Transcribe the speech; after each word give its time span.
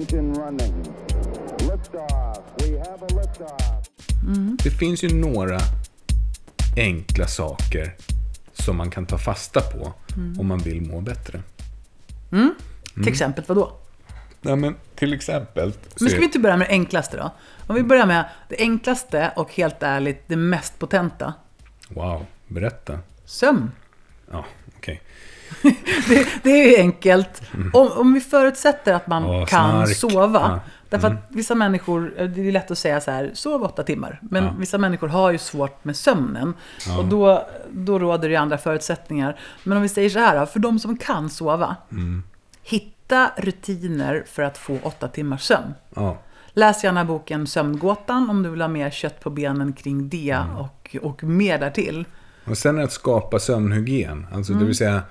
engine 0.00 0.34
running. 0.34 0.74
Liftoff. 1.58 2.38
We 2.58 2.78
have 2.78 3.04
a 3.04 3.08
liftoff. 3.08 3.88
Det 4.64 4.70
finns 4.70 5.04
ju 5.04 5.14
några 5.14 5.58
enkla 6.76 7.26
saker 7.26 7.96
som 8.52 8.76
man 8.76 8.90
kan 8.90 9.06
ta 9.06 9.18
fasta 9.18 9.60
på 9.60 9.92
om 10.38 10.46
man 10.46 10.58
vill 10.58 10.82
må 10.82 11.00
bättre. 11.00 11.42
Till 12.94 13.08
exempel 13.08 13.44
vad 13.46 13.56
då? 13.56 13.72
Ja, 14.40 14.56
men 14.56 14.76
till 14.94 15.12
exempel... 15.12 15.72
Men 16.00 16.10
ska 16.10 16.18
vi 16.18 16.24
inte 16.24 16.38
börja 16.38 16.56
med 16.56 16.68
det 16.68 16.72
enklaste 16.72 17.16
då? 17.16 17.30
Om 17.66 17.74
vi 17.74 17.82
börjar 17.82 18.06
med 18.06 18.24
det 18.48 18.56
enklaste 18.58 19.32
och 19.36 19.52
helt 19.54 19.82
ärligt 19.82 20.22
det 20.26 20.36
mest 20.36 20.78
potenta. 20.78 21.34
Wow, 21.88 22.26
berätta. 22.48 22.98
Sömn. 23.24 23.70
Ja, 24.30 24.44
okej. 24.76 25.02
Det, 26.08 26.28
det 26.42 26.50
är 26.50 26.70
ju 26.70 26.76
enkelt. 26.76 27.42
Om, 27.72 27.88
om 27.96 28.12
vi 28.14 28.20
förutsätter 28.20 28.94
att 28.94 29.06
man 29.06 29.24
Åh, 29.24 29.46
kan 29.46 29.86
snark. 29.86 29.96
sova. 29.96 30.40
Ja. 30.40 30.60
Därför 30.88 31.08
att 31.08 31.14
vissa 31.28 31.54
människor, 31.54 32.12
det 32.34 32.48
är 32.48 32.52
lätt 32.52 32.70
att 32.70 32.78
säga 32.78 33.00
så 33.00 33.10
här, 33.10 33.30
sov 33.34 33.62
åtta 33.62 33.82
timmar. 33.82 34.18
Men 34.22 34.44
Ja. 34.44 34.54
vissa 34.58 34.78
människor 34.78 35.08
har 35.08 35.30
ju 35.30 35.38
svårt 35.38 35.84
med 35.84 35.96
sömnen. 35.96 36.54
Och 36.98 37.04
då, 37.04 37.46
då 37.70 37.98
råder 37.98 38.28
det 38.28 38.32
ju 38.32 38.36
andra 38.36 38.58
förutsättningar. 38.58 39.38
Men 39.64 39.76
om 39.76 39.82
vi 39.82 39.88
säger 39.88 40.10
så 40.10 40.18
här 40.18 40.46
för 40.46 40.58
de 40.60 40.78
som 40.78 40.96
kan 40.96 41.30
sova. 41.30 41.76
Hitta 42.62 43.30
rutiner 43.36 44.24
för 44.26 44.42
att 44.42 44.58
få 44.58 44.78
åtta 44.82 45.08
timmars 45.08 45.42
sömn. 45.42 45.74
Ja, 45.94 46.18
Läs 46.52 46.84
gärna 46.84 47.04
boken 47.04 47.46
Sömngåtan 47.46 48.30
om 48.30 48.42
du 48.42 48.50
vill 48.50 48.60
ha 48.60 48.68
mer 48.68 48.90
kött 48.90 49.20
på 49.20 49.30
benen 49.30 49.72
kring 49.72 50.08
det 50.08 50.30
Mm. 50.30 50.56
och, 50.56 50.96
och 51.02 51.22
mer 51.22 51.58
därtill. 51.58 52.04
Och 52.50 52.58
sen 52.58 52.78
att 52.78 52.92
skapa 52.92 53.38
sömnhygien. 53.38 54.26
Alltså 54.32 54.52
det 54.52 54.64
vill 54.64 54.76
säga, 54.76 55.02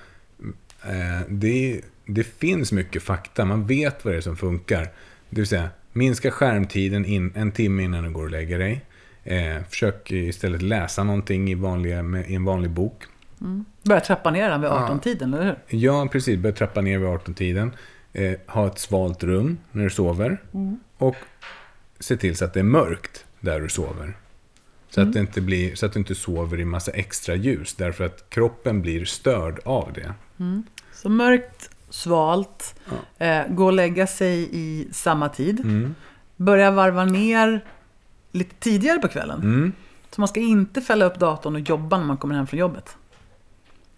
eh, 0.84 1.22
det, 1.28 1.82
det 2.06 2.24
finns 2.24 2.72
mycket 2.72 3.04
fakta. 3.04 3.46
Man 3.46 3.66
vet 3.66 4.06
vad 4.06 4.14
det 4.14 4.18
är 4.18 4.22
som 4.22 4.38
funkar. 4.38 4.82
Det 5.30 5.42
vill 5.42 5.48
säga, 5.48 5.70
minska 5.94 6.32
skärmtiden 6.32 7.06
in, 7.06 7.32
en 7.36 7.52
timme 7.52 7.84
innan 7.84 8.04
du 8.04 8.12
går 8.12 8.24
och 8.24 8.32
lägger 8.32 8.60
dig. 8.60 8.86
Eh, 9.24 9.64
försök 9.70 10.12
istället 10.12 10.62
läsa 10.62 11.04
någonting 11.04 11.52
i, 11.52 11.56
vanliga, 11.56 12.04
med, 12.04 12.30
i 12.30 12.36
en 12.36 12.46
vanlig 12.46 12.72
bok. 12.72 13.04
Börja 13.84 14.02
trappa 14.02 14.32
ner 14.32 14.50
den 14.50 14.62
vid 14.62 14.70
18-tiden, 14.70 15.34
eller 15.34 15.46
hur? 15.46 15.80
Ja, 15.80 16.08
precis. 16.12 16.40
Börja 16.40 16.56
trappa 16.56 16.82
ner 16.82 16.98
vid 16.98 17.08
18-tiden. 17.08 17.72
Eh, 18.14 18.34
ha 18.48 18.68
ett 18.68 18.80
svalt 18.80 19.24
rum 19.24 19.58
när 19.72 19.84
du 19.84 19.90
sover. 19.90 20.42
Och 20.98 21.16
se 22.00 22.18
till 22.18 22.36
så 22.36 22.46
att 22.46 22.54
det 22.54 22.60
är 22.60 22.64
mörkt 22.64 23.26
där 23.40 23.60
du 23.60 23.70
sover. 23.70 24.14
Så, 24.90 25.02
att 25.02 25.14
det 25.14 25.20
inte 25.20 25.42
blir, 25.42 25.76
så 25.76 25.86
att 25.86 25.94
du 25.94 26.00
inte 26.00 26.16
sover 26.16 26.60
i 26.60 26.66
massa 26.66 26.92
extra 26.92 27.36
ljus. 27.36 27.74
Därför 27.76 28.04
att 28.06 28.30
kroppen 28.30 28.82
blir 28.82 29.06
störd 29.06 29.60
av 29.66 29.94
det. 29.94 30.14
Så 30.94 31.10
mörkt, 31.10 31.70
svalt, 31.90 32.76
eh, 33.18 33.42
gå 33.50 33.66
och 33.66 33.74
lägga 33.74 34.08
sig 34.08 34.50
i 34.52 34.88
samma 34.92 35.30
tid. 35.30 35.60
Mm. 35.60 35.96
Börja 36.36 36.72
varva 36.72 37.06
ner 37.06 37.66
lite 38.32 38.56
tidigare 38.60 39.00
på 39.00 39.08
kvällen. 39.08 39.40
Mm. 39.42 39.72
Så 40.16 40.22
man 40.22 40.28
ska 40.28 40.40
inte 40.40 40.82
fälla 40.82 41.06
upp 41.06 41.20
datorn 41.20 41.56
och 41.56 41.62
jobba 41.62 41.98
när 41.98 42.06
man 42.06 42.18
kommer 42.18 42.36
hem 42.36 42.48
från 42.48 42.60
jobbet. 42.60 42.96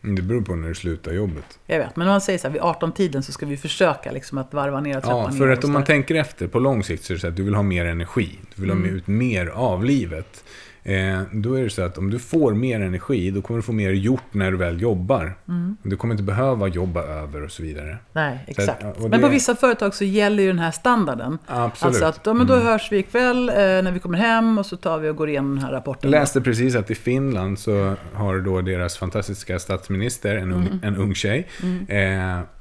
Mm, 0.03 0.15
Det 0.15 0.21
beror 0.21 0.41
på 0.41 0.55
när 0.55 0.67
du 0.67 0.75
slutar 0.75 1.11
jobbet. 1.11 1.59
Jag 1.65 1.77
vet, 1.79 1.95
men 1.95 2.07
om 2.07 2.11
man 2.11 2.21
säger 2.21 2.39
så 2.39 2.47
här, 2.47 2.53
vid 2.53 2.61
18-tiden 2.61 3.23
så 3.23 3.31
ska 3.31 3.45
vi 3.45 3.57
försöka 3.57 4.11
liksom 4.11 4.37
att 4.37 4.53
varva 4.53 4.79
ner 4.81 4.97
och 4.97 5.03
trappa 5.03 5.29
Ja, 5.31 5.37
för 5.37 5.47
att 5.47 5.63
om 5.63 5.71
man 5.71 5.83
tänker 5.83 6.15
efter 6.15 6.47
på 6.47 6.59
lång 6.59 6.83
sikt 6.83 7.03
så 7.03 7.13
är 7.13 7.15
det 7.15 7.21
så 7.21 7.27
att 7.27 7.35
du 7.35 7.43
vill 7.43 7.55
ha 7.55 7.63
mer 7.63 7.85
energi. 7.85 8.39
Du 8.55 8.61
vill 8.61 8.69
ha 8.71 8.77
Mm. 8.77 8.95
ut 8.95 9.07
mer 9.07 9.47
av 9.47 9.85
livet. 9.85 10.43
Eh, 10.83 11.21
då 11.31 11.53
är 11.53 11.63
det 11.63 11.69
så 11.69 11.81
att 11.81 11.97
om 11.97 12.09
du 12.09 12.19
får 12.19 12.53
mer 12.53 12.81
energi, 12.81 13.31
då 13.31 13.41
kommer 13.41 13.57
du 13.57 13.61
få 13.61 13.71
mer 13.71 13.91
gjort 13.91 14.23
när 14.31 14.51
du 14.51 14.57
väl 14.57 14.81
jobbar. 14.81 15.33
Mm. 15.47 15.77
Du 15.83 15.95
kommer 15.97 16.13
inte 16.13 16.23
behöva 16.23 16.67
jobba 16.67 17.03
över 17.03 17.43
och 17.43 17.51
så 17.51 17.63
vidare. 17.63 17.97
Nej, 18.13 18.37
Så 18.45 18.51
att- 18.51 18.57
exakt. 18.69 18.83
och 18.97 19.09
Men 19.09 19.21
på 19.21 19.27
det- 19.27 19.33
vissa 19.33 19.55
företag 19.55 19.93
så 19.95 20.03
gäller 20.03 20.43
ju 20.43 20.49
den 20.49 20.59
här 20.59 20.71
standarden. 20.71 21.37
Absolut. 21.47 21.87
Alltså 21.87 22.05
att 22.05 22.25
ja, 22.25 22.33
men 22.33 22.47
då 22.47 22.55
hörs 22.55 22.91
vi 22.91 22.97
ikväll 22.97 23.49
eh, 23.49 23.55
när 23.55 23.91
vi 23.91 23.99
kommer 23.99 24.17
hem 24.17 24.57
och 24.57 24.65
så 24.65 24.77
tar 24.77 24.99
vi 24.99 25.09
och 25.09 25.15
går 25.15 25.29
igenom 25.29 25.55
den 25.55 25.65
här 25.65 25.71
rapporten. 25.71 26.11
Jag 26.11 26.19
läste 26.19 26.41
precis 26.41 26.75
att 26.75 26.91
i 26.91 26.95
Finland 26.95 27.59
så 27.59 27.95
har 28.13 28.39
då 28.39 28.61
deras 28.61 28.97
fantastiska 28.97 29.59
statsminister, 29.59 30.35
en 30.35 30.51
ung, 30.51 30.79
en 30.83 30.95
ung 30.97 31.15
tjej, 31.15 31.47
eh, 31.87 32.39
och- 32.39 32.45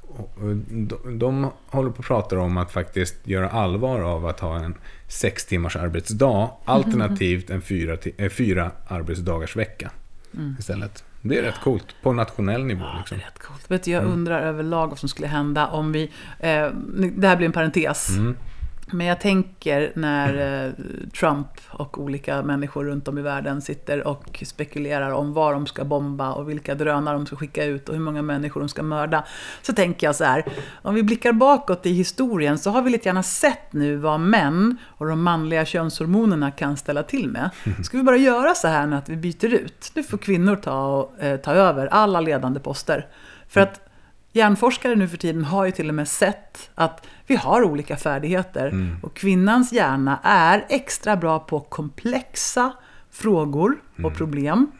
de, 0.69 1.19
de 1.19 1.51
håller 1.67 1.89
på 1.91 1.99
att 1.99 2.05
prata 2.07 2.39
om 2.39 2.57
att 2.57 2.71
faktiskt 2.71 3.15
göra 3.27 3.49
allvar 3.49 3.99
av 3.99 4.25
att 4.25 4.39
ha 4.39 4.55
en 4.59 4.75
sex 5.07 5.45
timmars 5.45 5.75
arbetsdag 5.75 6.49
alternativt 6.65 7.49
en 7.49 7.61
fyra, 7.61 7.97
eh, 8.17 8.29
fyra 8.29 8.71
arbetsdagars 8.87 9.55
vecka 9.55 9.91
istället. 10.59 11.03
Det 11.21 11.37
är 11.37 11.41
rätt 11.43 11.59
coolt 11.63 11.95
på 12.03 12.13
nationell 12.13 12.63
nivå. 12.65 12.85
Liksom. 12.97 13.17
Rätt 13.17 13.39
coolt. 13.39 13.71
Vet 13.71 13.83
du, 13.83 13.91
jag 13.91 14.01
Mm. 14.01 14.13
undrar 14.13 14.41
överlag 14.41 14.87
vad 14.87 14.99
som 14.99 15.09
skulle 15.09 15.27
hända 15.27 15.67
om 15.67 15.91
vi... 15.91 16.03
Eh, 16.39 16.67
det 17.17 17.27
här 17.27 17.35
blir 17.37 17.45
en 17.45 17.51
parentes. 17.53 18.09
Mm. 18.09 18.35
Men 18.93 19.07
jag 19.07 19.19
tänker 19.19 19.91
när 19.95 20.65
eh, 20.65 20.71
Trump 21.19 21.47
och 21.67 21.97
olika 21.97 22.41
människor 22.41 22.85
runt 22.85 23.07
om 23.07 23.17
i 23.17 23.21
världen 23.21 23.61
sitter 23.61 24.07
och 24.07 24.43
spekulerar 24.45 25.11
om 25.11 25.33
vad 25.33 25.53
de 25.53 25.67
ska 25.67 25.85
bomba 25.85 26.33
och 26.33 26.49
vilka 26.49 26.75
drönare 26.75 27.15
de 27.15 27.25
ska 27.25 27.35
skicka 27.35 27.65
ut 27.65 27.89
och 27.89 27.95
hur 27.95 28.01
många 28.01 28.21
människor 28.21 28.59
de 28.59 28.69
ska 28.69 28.83
mörda. 28.83 29.25
Så 29.61 29.73
tänker 29.73 30.07
jag 30.07 30.15
så 30.15 30.23
här, 30.23 30.45
om 30.81 30.95
vi 30.95 31.03
blickar 31.03 31.33
bakåt 31.33 31.85
i 31.85 31.93
historien 31.93 32.57
så 32.57 32.69
har 32.69 32.81
vi 32.81 32.89
lite 32.89 33.09
gärna 33.09 33.23
sett 33.23 33.73
nu 33.73 33.95
vad 33.95 34.19
män 34.19 34.77
och 34.85 35.07
de 35.07 35.23
manliga 35.23 35.65
könshormonerna 35.65 36.51
kan 36.51 36.77
ställa 36.77 37.03
till 37.03 37.29
med. 37.29 37.49
Ska 37.83 37.97
vi 37.97 38.03
bara 38.03 38.17
göra 38.17 38.55
så 38.55 38.67
här 38.67 38.87
nu 38.87 38.95
att 38.95 39.09
vi 39.09 39.15
byter 39.15 39.53
ut? 39.53 39.91
Nu 39.95 40.03
får 40.03 40.17
kvinnor 40.17 40.55
ta, 40.55 40.85
och, 40.85 41.23
eh, 41.23 41.37
ta 41.37 41.53
över 41.53 41.87
alla 41.87 42.21
ledande 42.21 42.59
poster. 42.59 43.07
För 43.47 43.61
att 43.61 43.90
Hjärnforskare 44.33 44.95
nu 44.95 45.07
för 45.07 45.17
tiden 45.17 45.43
har 45.43 45.65
ju 45.65 45.71
till 45.71 45.89
och 45.89 45.95
med 45.95 46.07
sett 46.07 46.69
att 46.75 47.07
vi 47.27 47.35
har 47.35 47.63
olika 47.63 47.97
färdigheter. 47.97 48.97
Och 49.01 49.15
kvinnans 49.15 49.73
hjärna 49.73 50.19
är 50.23 50.65
extra 50.69 51.15
bra 51.17 51.39
på 51.39 51.59
komplexa 51.59 52.71
frågor 53.11 53.75
och 54.03 54.15
problem. 54.15 54.71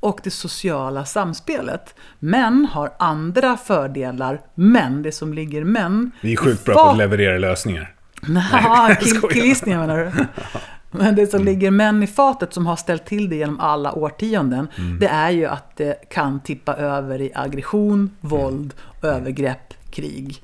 Och 0.00 0.20
det 0.24 0.30
sociala 0.30 1.04
samspelet. 1.04 1.94
Män 2.18 2.68
har 2.72 2.92
andra 2.98 3.56
fördelar, 3.56 4.40
men 4.54 5.02
det 5.02 5.12
som 5.12 5.34
ligger 5.34 5.64
män... 5.64 6.10
Vi 6.20 6.32
är 6.32 6.36
sjukt 6.36 6.64
bra 6.64 6.74
på 6.74 6.80
att 6.80 6.98
leverera 6.98 7.38
lösningar. 7.38 7.92
Nej, 8.28 8.44
jag 8.88 9.00
kill, 9.00 9.20
killgissningar 9.20 9.78
menar 9.78 9.98
du? 9.98 10.10
Men 10.98 11.14
det 11.16 11.26
som 11.26 11.44
ligger 11.44 11.70
män 11.70 12.02
i 12.02 12.06
fatet 12.06 12.52
som 12.52 12.66
har 12.66 12.76
ställt 12.76 13.04
till 13.06 13.28
det 13.28 13.36
genom 13.36 13.60
alla 13.60 13.92
årtionden, 13.92 14.68
det 15.00 15.06
är 15.06 15.30
ju 15.30 15.46
att 15.46 15.76
det 15.76 16.08
kan 16.10 16.40
tippa 16.40 16.74
över 16.74 17.20
i 17.20 17.30
aggression, 17.34 18.10
våld, 18.20 18.74
övergrepp, 19.02 19.74
krig. 19.90 20.42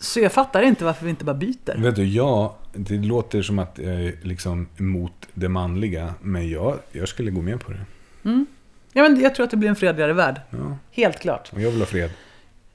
Så 0.00 0.20
jag 0.20 0.32
fattar 0.32 0.62
inte 0.62 0.84
varför 0.84 1.04
vi 1.04 1.10
inte 1.10 1.24
bara 1.24 1.36
byter. 1.36 1.78
Vet 1.82 1.96
du, 1.96 2.04
jag, 2.04 2.52
det 2.72 2.96
låter 2.96 3.42
som 3.42 3.58
att 3.58 3.78
jag 3.82 3.94
är 3.94 4.14
liksom 4.22 4.66
emot 4.78 5.12
det 5.34 5.48
manliga, 5.48 6.14
men 6.22 6.48
jag, 6.50 6.78
jag 6.92 7.08
skulle 7.08 7.30
gå 7.30 7.42
med 7.42 7.60
på 7.60 7.72
det. 7.72 7.84
Ja, 8.92 9.02
men 9.02 9.20
jag 9.20 9.34
tror 9.34 9.44
att 9.44 9.50
det 9.50 9.56
blir 9.56 9.68
en 9.68 9.76
fredligare 9.76 10.12
värld. 10.12 10.40
Ja, 10.50 10.76
Helt 10.90 11.18
klart. 11.20 11.50
och 11.52 11.60
jag 11.60 11.70
vill 11.70 11.80
ha 11.80 11.86
fred. 11.86 12.10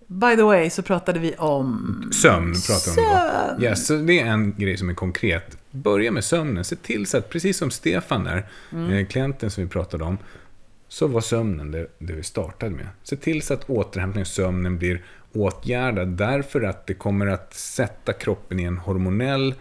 By 0.08 0.36
the 0.36 0.44
way 0.44 0.70
så 0.70 0.82
pratade 0.82 1.20
vi 1.20 1.36
om... 1.36 2.10
Sömn 2.14 2.54
pratar 2.68 2.96
vi 2.96 3.02
om 3.02 3.58
då. 3.60 3.64
Yes, 3.66 3.88
så 3.88 3.96
det 3.96 4.20
är 4.20 4.26
en 4.26 4.56
grej 4.58 4.78
som 4.78 4.90
är 4.90 4.94
konkret. 4.94 5.58
Börja 5.72 6.12
med 6.12 6.24
sömnen. 6.24 6.64
Se 6.64 6.76
till 6.76 7.06
så 7.06 7.18
att, 7.18 7.30
precis 7.30 7.58
som 7.58 7.72
Stefan 7.72 8.24
där, 8.24 8.48
eh, 8.92 9.08
klienten 9.08 9.52
som 9.52 9.64
vi 9.64 9.70
pratade 9.70 10.04
om, 10.04 10.18
så 10.88 11.08
var 11.08 11.22
sömnen 11.22 11.72
det, 11.72 11.88
det 12.00 12.14
vi 12.14 12.24
startade 12.24 12.72
med. 12.72 12.88
Se 13.04 13.16
till 13.16 13.42
så 13.42 13.54
att 13.54 13.70
återhämtningen 13.70 14.22
och 14.22 14.28
sömnen 14.28 14.78
blir 14.78 15.02
åtgärdad 15.34 16.08
därför 16.08 16.62
att 16.62 16.88
det 16.88 16.94
kommer 16.94 17.28
att 17.28 17.54
sätta 17.54 18.14
kroppen 18.14 18.60
i 18.60 18.64
en 18.64 18.78
hormonell 18.78 19.56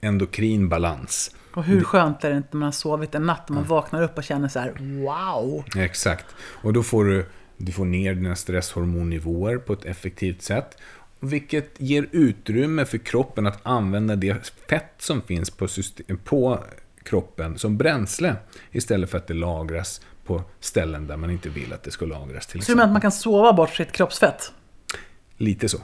endokrin 0.00 0.68
balans. 0.68 1.36
Och 1.54 1.64
hur 1.64 1.84
skönt 1.84 2.24
är 2.24 2.30
det 2.30 2.36
inte 2.36 2.48
när 2.50 2.58
man 2.58 2.66
har 2.66 2.72
sovit 2.72 3.14
en 3.14 3.26
natt 3.26 3.50
och 3.50 3.54
man 3.54 3.64
vaknar 3.64 4.02
upp 4.02 4.18
och 4.18 4.24
känner 4.24 4.48
så 4.48 4.58
här, 4.58 4.72
wow. 5.04 5.64
Exakt. 5.76 6.26
Och 6.38 6.72
då 6.72 6.82
får 6.82 7.04
du, 7.04 7.26
du 7.56 7.72
får 7.72 7.84
ner 7.84 8.14
dina 8.14 8.36
stresshormonnivåer 8.36 9.58
på 9.58 9.72
ett 9.72 9.84
effektivt 9.84 10.42
sätt. 10.42 10.78
Vilket 11.20 11.80
ger 11.80 12.08
utrymme 12.12 12.84
för 12.84 12.98
kroppen 12.98 13.46
att 13.46 13.60
använda 13.62 14.16
det 14.16 14.52
fett 14.68 14.94
som 14.98 15.22
finns 15.22 15.50
på, 15.50 15.68
system, 15.68 16.18
på 16.24 16.64
kroppen 17.02 17.58
som 17.58 17.76
bränsle. 17.76 18.36
Istället 18.72 19.10
för 19.10 19.18
att 19.18 19.26
det 19.26 19.34
lagras 19.34 20.00
på 20.24 20.42
ställen 20.60 21.06
där 21.06 21.16
man 21.16 21.30
inte 21.30 21.48
vill 21.48 21.72
att 21.72 21.82
det 21.82 21.90
ska 21.90 22.06
lagras. 22.06 22.46
Till 22.46 22.62
Så 22.62 22.72
du 22.72 22.76
menar 22.76 22.86
att 22.86 22.92
man 22.92 23.00
kan 23.00 23.12
sova 23.12 23.52
bort 23.52 23.70
sitt 23.70 23.92
kroppsfett? 23.92 24.52
Lite 25.36 25.68
så. 25.68 25.78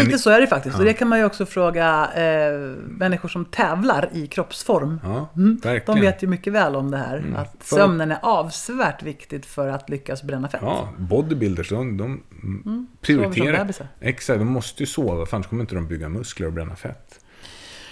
Lite 0.00 0.18
så 0.18 0.30
är 0.30 0.40
det 0.40 0.46
faktiskt. 0.46 0.78
Och 0.78 0.84
det 0.84 0.92
kan 0.92 1.08
man 1.08 1.18
ju 1.18 1.24
också 1.24 1.46
fråga 1.46 2.08
eh, 2.14 2.58
människor 2.86 3.28
som 3.28 3.44
tävlar 3.44 4.08
i 4.12 4.26
kroppsform. 4.26 5.00
Ja, 5.04 5.28
Mm. 5.36 5.60
De 5.86 6.00
vet 6.00 6.22
ju 6.22 6.26
mycket 6.26 6.52
väl 6.52 6.76
om 6.76 6.90
det 6.90 6.96
här. 6.98 7.24
Att 7.36 7.56
För- 7.60 7.76
sömnen 7.76 8.10
är 8.12 8.18
avsevärt 8.22 9.02
viktigt 9.02 9.46
för 9.46 9.68
att 9.68 9.90
lyckas 9.90 10.22
bränna 10.22 10.48
fett. 10.48 10.60
Ja, 10.64 10.88
bodybuilders, 10.98 11.68
de, 11.68 11.96
de 11.96 12.22
som 12.62 12.86
prioriterar... 13.00 13.70
Exakt, 14.00 14.38
de 14.38 14.44
måste 14.48 14.82
ju 14.82 14.86
sova, 14.86 15.26
för 15.26 15.36
annars 15.36 15.46
kommer 15.46 15.62
inte 15.62 15.74
de 15.74 15.86
bygga 15.86 16.08
muskler 16.08 16.46
och 16.46 16.52
bränna 16.52 16.76
fett. 16.76 17.18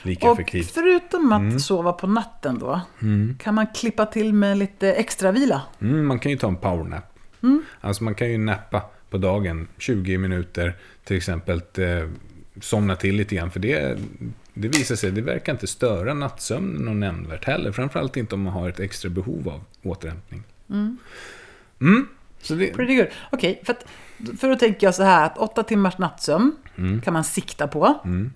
Lika 0.03 0.27
Och 0.31 0.33
effektivt. 0.41 0.71
förutom 0.71 1.33
att 1.33 1.41
Mm. 1.41 1.59
sova 1.61 1.93
på 1.93 2.07
natten 2.07 2.59
då, 2.59 2.81
kan 3.39 3.55
man 3.55 3.67
klippa 3.75 4.07
till 4.07 4.35
med 4.35 4.59
lite 4.59 4.93
extra 4.93 5.33
vila. 5.33 5.63
Mm, 5.81 6.07
man 6.07 6.19
kan 6.19 6.33
ju 6.33 6.39
ta 6.39 6.49
en 6.49 6.57
powernap. 6.57 7.05
Mm. 7.43 7.63
Alltså 7.81 8.05
man 8.05 8.15
kan 8.15 8.31
ju 8.31 8.39
nappa 8.39 8.83
på 9.11 9.19
dagen 9.19 9.69
20 9.79 10.19
minuter 10.19 10.77
till 11.05 11.17
exempel. 11.17 11.63
eh, 11.79 12.09
somna 12.61 12.97
till 12.97 13.17
lite 13.17 13.35
grann. 13.35 13.51
För 13.51 13.61
det, 13.61 13.99
det 14.55 14.69
visar 14.69 14.97
sig, 14.97 15.11
det 15.11 15.21
verkar 15.21 15.53
inte 15.53 15.67
störa 15.67 16.15
nattsömnen 16.15 16.83
någon 16.85 17.01
nämnvärt 17.01 17.45
heller. 17.45 17.73
Framförallt 17.73 18.17
inte 18.17 18.35
om 18.35 18.43
man 18.43 18.53
har 18.53 18.69
ett 18.69 18.81
extra 18.81 19.11
behov 19.11 19.49
av 19.49 19.65
återhämtning. 19.83 20.43
Mm. 21.81 22.07
Så 22.43 22.55
det, 22.55 22.67
Pretty 22.67 22.95
good. 22.97 23.07
Okej, 23.33 23.61
för, 23.65 23.73
att, 23.73 23.85
för 24.41 24.49
då 24.49 24.55
tänker 24.57 24.87
jag 24.87 24.95
så 24.95 25.03
här 25.03 25.27
att 25.27 25.39
åtta 25.39 25.63
timmars 25.63 25.99
nattsömn 25.99 26.53
Mm. 26.77 27.01
kan 27.01 27.13
man 27.13 27.25
sikta 27.25 27.69
på. 27.69 27.87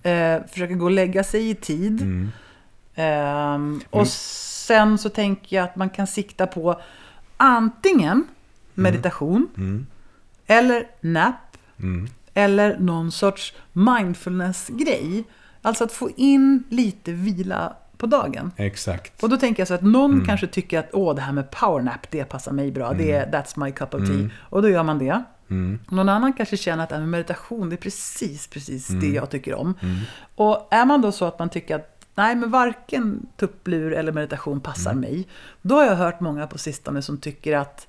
Eh, 0.03 0.37
försöka 0.51 0.73
gå 0.73 0.85
och 0.85 0.91
lägga 0.91 1.23
sig 1.23 1.49
i 1.49 1.55
tid. 1.55 2.01
Mm. 2.01 2.31
Ehm, 2.95 3.81
och 3.89 4.07
sen 4.07 4.97
så 4.97 5.09
tänker 5.09 5.55
jag 5.55 5.63
att 5.65 5.75
man 5.75 5.89
kan 5.89 6.07
sikta 6.07 6.47
på 6.47 6.81
antingen 7.37 8.27
meditation 8.73 9.47
Mm. 9.57 9.85
Eller 10.47 10.87
nap 11.01 11.35
Mm. 11.79 12.07
eller 12.33 12.77
någon 12.79 13.11
sorts 13.11 13.53
mindfulness-grej. 13.73 15.23
Alltså 15.61 15.83
att 15.83 15.91
få 15.91 16.09
in 16.15 16.63
lite 16.69 17.11
vila 17.11 17.73
på 17.97 18.05
dagen. 18.05 18.51
Exakt. 18.57 19.23
Och 19.23 19.29
då 19.29 19.37
tänker 19.37 19.61
jag 19.61 19.67
så 19.67 19.73
att 19.73 19.81
någon 19.81 20.13
Mm. 20.13 20.25
kanske 20.25 20.47
tycker 20.47 20.79
att 20.79 20.89
åh, 20.93 21.15
det 21.15 21.21
här 21.21 21.33
med 21.33 21.51
powernap, 21.51 22.11
det 22.11 22.23
passar 22.25 22.51
mig 22.51 22.71
bra. 22.71 22.93
Det 22.93 23.11
är, 23.11 23.31
that's 23.31 23.59
my 23.65 23.71
cup 23.71 23.93
of 23.93 24.07
tea. 24.07 24.29
Och 24.39 24.61
då 24.61 24.69
gör 24.69 24.83
man 24.83 24.99
det. 24.99 25.23
Mm. 25.49 25.79
Någon 25.89 26.09
annan 26.09 26.33
kanske 26.33 26.57
känner 26.57 26.83
att 26.83 26.89
med 26.91 27.07
meditation, 27.09 27.69
det 27.69 27.75
är 27.75 27.77
precis, 27.77 28.47
precis 28.47 28.89
Mm. 28.89 29.01
det 29.01 29.07
jag 29.15 29.29
tycker 29.29 29.53
om. 29.55 29.73
Och 30.35 30.67
är 30.71 30.85
man 30.85 31.01
då 31.01 31.11
så 31.11 31.25
att 31.25 31.39
man 31.39 31.49
tycker 31.49 31.75
att 31.75 32.05
nej, 32.15 32.35
men 32.35 32.51
varken 32.51 33.25
tupplur 33.37 33.93
eller 33.93 34.11
meditation 34.11 34.59
passar 34.61 34.91
Mm. 34.91 35.01
mig. 35.01 35.27
Då 35.61 35.75
har 35.75 35.85
jag 35.85 35.95
hört 35.95 36.19
många 36.19 36.47
på 36.47 36.57
sistone 36.57 37.01
som 37.01 37.17
tycker 37.17 37.57
att 37.57 37.87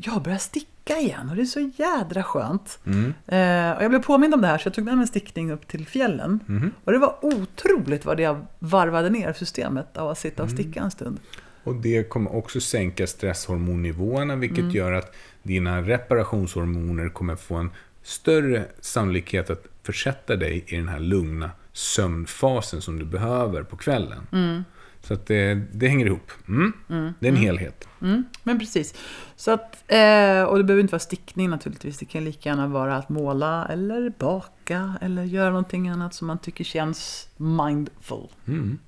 jag 0.00 0.22
börjar 0.22 0.38
sticka 0.38 0.96
igen 0.98 1.28
och 1.30 1.36
det 1.36 1.42
är 1.42 1.46
så 1.46 1.70
jädra 1.76 2.22
skönt. 2.22 2.78
Mm. 2.86 3.04
Eh, 3.26 3.76
och 3.76 3.82
jag 3.84 3.90
blev 3.90 4.02
påmind 4.02 4.34
om 4.34 4.40
det 4.40 4.46
här 4.46 4.58
så 4.58 4.66
jag 4.66 4.74
tog 4.74 4.84
med 4.84 4.94
mig 4.94 5.02
en 5.02 5.08
stickning 5.08 5.50
upp 5.52 5.68
till 5.68 5.86
fjällen. 5.86 6.40
Mm-hmm. 6.46 6.70
Och 6.84 6.92
det 6.92 6.98
var 6.98 7.16
otroligt 7.22 8.04
vad 8.04 8.16
det 8.16 8.22
jag 8.22 8.46
varvade 8.58 9.10
ner 9.10 9.32
systemet 9.32 9.96
av 9.96 10.08
att 10.08 10.18
sitta 10.18 10.42
och 10.42 10.48
Mm. 10.48 10.62
sticka 10.62 10.80
en 10.80 10.90
stund. 10.90 11.20
Och 11.64 11.74
det 11.74 12.08
kommer 12.08 12.36
också 12.36 12.60
sänka 12.60 13.06
stresshormonnivåerna, 13.06 14.36
vilket 14.36 14.58
Mm. 14.58 14.70
gör 14.70 14.92
att 14.92 15.14
dina 15.42 15.82
reparationshormoner 15.82 17.08
kommer 17.08 17.36
få 17.36 17.54
en 17.54 17.70
större 18.02 18.64
sannolikhet 18.80 19.50
att 19.50 19.64
försätta 19.82 20.36
dig 20.36 20.64
i 20.66 20.76
den 20.76 20.88
här 20.88 21.00
lugna 21.00 21.50
sömnfasen 21.72 22.80
som 22.80 22.98
du 22.98 23.04
behöver 23.04 23.62
på 23.62 23.76
kvällen. 23.76 24.26
Mm. 24.32 24.64
Så 25.02 25.14
att 25.14 25.26
det, 25.26 25.54
det 25.72 25.88
hänger 25.88 26.06
ihop. 26.06 26.30
Mm. 26.48 26.72
Det 27.20 27.26
är 27.28 27.32
en 27.32 27.36
helhet. 27.36 27.88
Mm, 28.02 28.24
men 28.42 28.58
precis. 28.58 28.94
Så 29.36 29.50
att, 29.50 29.84
eh, 29.92 30.42
och 30.42 30.58
det 30.58 30.64
behöver 30.64 30.80
inte 30.80 30.92
vara 30.92 30.98
stickning 31.00 31.50
naturligtvis. 31.50 31.98
Det 31.98 32.04
kan 32.04 32.24
lika 32.24 32.48
gärna 32.48 32.66
vara 32.66 32.96
att 32.96 33.08
måla 33.08 33.66
eller 33.70 34.10
baka 34.18 34.94
eller 35.00 35.22
göra 35.22 35.50
någonting 35.50 35.88
annat 35.88 36.14
som 36.14 36.26
man 36.26 36.38
tycker 36.38 36.64
känns 36.64 37.28
mindful. 37.36 38.28
Mm. 38.46 38.78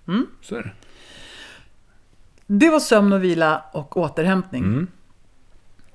Så 0.43 0.57
är 0.57 0.63
det. 0.63 0.73
Det 2.47 2.71
var 2.71 2.81
sömn 2.81 3.13
och 3.13 3.25
vila 3.25 3.63
och 3.73 3.97
återhämtning. 3.97 4.65
Mm. 4.65 4.87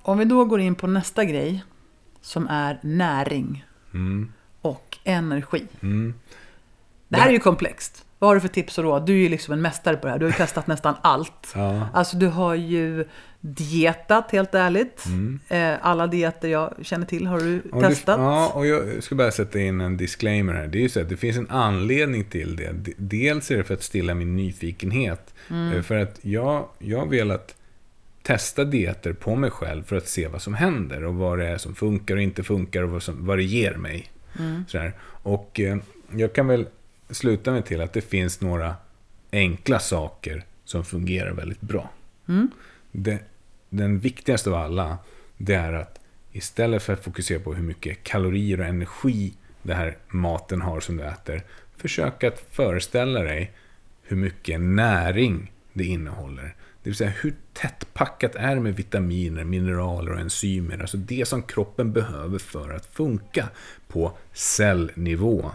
Om 0.01 0.17
vi 0.17 0.25
då 0.25 0.45
går 0.45 0.59
in 0.59 0.75
på 0.75 0.87
nästa 0.87 1.25
grej 1.25 1.63
som 2.21 2.47
är 2.47 2.79
näring 2.83 3.65
Mm. 3.93 4.31
och 4.61 4.97
energi. 5.03 5.67
Mm. 5.81 6.13
Det 7.07 7.17
här 7.17 7.27
är 7.27 7.31
ju 7.33 7.39
komplext. 7.39 8.04
Vad 8.19 8.29
har 8.29 8.35
du 8.35 8.41
för 8.41 8.47
tips 8.47 8.77
och 8.77 8.83
råd? 8.83 9.05
Du 9.05 9.13
är 9.13 9.17
ju 9.17 9.29
liksom 9.29 9.53
en 9.53 9.61
mästare 9.61 9.97
på 9.97 10.07
det 10.07 10.11
här. 10.11 10.19
Du 10.19 10.25
har 10.25 10.31
ju 10.31 10.37
testat 10.37 10.67
nästan 10.67 10.95
allt. 11.01 11.31
Ja. 11.55 11.87
Alltså 11.93 12.17
du 12.17 12.27
har 12.27 12.55
ju 12.55 13.05
dietat 13.41 14.31
helt 14.31 14.55
ärligt. 14.55 15.03
Eh, 15.47 15.73
alla 15.81 16.07
dieter 16.07 16.47
jag 16.47 16.73
känner 16.81 17.05
till 17.05 17.27
har 17.27 17.39
du 17.39 17.45
Mm. 17.45 17.61
Och 17.71 17.81
testat. 17.83 18.17
Det, 18.17 18.23
ja, 18.23 18.51
och 18.53 18.67
jag 18.67 19.03
ska 19.03 19.15
bara 19.15 19.31
sätta 19.31 19.59
in 19.59 19.81
en 19.81 19.97
disclaimer 19.97 20.53
här. 20.53 20.67
Det 20.67 20.77
är 20.77 20.81
ju 20.81 20.89
så 20.89 21.01
att 21.01 21.09
det 21.09 21.17
finns 21.17 21.37
en 21.37 21.49
anledning 21.49 22.23
till 22.23 22.55
det. 22.55 22.93
Dels 22.97 23.51
är 23.51 23.57
det 23.57 23.63
för 23.63 23.73
att 23.73 23.83
stilla 23.83 24.13
min 24.13 24.35
nyfikenhet. 24.35 25.33
Eh, 25.75 25.81
För 25.81 25.95
att 25.95 26.19
jag, 26.21 26.67
jag 26.79 26.99
har 26.99 27.05
velat 27.07 27.55
testa 28.23 28.63
dieter 28.63 29.13
på 29.13 29.35
mig 29.35 29.51
själv 29.51 29.83
för 29.83 29.95
att 29.95 30.07
se 30.07 30.27
vad 30.27 30.41
som 30.41 30.53
händer 30.53 31.03
och 31.03 31.15
vad 31.15 31.39
det 31.39 31.47
är 31.47 31.57
som 31.57 31.75
funkar 31.75 32.15
och 32.15 32.21
inte 32.21 32.43
funkar 32.43 32.83
och 32.83 32.89
vad, 32.89 33.03
som, 33.03 33.25
vad 33.25 33.37
det 33.37 33.43
ger 33.43 33.73
mig. 33.73 34.11
Sådär. 34.67 34.93
Och 35.23 35.59
eh, 35.59 35.77
jag 36.15 36.33
kan 36.33 36.47
väl 36.47 36.67
sluta 37.09 37.51
mig 37.51 37.61
till 37.63 37.81
att 37.81 37.93
det 37.93 38.01
finns 38.01 38.41
några 38.41 38.75
enkla 39.31 39.79
saker 39.79 40.45
som 40.65 40.85
fungerar 40.85 41.31
väldigt 41.31 41.61
bra. 41.61 41.89
Det, 42.91 43.19
den 43.69 43.99
viktigaste 43.99 44.49
av 44.49 44.55
alla, 44.55 44.97
det 45.37 45.53
är 45.53 45.73
att 45.73 45.99
istället 46.31 46.83
för 46.83 46.93
att 46.93 47.03
fokusera 47.03 47.39
på 47.39 47.53
hur 47.53 47.63
mycket 47.63 48.03
kalorier 48.03 48.59
och 48.59 48.65
energi 48.65 49.33
det 49.63 49.73
här 49.73 49.97
maten 50.07 50.61
har 50.61 50.79
som 50.79 50.97
du 50.97 51.03
äter, 51.03 51.43
försök 51.77 52.23
att 52.23 52.39
föreställa 52.51 53.23
dig 53.23 53.51
hur 54.03 54.17
mycket 54.17 54.61
näring 54.61 55.51
det 55.73 55.85
innehåller. 55.85 56.55
Det 56.83 56.89
vill 56.89 56.95
säga 56.95 57.09
hur 57.09 57.33
tättpackat 57.53 58.35
är 58.35 58.55
det 58.55 58.61
med 58.61 58.75
vitaminer, 58.75 59.43
mineraler 59.43 60.11
och 60.11 60.19
enzymer. 60.19 60.79
Alltså 60.79 60.97
det 60.97 61.27
som 61.27 61.43
kroppen 61.43 61.93
behöver 61.93 62.39
för 62.39 62.69
att 62.69 62.85
funka 62.85 63.49
på 63.87 64.17
cellnivå. 64.33 65.51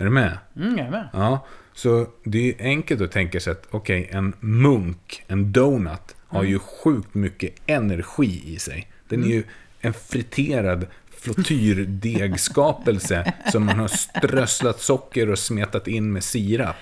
Är 0.00 0.04
du 0.04 0.10
med? 0.10 0.38
Mm, 0.56 0.78
jag 0.78 0.86
är 0.86 0.90
med. 0.90 1.08
Ja, 1.12 1.46
så 1.74 2.06
det 2.24 2.48
är 2.50 2.54
enkelt 2.64 3.00
att 3.00 3.12
tänka 3.12 3.40
sig 3.40 3.50
att 3.50 3.66
okej, 3.70 4.08
en 4.12 4.32
munk, 4.40 5.24
en 5.28 5.52
donut, 5.52 6.16
har 6.26 6.42
ju 6.44 6.58
sjukt 6.58 7.14
mycket 7.14 7.54
energi 7.66 8.42
i 8.54 8.58
sig. 8.58 8.90
Den 9.08 9.24
är 9.24 9.28
ju 9.28 9.42
en 9.80 9.92
friterad 9.94 10.86
flotyrdegsskapelse 11.10 13.32
som 13.52 13.64
man 13.66 13.78
har 13.78 13.88
strösslat 13.88 14.80
socker 14.80 15.30
och 15.30 15.38
smetat 15.38 15.88
in 15.88 16.12
med 16.12 16.24
sirap. 16.24 16.76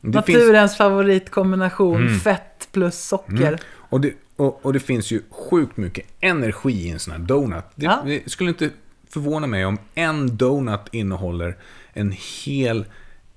Det 0.00 0.22
finns- 0.22 0.38
Naturens 0.38 0.76
favoritkombination, 0.76 2.18
fett 2.20 2.68
plus 2.72 3.04
socker. 3.08 3.46
Mm. 3.48 3.58
Och 3.66 4.00
det, 4.00 4.12
och, 4.36 4.66
och 4.66 4.72
det 4.72 4.80
finns 4.80 5.10
ju 5.10 5.22
sjukt 5.30 5.76
mycket 5.76 6.06
energi 6.20 6.72
i 6.72 6.90
en 6.90 6.98
sån 6.98 7.12
här 7.12 7.20
donut. 7.20 7.64
Det, 7.74 7.84
Ja. 7.86 8.02
det 8.06 8.30
skulle 8.30 8.50
inte 8.50 8.70
förvåna 9.12 9.46
mig 9.46 9.64
om 9.64 9.78
en 9.94 10.36
donut 10.36 10.80
innehåller 10.92 11.56
en 11.92 12.14
hel 12.44 12.84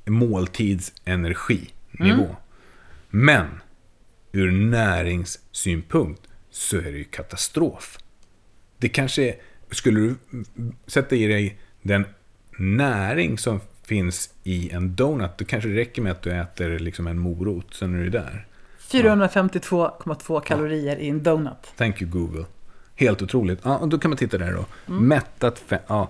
måltidsenerginivå. 0.06 2.36
Men 3.10 3.48
ur 4.32 4.52
näringssynpunkt 4.52 6.22
så 6.52 6.78
är 6.78 6.82
det 6.82 6.98
ju 6.98 7.04
katastrof. 7.04 7.98
Det 8.78 8.90
kanske 8.90 9.24
är, 9.24 9.36
skulle 9.72 10.00
du 10.00 10.16
sätta 10.88 11.16
i 11.16 11.28
dig 11.28 11.60
den 11.82 12.06
näring 12.58 13.38
som 13.38 13.60
finns 13.84 14.34
i 14.44 14.70
en 14.70 14.96
donut, 14.96 15.38
då 15.38 15.46
kanske 15.46 15.70
det 15.70 15.76
räcker 15.76 16.02
med 16.02 16.12
att 16.12 16.22
du 16.22 16.32
äter 16.32 16.80
liksom 16.80 17.08
en 17.08 17.20
morot, 17.20 17.74
sen 17.74 17.96
är 17.96 18.04
du 18.04 18.10
där. 18.10 18.48
452,2 18.80 20.42
kalorier 20.42 20.98
i 20.98 21.10
en 21.10 21.24
donut. 21.24 21.74
Thank 21.78 22.02
you 22.02 22.12
Google. 22.12 22.46
Helt 22.96 23.22
otroligt. 23.22 23.60
Ja, 23.64 23.78
och 23.78 23.90
då 23.90 23.98
kan 23.98 24.12
man 24.12 24.18
titta 24.18 24.38
där 24.38 24.54
då. 24.54 24.94
Mättat 24.94 25.60
fett. 25.60 25.84
Ja. 25.88 26.10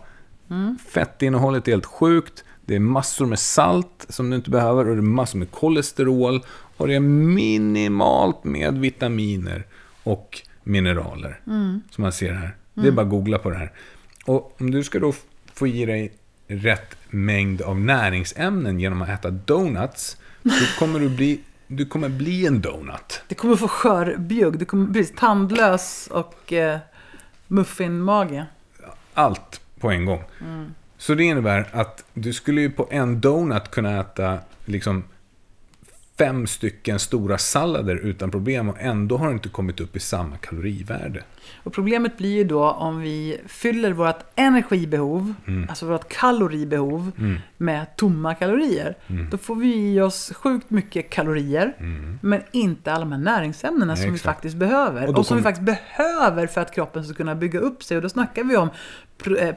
Fettinnehållet 0.89 1.67
är 1.67 1.71
helt 1.71 1.85
sjukt. 1.85 2.43
Det 2.65 2.75
är 2.75 2.79
massor 2.79 3.25
med 3.25 3.39
salt 3.39 4.05
som 4.09 4.29
du 4.29 4.35
inte 4.35 4.49
behöver 4.49 4.89
och 4.89 4.95
det 4.95 4.99
är 4.99 5.01
massor 5.01 5.39
med 5.39 5.51
kolesterol. 5.51 6.41
Och 6.77 6.87
det 6.87 6.95
är 6.95 6.99
minimalt 6.99 8.43
med 8.43 8.77
vitaminer 8.77 9.65
och 10.03 10.41
mineraler. 10.63 11.39
Som 11.91 12.01
man 12.01 12.11
ser 12.11 12.33
här. 12.33 12.55
Det 12.73 12.87
är 12.87 12.91
bara 12.91 13.01
att 13.01 13.09
googla 13.09 13.37
på 13.37 13.49
det 13.49 13.57
här. 13.57 13.71
Och 14.25 14.55
om 14.61 14.71
du 14.71 14.83
ska 14.83 14.99
då 14.99 15.13
få 15.53 15.67
i 15.67 15.85
dig 15.85 16.13
rätt 16.47 16.97
mängd 17.09 17.61
av 17.61 17.79
näringsämnen 17.79 18.79
genom 18.79 19.01
att 19.01 19.09
äta 19.09 19.29
donuts. 19.31 20.17
Då 20.43 20.51
kommer 20.79 20.99
du 20.99 21.09
bli, 21.09 21.39
du 21.67 21.85
kommer 21.85 22.09
bli 22.09 22.45
en 22.45 22.61
donut. 22.61 23.21
Det 23.27 23.35
kommer 23.35 23.55
få 23.55 23.67
skörbjugg, 23.67 24.59
det 24.59 24.65
kommer 24.65 24.85
bli 24.85 25.05
tandlös 25.05 26.07
och 26.11 26.53
eh, 26.53 26.79
muffinmage. 27.47 28.45
allt 29.13 29.61
på 29.79 29.89
en 29.89 30.05
gång. 30.05 30.23
Så 30.97 31.13
det 31.13 31.23
innebär 31.23 31.67
att 31.71 32.03
du 32.13 32.33
skulle 32.33 32.61
ju 32.61 32.71
på 32.71 32.87
en 32.91 33.21
donut 33.21 33.71
kunna 33.71 33.99
äta 33.99 34.39
liksom 34.65 35.03
fem 36.17 36.47
stycken 36.47 36.99
stora 36.99 37.37
sallader 37.37 37.95
utan 37.95 38.31
problem 38.31 38.69
och 38.69 38.79
ändå 38.79 39.17
har 39.17 39.27
du 39.27 39.33
inte 39.33 39.49
kommit 39.49 39.79
upp 39.79 39.95
i 39.95 39.99
samma 39.99 40.37
kalorivärde. 40.37 41.23
Och 41.63 41.73
problemet 41.73 42.17
blir 42.17 42.35
ju 42.35 42.43
då 42.43 42.69
om 42.71 43.01
vi 43.01 43.37
fyller 43.47 43.91
vårt 43.91 44.19
energibehov, 44.35 45.33
Mm. 45.47 45.69
alltså 45.69 45.85
vårt 45.85 46.09
kaloribehov, 46.09 47.11
med 47.57 47.95
tomma 47.95 48.35
kalorier. 48.35 48.95
Mm. 49.07 49.29
Då 49.29 49.37
får 49.37 49.55
vi 49.55 49.93
i 49.93 50.01
oss 50.01 50.31
sjukt 50.35 50.69
mycket 50.69 51.09
kalorier, 51.09 51.73
men 52.21 52.41
inte 52.51 52.91
alla 52.91 52.99
de 52.99 53.11
här 53.11 53.19
näringsämnena 53.19 53.95
som 53.95 54.05
vi 54.05 54.09
exakt. 54.15 54.23
faktiskt 54.35 54.55
behöver. 54.55 55.07
Och 55.09 55.17
Och, 55.19 55.25
som 55.25 55.37
vi 55.37 55.43
kommer- 55.43 55.55
faktiskt 55.55 55.79
behöver 55.95 56.47
för 56.47 56.61
att 56.61 56.73
kroppen 56.75 57.03
ska 57.05 57.13
kunna 57.13 57.35
bygga 57.35 57.59
upp 57.59 57.83
sig. 57.83 57.97
Och 57.97 58.03
då 58.03 58.09
snackar 58.09 58.43
vi 58.43 58.57
om 58.57 58.69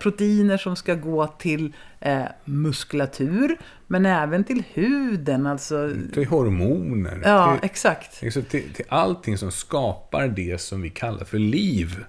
proteiner 0.01 0.57
som 0.57 0.77
ska 0.77 0.95
gå 0.95 1.27
till 1.27 1.73
eh, 2.01 2.23
muskulatur, 2.45 3.57
men 3.87 4.07
även 4.07 4.45
till 4.45 4.63
huden. 4.73 5.47
Alltså, 5.47 5.91
Till 6.13 6.27
hormoner, 6.27 7.21
ja, 7.25 7.57
till, 7.57 7.65
exakt. 7.65 8.23
liksom 8.23 8.43
till, 8.43 8.73
till 8.73 8.85
allting 8.89 9.39
som 9.39 9.51
skapar 9.51 10.29
det 10.29 10.61
som 10.61 10.83
vi 10.83 10.91
kallar 10.91 11.25
för 11.25 11.39
liv 11.39 12.05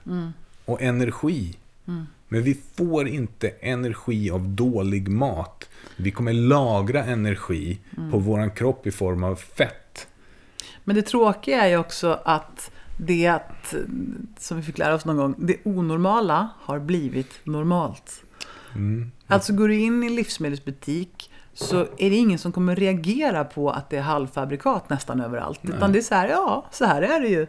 och 0.65 0.81
energi. 0.81 1.55
Men 2.27 2.43
vi 2.43 2.57
får 2.75 3.07
inte 3.07 3.49
energi 3.49 4.31
av 4.31 4.47
dålig 4.47 5.07
mat. 5.07 5.69
Vi 5.95 6.11
kommer 6.11 6.33
lagra 6.33 7.03
energi 7.03 7.79
på 8.11 8.17
våran 8.17 8.51
kropp 8.51 8.87
i 8.87 8.91
form 8.91 9.23
av 9.23 9.35
fett. 9.35 10.07
Men 10.83 10.95
det 10.95 11.01
tråkiga 11.01 11.61
är 11.61 11.67
ju 11.67 11.77
också 11.77 12.19
att 12.25 12.71
det 12.99 13.27
att, 13.27 13.75
som 14.39 14.57
vi 14.57 14.63
fick 14.63 14.77
lära 14.77 14.93
oss 14.93 15.05
någon 15.05 15.17
gång, 15.17 15.35
det 15.37 15.57
onormala 15.63 16.49
har 16.61 16.79
blivit 16.79 17.39
normalt. 17.43 18.23
Alltså 19.27 19.53
går 19.53 19.67
du 19.67 19.75
in 19.79 20.03
i 20.03 20.07
en 20.07 20.15
livsmedelsbutik 20.15 21.31
så 21.53 21.81
är 21.81 22.09
det 22.09 22.15
ingen 22.15 22.39
som 22.39 22.51
kommer 22.51 22.75
reagera 22.75 23.43
på 23.43 23.69
att 23.69 23.89
det 23.89 23.97
är 23.97 24.01
halvfabrikat 24.01 24.89
nästan 24.89 25.21
överallt. 25.21 25.59
Utan 25.63 25.91
det 25.91 25.99
är 25.99 26.01
så 26.01 26.15
här, 26.15 26.27
ja, 26.27 26.65
så 26.71 26.85
här 26.85 27.01
är 27.01 27.21
det 27.21 27.27
ju. 27.27 27.47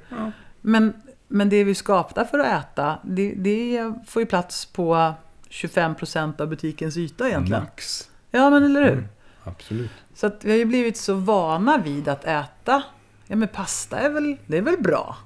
Men, 0.61 0.92
men 1.28 1.49
det 1.49 1.64
vi 1.64 1.75
skapar 1.75 2.25
för 2.25 2.38
att 2.38 2.64
äta, 2.64 2.99
det, 3.04 3.35
det 3.35 3.92
får 4.07 4.23
ju 4.23 4.26
plats 4.26 4.66
på 4.66 5.12
25% 5.50 6.40
av 6.40 6.49
butikens 6.49 6.97
yta 6.97 7.28
egentligen. 7.28 7.62
Max. 7.62 8.09
Ja, 8.30 8.50
men 8.50 8.64
eller 8.64 8.83
hur? 8.83 9.09
Absolut. 9.45 9.90
Så 10.14 10.26
att 10.26 10.45
vi 10.45 10.50
har 10.50 10.59
ju 10.59 10.64
blivit 10.64 10.97
så 10.97 11.14
vana 11.14 11.78
vid 11.78 12.09
att 12.09 12.25
äta. 12.25 12.83
Ja, 13.30 13.37
men 13.37 13.49
pasta 13.49 13.99
är 13.99 14.10
väl, 14.10 14.37
det 14.46 14.56
är 14.56 14.62
väl 14.62 14.76
bra. 14.82 15.16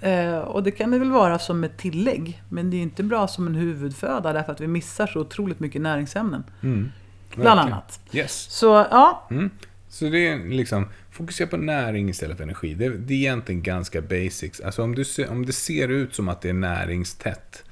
Eh, 0.00 0.38
och 0.38 0.62
det 0.62 0.70
kan 0.70 0.90
det 0.90 0.98
väl 0.98 1.10
vara 1.10 1.38
som 1.38 1.64
ett 1.64 1.76
tillägg. 1.76 2.42
Men 2.48 2.70
det 2.70 2.76
är 2.76 2.78
ju 2.78 2.82
inte 2.82 3.02
bra 3.02 3.28
som 3.28 3.46
en 3.46 3.54
huvudföda 3.54 4.32
därför 4.32 4.52
att 4.52 4.60
vi 4.60 4.66
missar 4.66 5.06
så 5.06 5.20
otroligt 5.20 5.60
mycket 5.60 5.82
näringsämnen. 5.82 6.44
Bland 6.60 6.90
Verkligen. 7.36 7.58
annat. 7.58 8.00
Yes. 8.12 8.32
Så 8.50 8.66
ja, 8.66 9.26
Mm. 9.30 9.50
Så 9.88 10.04
det 10.04 10.28
är 10.28 10.48
liksom, 10.48 10.86
fokusera 11.10 11.48
på 11.48 11.56
näring 11.56 12.08
istället 12.08 12.36
för 12.36 12.44
energi. 12.44 12.74
Det, 12.74 12.88
det 12.88 13.14
är 13.14 13.18
egentligen 13.18 13.62
ganska 13.62 14.00
basics. 14.02 14.60
Alltså 14.60 14.82
om, 14.82 14.94
du 14.94 15.04
ser, 15.04 15.30
om 15.30 15.46
det 15.46 15.52
ser 15.52 15.88
ut 15.88 16.14
som 16.14 16.28
att 16.28 16.40
det 16.40 16.48
är 16.48 16.52
näringstätt, 16.52 17.64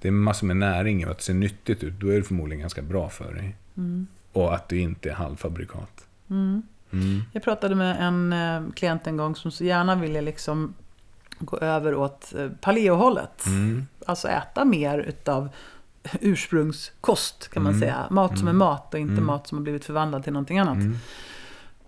det 0.00 0.08
är 0.08 0.12
massor 0.12 0.46
med 0.46 0.56
näring 0.56 1.04
och 1.04 1.10
att 1.10 1.18
det 1.18 1.24
ser 1.24 1.34
nyttigt 1.34 1.82
ut, 1.84 2.00
då 2.00 2.08
är 2.08 2.16
det 2.16 2.22
förmodligen 2.22 2.60
ganska 2.60 2.82
bra 2.82 3.08
för 3.08 3.34
dig. 3.34 3.56
Och 4.32 4.54
att 4.54 4.68
det 4.68 4.78
inte 4.78 5.10
är 5.10 5.14
halvfabrikat. 5.14 6.04
Jag 7.32 7.42
pratade 7.42 7.74
med 7.74 7.96
en 8.00 8.32
eh, 8.32 8.72
klient 8.74 9.06
en 9.06 9.16
gång 9.16 9.36
som 9.36 9.50
så 9.50 9.64
gärna 9.64 9.94
ville 9.94 10.20
liksom 10.20 10.74
gå 11.38 11.58
över 11.58 11.94
åt 11.94 12.34
eh, 12.34 12.48
paleohållet. 12.60 13.44
Alltså 14.06 14.28
äta 14.28 14.64
mer 14.64 14.98
utav 14.98 15.48
ursprungskost 16.20 17.48
kan 17.48 17.62
man 17.62 17.78
säga. 17.78 18.06
Mat 18.10 18.38
som 18.38 18.48
är 18.48 18.52
mat 18.52 18.94
och 18.94 19.00
inte 19.00 19.20
mat 19.20 19.46
som 19.46 19.58
har 19.58 19.62
blivit 19.62 19.84
förvandlad 19.84 20.24
till 20.24 20.32
någonting 20.32 20.58
annat. 20.58 20.78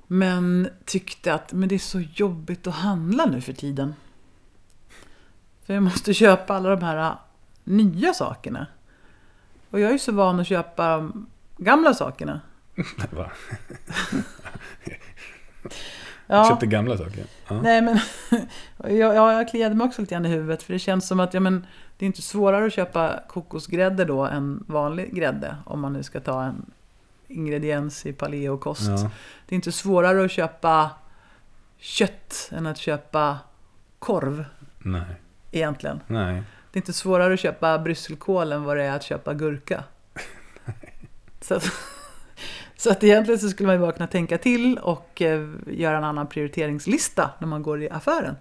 Men 0.07 0.69
tyckte 0.85 1.35
att 1.35 1.53
men 1.53 1.69
det 1.69 1.75
är 1.75 1.79
så 1.79 2.01
jobbigt 2.01 2.67
att 2.67 2.75
handla 2.75 3.27
nu 3.27 3.41
för 3.41 3.53
tiden. 3.53 3.95
För 5.67 5.75
jag 5.75 5.83
måste 5.83 6.15
köpa 6.15 6.55
alla 6.55 6.77
de 6.77 6.85
här 6.85 6.97
äh, 6.97 7.13
nya 7.65 8.15
sakerna. 8.15 8.67
Och 9.71 9.81
jag 9.81 9.89
är 9.89 9.93
ju 9.93 9.99
så 9.99 10.13
van 10.13 10.41
att 10.41 10.47
köpa 10.47 10.97
de 10.97 11.27
gamla 11.57 11.95
sakerna. 11.95 12.41
Va? 13.11 13.31
Ja. 16.27 16.49
Köpte 16.49 16.67
gamla 16.67 16.99
saker. 16.99 17.25
Ja. 17.49 17.63
Nej 17.63 17.83
men, 17.83 17.99
jag, 18.97 19.15
jag, 19.15 19.49
kliade 19.49 19.75
mig 19.75 19.85
också 19.85 20.01
lite 20.01 20.15
grann 20.15 20.27
i 20.27 20.29
huvudet. 20.29 20.63
För 20.63 20.73
det 20.73 20.79
känns 20.79 21.07
som 21.07 21.21
att 21.21 21.35
ja, 21.35 21.41
men, 21.41 21.67
det 21.97 22.05
är 22.05 22.07
inte 22.07 22.23
svårare 22.23 22.67
att 22.67 22.73
köpa 22.73 23.21
kokosgrädde 23.29 24.05
då 24.05 24.25
än 24.25 24.65
vanlig 24.67 25.15
grädde. 25.15 25.57
Om 25.67 25.81
man 25.81 25.93
nu 25.93 26.03
ska 26.03 26.21
ta 26.21 26.43
en 26.43 26.71
ingrediens 27.29 28.07
i 28.07 28.13
paleokost. 28.13 28.89
Ja. 28.89 29.11
Det 29.47 29.55
är 29.55 29.57
inte 29.57 29.73
svårare 29.73 30.25
att 30.25 30.31
köpa 30.31 30.91
kött 31.79 32.51
än 32.53 32.67
att 32.67 32.79
köpa 32.79 33.39
korv 33.99 34.45
Nej. 34.79 35.21
egentligen. 35.51 36.01
Nej. 36.07 36.43
Det 36.71 36.79
är 36.79 36.81
inte 36.81 36.93
svårare 36.93 37.35
att 37.35 37.41
köpa 37.41 37.79
brysselkål 37.79 38.53
än 38.53 38.65
vad 38.65 38.77
det 38.77 38.85
är 38.85 38.97
att 38.97 39.03
köpa 39.03 39.35
gurka. 39.35 39.85
Så 41.41 41.55
att, 41.55 41.73
så 42.83 42.91
att 42.91 43.05
egentligen 43.05 43.41
så 43.41 43.49
skulle 43.49 43.67
man 43.67 43.77
ju 43.77 43.81
bara 43.81 43.93
kunna 43.93 44.07
tänka 44.07 44.39
till 44.39 44.79
och 44.79 45.23
eh, 45.23 45.49
göra 45.67 45.97
en 45.97 46.05
annan 46.05 46.27
prioriteringslista 46.27 47.31
när 47.39 47.49
man 47.49 47.63
går 47.63 47.83
i 47.83 47.91
affären. 47.91 48.37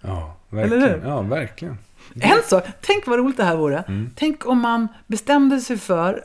Ja, 0.00 0.36
Eller 0.50 0.60
verkligen. 0.60 0.82
hur? 0.82 1.08
Ja, 1.08 1.20
verkligen. 1.20 1.78
En 2.20 2.42
sak, 2.44 2.64
tänk 2.80 3.06
vad 3.06 3.18
roligt 3.18 3.36
det 3.36 3.44
här 3.44 3.56
vore. 3.56 3.84
Tänk 4.16 4.46
om 4.46 4.60
man 4.60 4.88
bestämde 5.06 5.60
sig 5.60 5.78
för, 5.78 6.22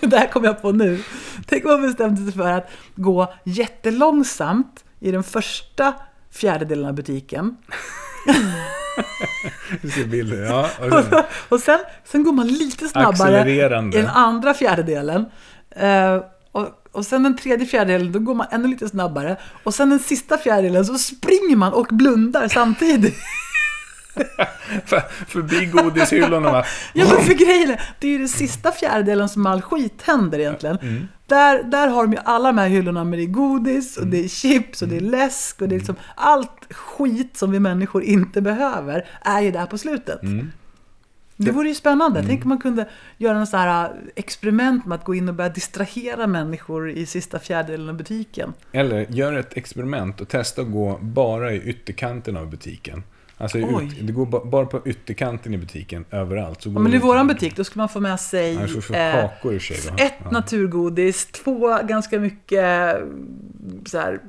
det 0.00 0.16
här 0.18 0.26
kom 0.26 0.44
jag 0.44 0.62
på 0.62 0.72
nu. 0.72 1.02
Tänk 1.46 1.64
om 1.64 1.70
man 1.70 1.82
bestämde 1.82 2.22
sig 2.22 2.32
för 2.32 2.52
att 2.52 2.70
gå 2.94 3.34
jättelångsamt 3.44 4.84
i 5.00 5.10
den 5.10 5.22
första 5.22 5.94
fjärdedelen 6.30 6.86
av 6.86 6.94
butiken. 6.94 7.56
Du 9.82 9.90
ser 9.90 10.04
bilder. 10.04 10.42
Ja, 10.42 10.70
och 10.80 11.04
sen, 11.04 11.24
Och 11.48 11.60
sen, 11.60 11.78
sen 12.04 12.24
går 12.24 12.32
man 12.32 12.46
lite 12.46 12.88
snabbare 12.88 13.50
i 13.50 13.58
den 13.92 14.06
andra 14.06 14.54
fjärdedelen. 14.54 15.26
Eh, 15.70 16.22
och, 16.52 16.68
och 16.92 17.06
sen 17.06 17.22
den 17.22 17.36
tredje 17.36 17.66
fjärdedelen, 17.66 18.12
då 18.12 18.18
går 18.18 18.34
man 18.34 18.46
ännu 18.50 18.68
lite 18.68 18.88
snabbare. 18.88 19.36
Och 19.64 19.74
sen 19.74 19.90
den 19.90 19.98
sista 19.98 20.38
fjärdedelen 20.38 20.84
så 20.84 20.98
springer 20.98 21.56
man 21.56 21.72
och 21.72 21.86
blundar 21.90 22.48
samtidigt. 22.48 23.16
för, 24.86 25.02
förbi 25.28 25.66
godishyllorna 25.66 26.52
va? 26.52 26.64
Ja 26.92 27.06
men 27.14 27.24
för 27.24 27.34
grejen 27.34 27.70
är, 27.70 27.80
det 27.98 28.06
är 28.06 28.12
ju 28.12 28.18
den 28.18 28.28
sista 28.28 28.72
fjärdedelen 28.72 29.28
som 29.28 29.46
all 29.46 29.62
skit 29.62 30.02
händer 30.02 30.38
egentligen. 30.38 30.78
Mm. 30.82 31.08
Där, 31.26 31.62
där 31.62 31.88
har 31.88 32.02
de 32.06 32.12
ju 32.12 32.18
alla 32.24 32.48
de 32.48 32.58
här 32.58 32.68
hyllorna 32.68 33.04
med 33.04 33.18
det 33.18 33.22
är 33.22 33.26
godis 33.26 33.96
och 33.96 34.06
det 34.06 34.24
är 34.24 34.28
chips 34.28 34.82
och 34.82 34.88
det 34.88 34.96
är 34.96 35.00
Mm. 35.00 35.10
läsk 35.10 35.62
och 35.62 35.68
det 35.68 35.74
är 35.74 35.78
liksom 35.78 35.96
allt 36.14 36.72
skit 36.74 37.36
som 37.36 37.50
vi 37.50 37.60
människor 37.60 38.02
inte 38.02 38.40
behöver 38.40 39.06
är 39.20 39.40
ju 39.40 39.50
där 39.50 39.66
på 39.66 39.78
slutet. 39.78 40.22
Mm. 40.22 40.52
Det 41.44 41.50
vore 41.50 41.68
ju 41.68 41.74
spännande. 41.74 42.24
Tänk 42.26 42.42
om 42.44 42.48
man 42.48 42.58
kunde 42.58 42.88
göra 43.18 43.38
något 43.38 43.52
här 43.52 43.84
äh, 43.84 43.90
experiment 44.16 44.86
med 44.86 44.96
att 44.98 45.04
gå 45.04 45.14
in 45.14 45.28
och 45.28 45.34
börja 45.34 45.50
distrahera 45.50 46.26
människor 46.26 46.90
i 46.90 47.06
sista 47.06 47.38
fjärdedelen 47.38 47.88
av 47.88 47.94
butiken. 47.94 48.52
Eller 48.72 49.06
gör 49.08 49.32
ett 49.32 49.56
experiment 49.56 50.20
och 50.20 50.28
testa 50.28 50.62
att 50.62 50.70
gå 50.72 50.98
bara 51.02 51.52
i 51.52 51.60
ytterkanten 51.62 52.36
av 52.36 52.50
butiken. 52.50 53.02
Alltså 53.36 53.58
ut, 53.58 53.66
det 54.06 54.12
går 54.12 54.26
ba- 54.26 54.44
bara 54.44 54.66
på 54.66 54.80
ytterkanten 54.84 55.54
i 55.54 55.58
butiken 55.58 56.04
överallt. 56.10 56.62
Så 56.62 56.68
Ja, 56.68 56.72
går 56.72 56.80
men 56.80 56.94
i 56.94 56.98
våran 56.98 57.26
butik 57.26 57.56
då 57.56 57.64
skulle 57.64 57.80
man 57.80 57.88
få 57.88 58.00
med 58.00 58.20
sig 58.20 58.54
Ja, 58.54 58.60
eh, 58.96 59.12
kakor 59.12 59.58
för 59.58 59.74
sig 59.74 59.94
ett 60.06 60.12
Ja. 60.24 60.30
naturgodis, 60.30 61.26
två 61.26 61.78
ganska 61.88 62.18
mycket 62.20 62.96
så 63.86 63.98
här, 63.98 64.20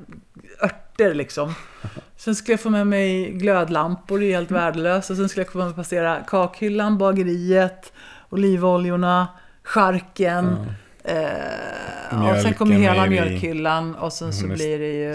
örter 0.62 1.14
liksom. 1.14 1.54
Sen 2.24 2.34
skulle 2.34 2.52
jag 2.52 2.60
få 2.60 2.70
med 2.70 2.86
mig 2.86 3.32
glödlampor, 3.32 4.18
det 4.18 4.26
är 4.26 4.34
helt 4.36 4.50
värdelöst. 4.50 5.10
Och 5.10 5.16
sen 5.16 5.28
skulle 5.28 5.44
jag 5.44 5.52
få 5.52 5.72
passera 5.72 6.20
kakhyllan, 6.26 6.98
bageriet, 6.98 7.92
olivoljorna, 8.28 9.28
charken. 9.62 10.56
Eh, 11.04 12.30
och 12.30 12.36
sen 12.42 12.54
kommer 12.54 12.74
hela 12.76 13.06
mjölkhyllan 13.06 13.94
och 13.94 14.12
sen 14.12 14.32
så 14.32 14.44
Mm, 14.44 14.56
blir 14.56 14.78
det 14.78 14.92
ju 14.92 15.12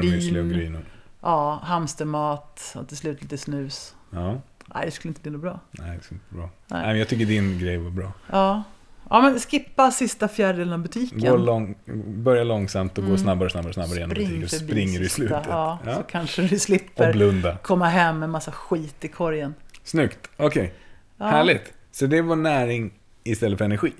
müsli 0.00 0.40
och 0.40 0.50
gryn. 0.50 0.78
Ja, 1.20 1.60
hamstermat 1.64 2.74
och 2.76 2.88
till 2.88 2.96
slut 2.96 3.22
lite 3.22 3.38
snus. 3.38 3.94
Ja, 4.10 4.40
Nej, 4.74 4.82
det 4.86 4.90
skulle 4.90 5.10
inte 5.10 5.20
bli 5.22 5.30
något 5.30 5.40
bra. 5.40 5.60
nej, 5.70 5.86
det 5.88 5.92
är 5.92 6.12
inte 6.12 6.34
bra. 6.34 6.42
Nej. 6.42 6.50
Nej. 6.80 6.86
men 6.86 6.98
jag 6.98 7.08
tycker 7.08 7.26
din 7.26 7.58
grej 7.58 7.78
var 7.78 7.90
bra. 7.90 8.12
Ja, 8.30 8.62
ja 9.10 9.20
men 9.22 9.38
skippa 9.40 9.90
sista 9.90 10.28
fjärdedelen 10.28 10.72
av 10.72 10.78
butiken. 10.78 11.20
Gå 11.20 11.36
lång, 11.36 11.74
börja 12.06 12.44
långsamt 12.44 12.98
och 12.98 13.06
gå 13.06 13.16
snabbare, 13.18 13.50
snabbare, 13.50 13.72
snabbare 13.72 13.98
genom 14.00 14.10
Spring 14.10 14.26
butiken. 14.28 14.44
Och 14.44 14.50
springer 14.50 15.00
i 15.02 15.08
slutet. 15.08 15.42
Ja, 15.48 15.78
Ja. 15.86 15.94
Så 15.94 16.02
kanske 16.02 16.42
du 16.42 16.54
Och 16.56 16.60
slipper 16.62 17.12
blunda. 17.12 17.56
komma 17.62 17.86
hem 17.88 18.18
med 18.18 18.30
massa 18.30 18.52
skit 18.52 19.04
i 19.04 19.08
korgen. 19.08 19.54
Snyggt, 19.84 20.18
okej. 20.36 20.72
Ja. 21.18 21.26
Härligt. 21.26 21.72
Så 21.92 22.06
det 22.06 22.22
var 22.22 22.36
näring 22.36 22.92
istället 23.24 23.58
för 23.58 23.64
energi. 23.64 23.92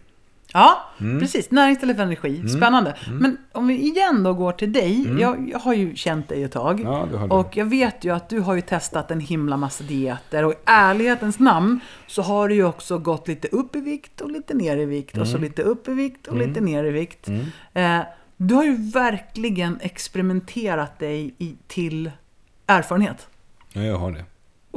Ja, 0.52 0.82
Mm. 1.00 1.20
precis. 1.20 1.50
Näring 1.50 1.72
istället 1.72 1.96
för 1.96 2.02
energi. 2.02 2.48
Spännande. 2.48 2.94
Men 3.12 3.36
om 3.52 3.66
vi 3.66 3.74
igen 3.82 4.22
då 4.22 4.34
går 4.34 4.52
till 4.52 4.72
dig. 4.72 5.20
Jag, 5.20 5.48
jag 5.52 5.58
har 5.58 5.74
ju 5.74 5.96
känt 5.96 6.28
dig 6.28 6.42
ett 6.42 6.52
tag. 6.52 6.80
Mm. 6.80 6.92
Ja, 6.92 7.08
du 7.10 7.16
har 7.16 7.28
det. 7.28 7.34
Och 7.34 7.56
jag 7.56 7.64
vet 7.64 8.04
ju 8.04 8.14
att 8.14 8.28
du 8.28 8.40
har 8.40 8.54
ju 8.54 8.60
testat 8.60 9.10
en 9.10 9.20
himla 9.20 9.56
massa 9.56 9.84
dieter. 9.84 10.44
Och 10.44 10.52
i 10.52 10.56
ärlighetens 10.64 11.38
namn 11.38 11.80
så 12.06 12.22
har 12.22 12.48
du 12.48 12.54
ju 12.54 12.64
också 12.64 12.98
gått 12.98 13.28
lite 13.28 13.48
upp 13.48 13.76
i 13.76 13.80
vikt 13.80 14.20
och 14.20 14.30
lite 14.30 14.54
ner 14.54 14.76
i 14.76 14.84
vikt. 14.84 15.10
Och 15.10 15.16
Mm. 15.16 15.28
så 15.28 15.38
lite 15.38 15.62
upp 15.62 15.88
i 15.88 15.92
vikt 15.92 16.26
och 16.26 16.36
lite 16.36 16.60
ner 16.60 16.84
i 16.84 16.90
vikt. 16.90 17.28
Eh, 17.74 18.00
du 18.36 18.54
har 18.54 18.64
ju 18.64 18.76
verkligen 18.90 19.78
experimenterat 19.80 20.98
dig 20.98 21.34
i, 21.38 21.56
till 21.66 22.10
erfarenhet. 22.66 23.28
Ja, 23.72 23.82
jag 23.82 23.98
har 23.98 24.12
det. 24.12 24.24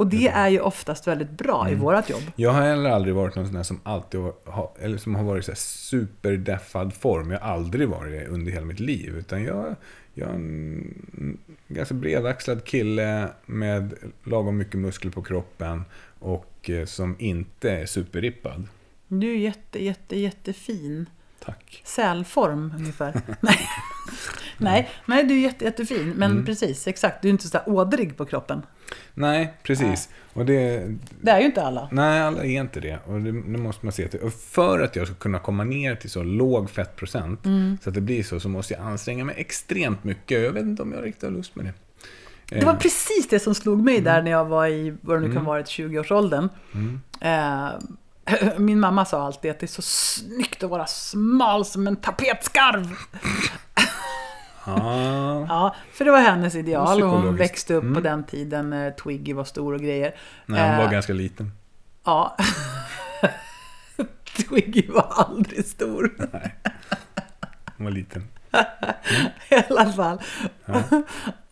Och 0.00 0.06
det 0.06 0.28
är 0.28 0.48
ju 0.48 0.60
oftast 0.60 1.06
väldigt 1.06 1.30
bra 1.30 1.60
Mm. 1.66 1.72
i 1.72 1.80
vårt 1.80 2.10
jobb. 2.10 2.22
Jag 2.36 2.50
har 2.50 2.62
heller 2.62 2.90
aldrig 2.90 3.14
varit 3.14 3.34
någon 3.36 3.46
sån 3.46 3.54
där 3.54 3.62
som 3.62 3.80
alltid 3.82 4.20
har, 4.44 4.70
eller 4.80 4.98
som 4.98 5.14
har 5.14 5.24
varit 5.24 5.42
i 5.42 5.44
så 5.44 5.50
här 5.52 5.56
superdeffad 5.56 6.94
form. 6.94 7.30
Jag 7.30 7.40
har 7.40 7.52
aldrig 7.54 7.88
varit 7.88 8.12
det 8.12 8.26
under 8.26 8.52
hela 8.52 8.66
mitt 8.66 8.80
liv. 8.80 9.16
Utan 9.16 9.42
jag, 9.44 9.76
jag 10.14 10.28
är 10.28 10.34
en 10.34 11.38
ganska 11.68 11.94
bredaxlad 11.94 12.64
kille 12.64 13.28
med 13.46 13.94
lagom 14.24 14.56
mycket 14.56 14.74
muskler 14.80 15.10
på 15.10 15.22
kroppen 15.22 15.84
och 16.18 16.70
eh, 16.70 16.84
som 16.84 17.16
inte 17.18 17.70
är 17.70 17.86
superrippad. 17.86 18.68
Du 19.08 19.30
är 19.32 19.36
jätte, 19.38 19.84
jätte, 19.84 20.16
jättefin. 20.18 21.06
Tack. 21.44 21.82
Sälform 21.84 22.74
ungefär. 22.78 23.20
nej. 23.40 23.58
nej, 24.58 24.90
nej, 25.06 25.24
du 25.24 25.34
är 25.34 25.38
jätte, 25.42 25.64
jättefin. 25.64 26.12
Men 26.16 26.30
Mm. 26.30 26.44
precis, 26.46 26.86
exakt. 26.86 27.22
Du 27.22 27.28
är 27.28 27.32
inte 27.32 27.48
så 27.48 27.58
ådrig 27.66 28.16
på 28.16 28.24
kroppen. 28.24 28.62
Nej, 29.14 29.54
precis. 29.62 30.08
Och 30.32 30.46
det, 30.46 30.94
Det 31.20 31.30
är 31.30 31.38
ju 31.40 31.46
inte 31.46 31.62
alla. 31.62 31.88
nej, 31.92 32.20
alla 32.22 32.44
är 32.44 32.60
inte 32.60 32.80
det. 32.80 32.98
Och 33.06 33.20
det, 33.20 33.32
det 33.32 33.58
måste 33.58 33.86
man 33.86 33.92
se 33.92 34.08
till. 34.08 34.20
Och 34.20 34.32
för 34.32 34.80
att 34.80 34.96
jag 34.96 35.06
ska 35.06 35.16
kunna 35.16 35.38
komma 35.38 35.64
ner 35.64 35.94
till 35.94 36.10
så 36.10 36.22
låg 36.22 36.70
fettprocent, 36.70 37.46
Mm. 37.46 37.78
så 37.82 37.88
att 37.90 37.94
det 37.94 38.00
blir 38.00 38.22
så, 38.22 38.40
så 38.40 38.48
måste 38.48 38.74
jag 38.74 38.82
anstränga 38.82 39.24
mig 39.24 39.34
extremt 39.38 40.04
mycket. 40.04 40.42
Jag 40.42 40.52
vet 40.52 40.62
inte 40.62 40.82
om 40.82 40.92
jag 40.92 41.04
riktigt 41.04 41.22
har 41.22 41.30
lust 41.30 41.56
med 41.56 41.64
det. 41.64 41.72
Det 42.58 42.64
var 42.64 42.72
Eh, 42.72 42.78
precis 42.78 43.28
det 43.30 43.40
som 43.40 43.54
slog 43.54 43.84
mig 43.84 44.00
där 44.00 44.22
när 44.22 44.30
jag 44.30 44.44
var 44.44 44.66
i, 44.66 44.94
vad 45.00 45.16
det 45.16 45.20
nu 45.20 45.26
kan 45.26 45.32
Mm. 45.36 45.44
vara, 45.44 45.62
20-årsåldern. 45.62 46.48
Eh, 47.20 47.68
min 48.58 48.80
mamma 48.80 49.04
sa 49.04 49.26
alltid 49.26 49.50
att 49.50 49.58
det 49.60 49.66
är 49.66 49.68
så 49.68 49.82
snyggt 49.82 50.62
att 50.62 50.70
vara 50.70 50.86
smal 50.86 51.64
som 51.64 51.86
en 51.86 51.96
tapetskarv. 51.96 52.96
Ja, 54.78 55.46
Ja, 55.48 55.74
för 55.92 56.04
det 56.04 56.10
var 56.10 56.18
hennes 56.20 56.54
ideal 56.54 57.02
hon 57.02 57.36
växte 57.36 57.74
upp 57.74 57.82
på 57.82 57.86
Mm. 57.88 58.02
den 58.02 58.24
tiden 58.24 58.70
när 58.70 58.90
Twiggy 58.90 59.32
var 59.32 59.44
stor 59.44 59.74
och 59.74 59.80
grejer. 59.80 60.14
nej, 60.46 60.68
hon 60.68 60.76
var 60.78 60.84
Eh, 60.84 60.90
ganska 60.90 61.12
liten. 61.12 61.52
Ja. 62.04 62.36
Twiggy 64.48 64.88
var 64.90 65.06
aldrig 65.10 65.64
stor. 65.66 66.14
Hon 67.76 67.84
var 67.84 67.90
liten. 67.92 68.28
I 69.50 69.54
alla 69.70 69.92
fall. 69.92 70.18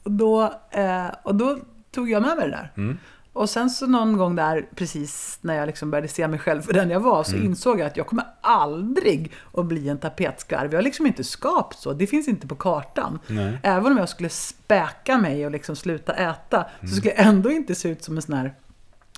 Och, 0.02 0.10
då, 0.12 0.42
eh, 0.70 1.06
och 1.22 1.34
då 1.34 1.58
tog 1.90 2.10
jag 2.10 2.22
med 2.22 2.36
mig 2.36 2.44
det 2.48 2.56
där. 2.56 2.72
Mm. 2.76 2.98
Och 3.32 3.50
sen 3.50 3.70
så 3.70 3.86
någon 3.86 4.16
gång 4.16 4.36
där, 4.36 4.66
precis 4.74 5.38
när 5.40 5.54
jag 5.54 5.66
liksom 5.66 5.90
började 5.90 6.08
se 6.08 6.28
mig 6.28 6.38
själv 6.38 6.62
för 6.62 6.72
den 6.72 6.90
jag 6.90 7.00
var, 7.00 7.24
så 7.24 7.34
Mm. 7.34 7.46
insåg 7.46 7.80
jag 7.80 7.86
att 7.86 7.96
jag 7.96 8.06
kommer 8.06 8.24
aldrig 8.40 9.32
att 9.54 9.66
bli 9.66 9.88
en 9.88 9.98
tapetskarv. 9.98 10.72
Jag 10.72 10.78
är 10.78 10.82
liksom 10.82 11.06
inte 11.06 11.24
skapt 11.24 11.78
så. 11.78 11.92
Det 11.92 12.06
finns 12.06 12.28
inte 12.28 12.46
på 12.46 12.54
kartan. 12.54 13.18
Nej. 13.26 13.58
Även 13.62 13.92
om 13.92 13.98
jag 13.98 14.08
skulle 14.08 14.28
späka 14.28 15.18
mig 15.18 15.44
och 15.46 15.50
liksom 15.52 15.76
sluta 15.76 16.12
äta, 16.14 16.56
Mm. 16.80 16.90
så 16.90 16.96
skulle 16.96 17.14
jag 17.14 17.26
ändå 17.26 17.50
inte 17.50 17.74
se 17.74 17.88
ut 17.88 18.04
som 18.04 18.16
en 18.16 18.22
sån 18.22 18.34
här 18.34 18.54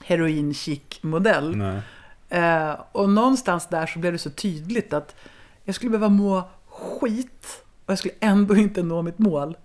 heroin-chic-modell. 0.04 1.56
Nej. 1.56 1.80
Eh, 2.28 2.74
och 2.92 3.08
någonstans 3.10 3.66
där 3.68 3.86
så 3.86 3.98
blev 3.98 4.12
det 4.12 4.18
så 4.18 4.30
tydligt 4.30 4.92
att 4.92 5.14
jag 5.64 5.74
skulle 5.74 5.90
behöva 5.90 6.08
må 6.08 6.48
skit 6.68 7.62
och 7.86 7.90
jag 7.92 7.98
skulle 7.98 8.14
ändå 8.20 8.56
inte 8.56 8.82
nå 8.82 9.02
mitt 9.02 9.18
mål. 9.18 9.56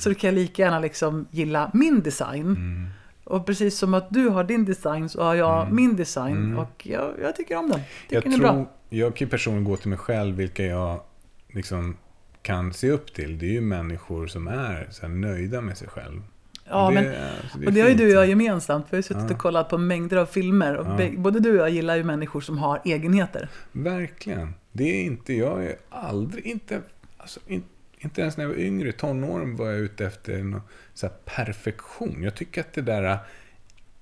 Så 0.00 0.08
då 0.08 0.14
kan 0.14 0.28
jag 0.28 0.34
lika 0.34 0.62
gärna 0.62 0.78
liksom 0.80 1.26
gilla 1.30 1.70
min 1.74 2.00
design. 2.02 2.56
Och 3.28 3.46
precis 3.46 3.78
som 3.78 3.94
att 3.94 4.10
du 4.10 4.28
har 4.28 4.44
din 4.44 4.64
design 4.64 5.08
så 5.08 5.22
har 5.22 5.34
jag 5.34 5.72
min 5.72 5.96
design. 5.96 6.56
Och 6.56 6.86
jag, 6.86 7.14
jag 7.22 7.36
tycker 7.36 7.56
om 7.56 7.68
den. 7.70 7.80
Tycker 8.08 8.14
Jag 8.16 8.22
den 8.22 8.32
är 8.32 8.36
tror, 8.36 8.46
bra. 8.46 8.66
jag 8.88 9.16
kan 9.16 9.26
ju 9.26 9.30
personligen 9.30 9.64
gå 9.64 9.76
till 9.76 9.88
mig 9.88 9.98
själv 9.98 10.36
vilka 10.36 10.64
jag 10.66 11.00
liksom 11.52 11.96
kan 12.42 12.72
se 12.72 12.90
upp 12.90 13.14
till. 13.14 13.38
Det 13.38 13.46
är 13.46 13.50
ju 13.52 13.60
människor 13.60 14.26
som 14.26 14.48
är 14.48 14.88
så 14.90 15.08
nöjda 15.08 15.60
med 15.60 15.78
sig 15.78 15.88
själv. 15.88 16.22
Ja, 16.70 16.88
det, 16.88 16.94
men, 16.94 17.06
alltså, 17.42 17.66
och 17.66 17.72
det 17.72 17.80
har 17.80 17.88
ju 17.88 17.94
du 17.94 18.06
och 18.06 18.22
jag 18.22 18.28
gemensamt. 18.28 18.86
Vi 18.90 18.96
har 18.96 18.98
ju 18.98 19.02
suttit 19.02 19.30
och 19.30 19.38
kollat 19.38 19.68
på 19.68 19.78
mängder 19.78 20.16
av 20.16 20.26
filmer. 20.26 20.76
Och 20.76 20.86
Ja. 21.00 21.10
både 21.16 21.40
du 21.40 21.50
och 21.50 21.56
jag 21.56 21.70
gillar 21.70 21.96
ju 21.96 22.04
människor 22.04 22.40
som 22.40 22.58
har 22.58 22.80
egenheter. 22.84 23.48
Verkligen. 23.72 24.54
Det 24.72 24.84
är 24.84 25.04
inte, 25.04 25.32
jag 25.32 25.64
är 25.64 25.76
aldrig, 25.90 26.46
inte, 26.46 26.80
alltså, 27.18 27.40
in, 27.46 27.62
inte 28.00 28.20
ens 28.20 28.36
när 28.36 28.44
jag 28.44 28.48
var 28.48 28.56
yngre, 28.58 28.88
i 28.88 28.92
tonåren 28.92 29.56
var 29.56 29.66
jag 29.66 29.78
ute 29.78 30.06
efter 30.06 30.38
någon, 30.42 30.62
så 30.94 31.08
perfektion. 31.08 32.22
Jag 32.22 32.34
tycker 32.34 32.60
att 32.60 32.72
det 32.72 32.82
där 32.82 33.18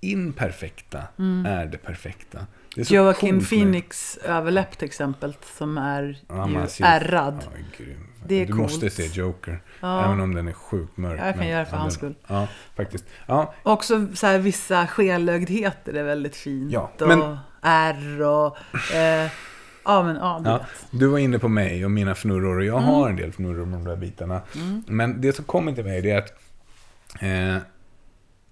imperfekta 0.01 1.03
är 1.47 1.67
det 1.67 1.79
perfekta. 1.79 2.47
Det 2.75 2.91
är 2.91 2.95
Joaquin 2.95 3.35
med- 3.37 3.49
Phoenix 3.49 4.17
överläpp 4.17 4.79
till 4.79 4.87
exempel, 4.87 5.37
som 5.59 5.79
är 5.79 6.19
Ja, 6.29 6.49
ju 6.63 6.67
ser- 6.69 6.85
ärrad. 6.85 7.45
Ja. 7.79 7.85
Det 8.27 8.35
är 8.35 8.47
du 8.47 8.53
coolt. 8.53 8.63
måste 8.63 8.91
se 8.91 9.07
Joker. 9.07 9.61
Ja. 9.81 10.05
Även 10.05 10.21
om 10.21 10.35
den 10.35 10.49
är 10.49 10.53
sjukt 10.53 10.97
mörk. 10.97 11.21
Jag 11.21 11.29
kan 11.31 11.39
men- 11.39 11.49
göra 11.49 11.61
det 11.61 11.67
för 11.67 11.77
ja, 11.77 11.81
hans 11.81 11.95
skull. 11.95 12.15
Ja, 12.27 12.49
faktiskt. 12.77 13.05
Ja, 13.27 13.55
Också 13.63 14.07
så 14.15 14.27
här, 14.27 14.39
vissa 14.39 14.87
skelögdheter 14.87 15.93
är 15.95 16.03
väldigt 16.03 16.37
fint. 16.37 16.73
Ja, 16.73 16.93
och 17.01 17.09
men- 17.09 17.37
ärr 17.63 18.23
och... 18.23 18.57
Eh, 18.95 19.31
ja, 19.87 20.03
men 20.03 20.17
ja, 20.17 20.41
du 20.45 20.51
Ja, 20.51 20.61
du 20.91 21.07
var 21.07 21.19
inne 21.19 21.39
på 21.39 21.49
mig 21.49 21.85
och 21.85 21.91
mina 21.91 22.11
fnurror 22.15 22.59
och 22.59 22.65
jag 22.65 22.77
Mm. 22.83 22.85
har 22.89 23.09
en 23.11 23.17
del 23.17 23.29
fnurror 23.33 23.65
med 23.67 23.79
de 23.79 23.85
där 23.85 23.97
bitarna. 23.97 24.41
Men 24.87 25.21
det 25.21 25.33
som 25.33 25.45
kommer 25.45 25.73
till 25.73 25.85
mig 25.85 26.03
det 26.03 26.11
är 26.11 26.19
att 26.19 26.33
eh, 27.23 27.63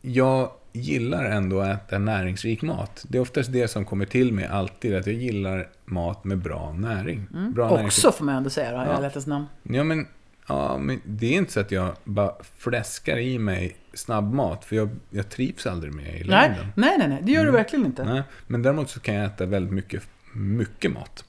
jag 0.01 0.51
gillar 0.73 1.25
ändå 1.25 1.61
att 1.61 1.69
äta 1.89 1.99
näringsrik 1.99 2.63
mat. 2.63 3.05
Det 3.09 3.19
är 3.19 3.23
oftast 3.23 3.53
det 3.53 3.69
som 3.69 3.85
kommer 3.85 4.05
till 4.07 4.33
mig 4.33 4.47
alltid, 4.47 4.95
att 4.95 5.07
jag 5.07 5.15
gillar 5.17 5.69
mat 5.85 6.25
med 6.25 6.39
bra 6.39 6.73
näring. 6.73 7.27
Bra 7.55 7.69
näringsrik- 7.71 7.87
Också 7.87 8.13
får 8.13 8.25
man 8.25 8.35
ändå 8.35 8.51
säga 8.51 8.71
då, 8.71 8.77
i 8.77 8.87
Ja. 8.87 8.93
ärlighetens 8.93 9.27
namn. 9.27 9.47
Ja 9.63 9.85
men, 9.85 10.07
ja, 10.49 10.79
men 10.79 11.01
det 11.05 11.27
är 11.27 11.33
inte 11.39 11.53
så 11.53 11.61
att 11.61 11.71
jag 11.71 11.93
bara 12.05 12.33
fläskar 12.59 13.19
i 13.19 13.39
mig 13.39 13.77
snabbmat, 13.95 14.65
för 14.65 14.77
jag, 14.77 14.89
jag 15.11 15.29
trivs 15.31 15.67
aldrig 15.67 15.93
med 15.95 16.05
det 16.05 16.11
i 16.19 16.25
längden. 16.25 16.67
nej, 16.75 16.95
nej, 16.99 17.09
nej, 17.09 17.19
det 17.23 17.33
gör 17.33 17.41
Mm. 17.41 17.53
du 17.53 17.59
verkligen 17.59 17.87
inte. 17.87 18.05
Nej, 18.05 18.23
men 18.47 18.63
däremot 18.63 18.91
så 18.91 19.01
kan 19.01 19.15
jag 19.15 19.25
äta 19.25 19.47
väldigt 19.47 19.73
mycket, 19.73 20.03
mycket 20.35 20.93
mat. 20.93 21.25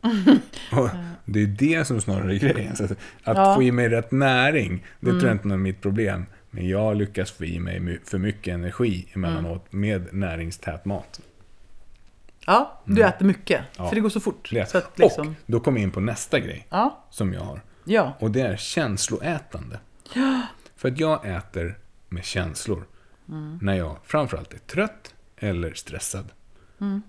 Och 0.72 0.88
det 1.24 1.42
är 1.42 1.46
det 1.46 1.84
som 1.86 2.00
snarare 2.00 2.34
är 2.34 2.38
grejen. 2.38 2.76
Så 2.76 2.84
att 2.84 2.90
Ja. 3.24 3.54
få 3.54 3.62
i 3.62 3.72
mig 3.72 3.88
rätt 3.88 4.10
näring, 4.10 4.84
det 5.00 5.10
tror 5.10 5.24
jag 5.24 5.32
inte 5.32 5.48
är 5.48 5.56
mitt 5.56 5.80
problem. 5.80 6.26
Men 6.50 6.68
jag 6.68 6.96
lyckas 6.96 7.30
få 7.30 7.44
i 7.44 7.60
mig 7.60 8.00
för 8.04 8.18
mycket 8.18 8.54
energi 8.54 9.06
emellanåt 9.14 9.72
med 9.72 10.14
näringstät 10.14 10.84
mat. 10.84 11.20
Ja, 12.46 12.80
du 12.84 13.04
äter 13.04 13.26
mycket. 13.26 13.58
Mm. 13.58 13.70
Ja. 13.78 13.88
För 13.88 13.94
det 13.94 14.00
går 14.00 14.08
så 14.08 14.20
fort. 14.20 14.48
Så 14.68 14.78
att 14.78 14.98
liksom, 14.98 15.28
Och 15.28 15.34
då 15.46 15.60
kommer 15.60 15.78
jag 15.78 15.82
in 15.82 15.90
på 15.90 16.00
nästa 16.00 16.40
grej 16.40 16.66
ja, 16.70 17.04
som 17.10 17.32
jag 17.32 17.40
har. 17.40 17.60
ja. 17.84 18.16
Och 18.18 18.30
det 18.30 18.40
är 18.40 18.56
känsloätande. 18.56 19.78
För 20.76 20.88
att 20.88 20.98
jag 21.00 21.26
äter 21.36 21.78
med 22.08 22.24
känslor. 22.24 22.84
När 23.60 23.74
jag 23.74 23.96
framförallt 24.04 24.54
är 24.54 24.58
trött 24.58 25.14
eller 25.36 25.74
stressad. 25.74 26.28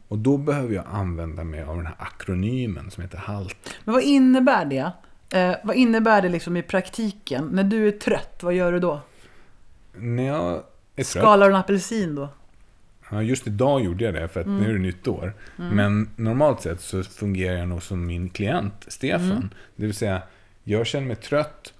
Och 0.07 0.17
då 0.17 0.37
behöver 0.37 0.75
jag 0.75 0.85
använda 0.91 1.43
mig 1.43 1.63
av 1.63 1.77
den 1.77 1.85
här 1.85 1.95
akronymen 1.99 2.91
som 2.91 3.03
heter 3.03 3.17
HALT. 3.17 3.75
Men 3.85 3.93
vad 3.93 4.03
innebär 4.03 4.65
det? 4.65 4.91
Eh, 5.39 5.55
vad 5.63 5.75
innebär 5.75 6.21
det 6.21 6.29
liksom 6.29 6.57
i 6.57 6.63
praktiken? 6.63 7.49
När 7.51 7.63
du 7.63 7.87
är 7.87 7.91
trött, 7.91 8.39
vad 8.41 8.53
gör 8.53 8.71
du 8.71 8.79
då? 8.79 9.01
När 9.93 10.23
jag 10.23 10.53
är 10.53 10.59
trött, 10.95 11.07
Skalar 11.07 11.49
du 11.49 11.55
en 11.55 11.59
apelsin 11.59 12.15
då? 12.15 12.29
ja, 13.11 13.21
just 13.21 13.47
idag 13.47 13.81
gjorde 13.83 14.03
jag 14.05 14.13
det 14.13 14.27
för 14.27 14.39
att 14.41 14.47
nu 14.47 14.69
är 14.69 14.73
det 14.73 14.79
nytt 14.79 15.07
år. 15.07 15.33
Men 15.55 16.09
normalt 16.15 16.61
sett 16.61 16.81
så 16.81 17.03
fungerar 17.03 17.57
jag 17.57 17.67
nog 17.67 17.83
som 17.83 18.05
min 18.05 18.29
klient 18.29 18.85
Stefan. 18.87 19.53
Det 19.75 19.85
vill 19.85 19.95
säga, 19.95 20.21
jag 20.63 20.87
känner 20.87 21.07
mig 21.07 21.15
trött 21.15 21.73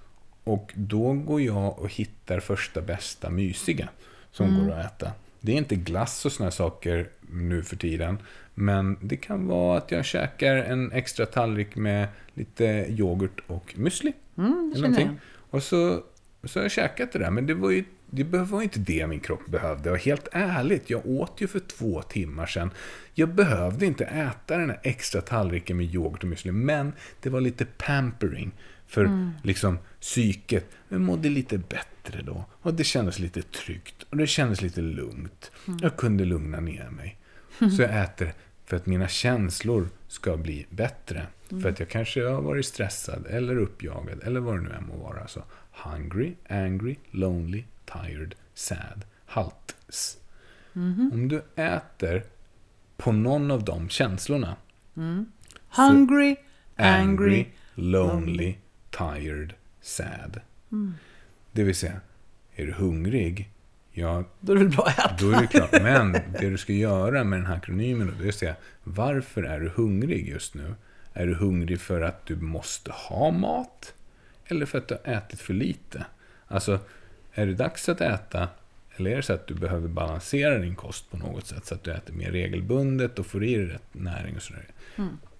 och 0.44 0.72
då 0.74 1.12
går 1.12 1.40
jag 1.40 1.78
och 1.78 1.88
hittar 1.88 2.40
första 2.40 2.80
bästa 2.80 3.30
mysiga 3.30 3.88
som 4.32 4.58
går 4.64 4.72
att 4.72 4.86
äta. 4.86 5.12
Det 5.40 5.52
är 5.52 5.56
inte 5.56 5.74
glass 5.76 6.26
och 6.26 6.32
såna 6.32 6.50
saker 6.50 7.08
nu 7.32 7.62
för 7.62 7.76
tiden. 7.76 8.18
Men 8.54 8.96
det 9.00 9.16
kan 9.16 9.46
vara 9.46 9.78
att 9.78 9.90
jag 9.90 10.04
käkar 10.04 10.56
en 10.56 10.92
extra 10.92 11.26
tallrik 11.26 11.76
med 11.76 12.08
lite 12.34 12.64
yoghurt 12.88 13.40
och 13.46 13.74
müsli. 13.76 14.12
Mm, 14.38 14.72
eller 14.74 14.88
någonting. 14.88 15.20
Och 15.50 15.62
så, 15.62 16.02
så 16.44 16.58
har 16.58 16.64
jag 16.64 16.70
käkat 16.70 17.12
det 17.12 17.18
där, 17.18 17.30
men 17.30 17.46
det 17.46 17.54
var 17.54 17.70
ju 17.70 17.84
det 18.12 18.24
var 18.24 18.62
inte 18.62 18.78
det 18.78 19.06
min 19.06 19.20
kropp 19.20 19.46
behövde. 19.46 19.90
Och 19.90 19.98
helt 19.98 20.28
ärligt, 20.32 20.90
jag 20.90 21.06
åt 21.06 21.40
ju 21.40 21.46
för 21.46 21.60
två 21.60 22.02
timmar 22.02 22.46
sedan. 22.46 22.70
Jag 23.14 23.28
behövde 23.28 23.86
inte 23.86 24.04
äta 24.04 24.56
den 24.56 24.70
här 24.70 24.80
extra 24.82 25.20
tallriken 25.20 25.76
med 25.76 25.94
yoghurt 25.94 26.24
och 26.24 26.28
müsli, 26.30 26.52
men 26.52 26.92
det 27.20 27.30
var 27.30 27.40
lite 27.40 27.64
pampering 27.64 28.52
för 28.86 29.30
liksom 29.42 29.78
psyket. 30.00 30.70
Jag 30.88 31.00
mådde 31.00 31.28
lite 31.28 31.58
bättre 31.58 32.22
då. 32.22 32.44
Och 32.52 32.74
det 32.74 32.84
kändes 32.84 33.18
lite 33.18 33.42
tryggt. 33.42 34.02
Och 34.10 34.16
det 34.16 34.26
kändes 34.26 34.62
lite 34.62 34.80
lugnt. 34.80 35.50
Jag 35.80 35.96
kunde 35.96 36.24
lugna 36.24 36.60
ner 36.60 36.90
mig. 36.90 37.16
Så 37.76 37.82
jag 37.82 38.02
äter 38.04 38.32
för 38.64 38.76
att 38.76 38.86
mina 38.86 39.08
känslor 39.08 39.88
ska 40.08 40.36
bli 40.36 40.66
bättre. 40.70 41.26
För 41.48 41.68
att 41.68 41.80
jag 41.80 41.88
kanske 41.88 42.24
har 42.28 42.42
varit 42.42 42.66
stressad 42.66 43.26
eller 43.26 43.56
uppjagad 43.56 44.22
eller 44.22 44.40
vad 44.40 44.56
det 44.56 44.60
nu 44.62 44.70
än 44.70 44.86
må 44.86 44.96
vara. 44.96 45.28
Så 45.28 45.42
hungry, 45.84 46.34
angry, 46.48 46.96
lonely, 47.10 47.64
tired, 47.84 48.34
sad, 48.54 49.04
halts. 49.26 50.18
Om 51.12 51.28
du 51.28 51.42
äter 51.56 52.22
på 52.96 53.12
någon 53.12 53.50
av 53.50 53.64
de 53.64 53.88
känslorna. 53.88 54.56
Hungry, 54.94 55.16
Angry, 55.76 56.36
angry. 56.76 57.46
lonely, 57.74 58.54
tired, 58.90 59.54
sad. 59.80 60.40
Det 61.52 61.64
vill 61.64 61.74
säga, 61.74 62.00
är 62.54 62.66
du 62.66 62.72
hungrig? 62.72 63.50
Ja, 63.92 64.24
Då 64.40 64.52
är 64.52 64.56
det 64.56 64.62
väl 64.64 64.72
bra 64.76 64.84
att 64.86 64.98
äta. 64.98 65.16
då 65.20 65.30
är 65.30 65.40
det 65.40 65.46
klart. 65.46 65.72
Men 65.82 66.12
det 66.12 66.50
du 66.50 66.58
ska 66.58 66.72
göra 66.72 67.24
med 67.24 67.38
den 67.38 67.46
här 67.46 67.56
akronymen 67.56 68.14
det 68.18 68.24
är 68.24 68.28
att 68.28 68.34
säga 68.34 68.54
varför 68.84 69.42
är 69.42 69.60
du 69.60 69.68
hungrig 69.68 70.28
just 70.28 70.54
nu? 70.54 70.74
Är 71.12 71.26
du 71.26 71.34
hungrig 71.34 71.80
för 71.80 72.00
att 72.00 72.26
du 72.26 72.36
måste 72.36 72.92
ha 72.92 73.30
mat? 73.30 73.94
Eller 74.46 74.66
för 74.66 74.78
att 74.78 74.88
du 74.88 74.98
har 75.04 75.12
ätit 75.12 75.40
för 75.40 75.54
lite? 75.54 76.04
Alltså, 76.46 76.78
är 77.34 77.46
det 77.46 77.54
dags 77.54 77.88
att 77.88 78.00
äta? 78.00 78.48
Eller 78.96 79.10
är 79.10 79.16
det 79.16 79.22
så 79.22 79.32
att 79.32 79.46
du 79.46 79.54
behöver 79.54 79.88
balansera 79.88 80.58
din 80.58 80.74
kost 80.74 81.10
på 81.10 81.16
något 81.16 81.46
sätt 81.46 81.66
så 81.66 81.74
att 81.74 81.84
du 81.84 81.90
äter 81.92 82.14
mer 82.14 82.30
regelbundet 82.30 83.18
och 83.18 83.26
får 83.26 83.44
i 83.44 83.56
dig 83.56 83.66
rätt 83.66 83.82
näring 83.92 84.36
och 84.36 84.42
sådär? 84.42 84.64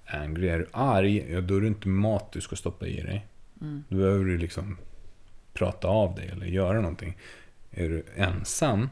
Angry, 0.07 0.49
är 0.49 0.59
du 0.59 0.67
arg? 0.73 1.33
Ja, 1.33 1.41
då 1.41 1.57
är 1.57 1.61
det 1.61 1.67
inte 1.67 1.89
mat 1.89 2.33
du 2.33 2.41
ska 2.41 2.57
stoppa 2.57 2.87
i 2.87 3.01
dig. 3.01 3.27
Då 3.89 3.97
behöver 3.97 4.25
du 4.25 4.39
liksom 4.39 4.77
prata 5.53 5.89
av 5.89 6.15
dig 6.15 6.29
eller 6.33 6.47
göra 6.47 6.81
någonting. 6.81 7.17
Är 7.71 7.89
du 7.89 8.05
ensam, 8.17 8.89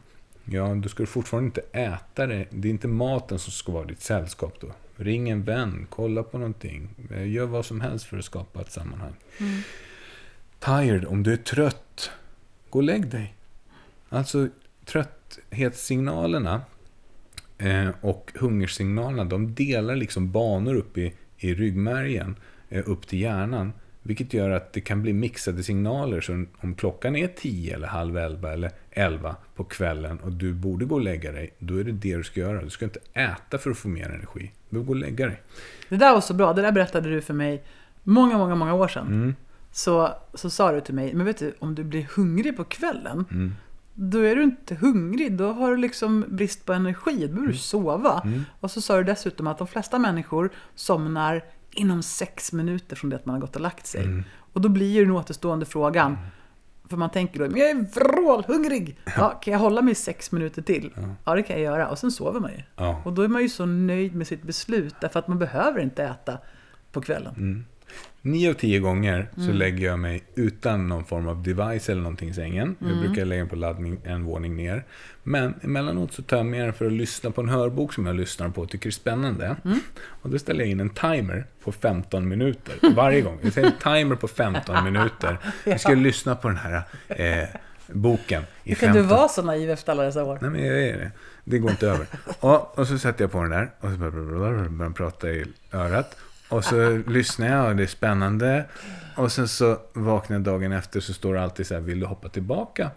Ja, 0.50 0.74
då 0.74 0.88
ska 0.88 1.02
du 1.02 1.06
fortfarande 1.06 1.46
inte 1.46 1.78
äta 1.78 2.26
det. 2.26 2.46
Det 2.50 2.68
är 2.68 2.70
inte 2.70 2.88
maten 2.88 3.38
som 3.38 3.52
ska 3.52 3.72
vara 3.72 3.84
ditt 3.84 4.02
sällskap 4.02 4.60
då. 4.60 4.72
Ring 4.96 5.28
en 5.28 5.42
vän, 5.42 5.86
kolla 5.90 6.22
på 6.22 6.38
någonting. 6.38 6.88
Gör 7.26 7.46
vad 7.46 7.66
som 7.66 7.80
helst 7.80 8.04
för 8.04 8.18
att 8.18 8.24
skapa 8.24 8.60
ett 8.60 8.72
sammanhang. 8.72 9.12
Tired, 10.58 11.04
om 11.04 11.22
du 11.22 11.32
är 11.32 11.36
trött, 11.36 12.10
gå 12.70 12.78
och 12.78 12.82
lägg 12.82 13.10
dig. 13.10 13.34
Alltså 14.08 14.48
trötthetssignalerna 14.84 16.62
eh, 17.58 17.88
och 18.00 18.32
hungersignalerna, 18.34 19.24
de 19.24 19.54
delar 19.54 19.96
liksom 19.96 20.32
banor 20.32 20.74
upp 20.74 20.98
i, 20.98 21.14
i 21.38 21.54
ryggmärgen 21.54 22.36
eh, 22.68 22.82
upp 22.86 23.06
till 23.06 23.20
hjärnan. 23.20 23.72
Vilket 24.02 24.34
gör 24.34 24.50
att 24.50 24.72
det 24.72 24.80
kan 24.80 25.02
bli 25.02 25.12
mixade 25.12 25.62
signaler. 25.62 26.20
Så 26.20 26.44
om 26.60 26.74
klockan 26.74 27.16
är 27.16 27.28
10 27.28 27.74
eller 27.74 27.86
halv 27.88 28.16
11 28.18 28.52
eller 28.52 28.70
11 28.90 29.36
på 29.56 29.64
kvällen 29.64 30.18
och 30.18 30.32
du 30.32 30.52
borde 30.54 30.84
gå 30.84 30.94
och 30.94 31.00
lägga 31.00 31.32
dig, 31.32 31.54
då 31.58 31.76
är 31.76 31.84
det 31.84 31.92
det 31.92 32.16
du 32.16 32.24
ska 32.24 32.40
göra. 32.40 32.62
Du 32.62 32.70
ska 32.70 32.84
inte 32.84 33.00
äta 33.12 33.58
för 33.58 33.70
att 33.70 33.78
få 33.78 33.88
mer 33.88 34.08
energi. 34.08 34.52
Du 34.68 34.74
behöver 34.74 34.86
gå 34.86 34.92
och 34.92 34.96
lägga 34.96 35.26
dig. 35.26 35.42
Det 35.88 35.96
där 35.96 36.12
var 36.14 36.20
så 36.20 36.34
bra. 36.34 36.52
Det 36.52 36.62
där 36.62 36.72
berättade 36.72 37.10
du 37.10 37.20
för 37.20 37.34
mig 37.34 37.62
många, 38.02 38.38
många, 38.38 38.54
många 38.54 38.74
år 38.74 38.88
sedan. 38.88 39.06
Mm. 39.06 39.34
Så, 39.72 40.12
så 40.34 40.50
sa 40.50 40.72
du 40.72 40.80
till 40.80 40.94
mig, 40.94 41.14
men 41.14 41.26
vet 41.26 41.38
du, 41.38 41.54
om 41.58 41.74
du 41.74 41.84
blir 41.84 42.06
hungrig 42.16 42.56
på 42.56 42.64
kvällen, 42.64 43.24
Mm. 43.30 43.54
då 43.94 44.18
är 44.18 44.36
du 44.36 44.42
inte 44.42 44.74
hungrig. 44.74 45.32
Då 45.36 45.52
har 45.52 45.70
du 45.70 45.76
liksom 45.76 46.24
brist 46.28 46.64
på 46.66 46.72
energi. 46.72 47.26
Då 47.26 47.28
behöver 47.34 47.52
du 47.52 47.58
sova. 47.58 48.22
Mm. 48.24 48.44
Och 48.60 48.70
så 48.70 48.80
sa 48.80 48.96
du 48.96 49.04
dessutom 49.04 49.46
att 49.46 49.58
de 49.58 49.66
flesta 49.66 49.98
människor 49.98 50.50
somnar 50.74 51.44
inom 51.78 52.02
sex 52.02 52.52
minuter 52.52 52.96
från 52.96 53.10
det 53.10 53.16
att 53.16 53.26
man 53.26 53.34
har 53.34 53.40
gått 53.40 53.56
och 53.56 53.62
lagt 53.62 53.86
sig. 53.86 54.04
Mm. 54.04 54.24
Och 54.52 54.60
då 54.60 54.68
blir 54.68 54.92
ju 54.92 55.04
den 55.04 55.14
återstående 55.14 55.66
frågan, 55.66 56.18
för 56.88 56.96
man 56.96 57.10
tänker 57.10 57.38
då, 57.38 57.58
jag 57.58 57.70
är 57.70 57.94
vrålhungrig! 57.94 58.98
Ja, 59.16 59.30
kan 59.30 59.52
jag 59.52 59.60
hålla 59.60 59.82
mig 59.82 59.94
sex 59.94 60.32
minuter 60.32 60.62
till? 60.62 60.94
Ja, 61.24 61.34
det 61.34 61.42
kan 61.42 61.56
jag 61.56 61.64
göra. 61.64 61.88
Och 61.88 61.98
sen 61.98 62.10
sover 62.10 62.40
man 62.40 62.50
ju. 62.50 62.62
Ja. 62.76 63.02
Och 63.04 63.12
då 63.12 63.22
är 63.22 63.28
man 63.28 63.42
ju 63.42 63.48
så 63.48 63.66
nöjd 63.66 64.14
med 64.14 64.26
sitt 64.26 64.42
beslut, 64.42 64.94
därför 65.00 65.18
att 65.18 65.28
man 65.28 65.38
behöver 65.38 65.80
inte 65.80 66.04
äta 66.04 66.38
på 66.92 67.00
kvällen. 67.00 67.34
Mm. 67.36 67.64
Nio 68.22 68.50
av 68.50 68.54
tio 68.54 68.78
gånger 68.78 69.28
så 69.34 69.40
Mm. 69.40 69.56
lägger 69.56 69.86
jag 69.86 69.98
mig 69.98 70.22
utan 70.34 70.88
någon 70.88 71.04
form 71.04 71.28
av 71.28 71.42
device 71.42 71.88
eller 71.88 72.02
någonting 72.02 72.28
i 72.28 72.34
sängen. 72.34 72.76
Mm. 72.80 72.92
Jag 72.92 73.06
brukar 73.06 73.24
lägga 73.24 73.40
den 73.40 73.48
på 73.48 73.56
laddning 73.56 74.00
en 74.04 74.24
våning 74.24 74.56
ner. 74.56 74.84
Men 75.22 75.54
emellanåt 75.62 76.12
så 76.12 76.22
tar 76.22 76.36
jag 76.36 76.46
med 76.46 76.60
den 76.64 76.72
för 76.72 76.86
att 76.86 76.92
lyssna 76.92 77.30
på 77.30 77.40
en 77.40 77.48
hörbok 77.48 77.94
som 77.94 78.06
jag 78.06 78.16
lyssnar 78.16 78.48
på 78.48 78.60
och 78.62 78.68
tycker 78.70 78.86
är 78.88 78.92
spännande. 78.92 79.56
Mm. 79.64 79.80
Och 80.06 80.30
då 80.30 80.38
ställer 80.38 80.60
jag 80.60 80.70
in 80.70 80.80
en 80.80 80.90
timer 80.90 81.44
på 81.64 81.72
15 81.72 82.28
minuter 82.28 82.74
varje 82.94 83.20
gång. 83.20 83.38
Jag 83.42 83.52
säger 83.52 83.66
en 83.66 83.78
timer 83.94 84.16
på 84.16 84.28
15 84.28 84.84
minuter. 84.84 85.38
Jag 85.64 85.80
ska 85.80 85.94
lyssna 85.94 86.34
på 86.36 86.48
den 86.48 86.56
här 86.56 86.82
eh, 87.08 87.48
boken 87.92 88.42
i 88.64 88.68
Hur 88.68 88.74
kan 88.74 88.86
15 88.86 89.02
du 89.02 89.08
vara 89.08 89.28
så 89.28 89.42
naiv 89.42 89.70
efter 89.70 89.92
alla 89.92 90.02
dessa 90.02 90.24
år? 90.24 90.38
Nej, 90.40 90.50
men 90.50 90.64
jag 90.66 90.82
är 90.82 90.98
det. 90.98 91.10
Det 91.44 91.58
går 91.58 91.70
inte 91.70 91.88
över. 91.88 92.06
Och, 92.40 92.78
och 92.78 92.86
så 92.86 92.98
sätter 92.98 93.24
jag 93.24 93.32
på 93.32 93.40
den 93.42 93.50
där 93.50 93.70
och 93.80 93.90
så 93.90 93.96
börjar 93.96 94.68
den 94.78 94.94
prata 94.94 95.30
i 95.30 95.44
örat. 95.72 96.16
Och 96.48 96.64
så 96.64 97.02
lyssnar 97.06 97.46
jag 97.48 97.68
och 97.70 97.76
det 97.76 97.82
är 97.82 97.86
spännande. 97.86 98.64
Och 99.16 99.32
sen 99.32 99.48
så 99.48 99.78
vaknar 99.92 100.36
jag 100.36 100.42
dagen 100.42 100.72
efter 100.72 101.00
så 101.00 101.12
står 101.14 101.34
det 101.34 101.42
alltid 101.42 101.66
så 101.66 101.74
här, 101.74 101.80
vill 101.80 102.00
du 102.00 102.06
hoppa 102.06 102.28
tillbaka? 102.28 102.90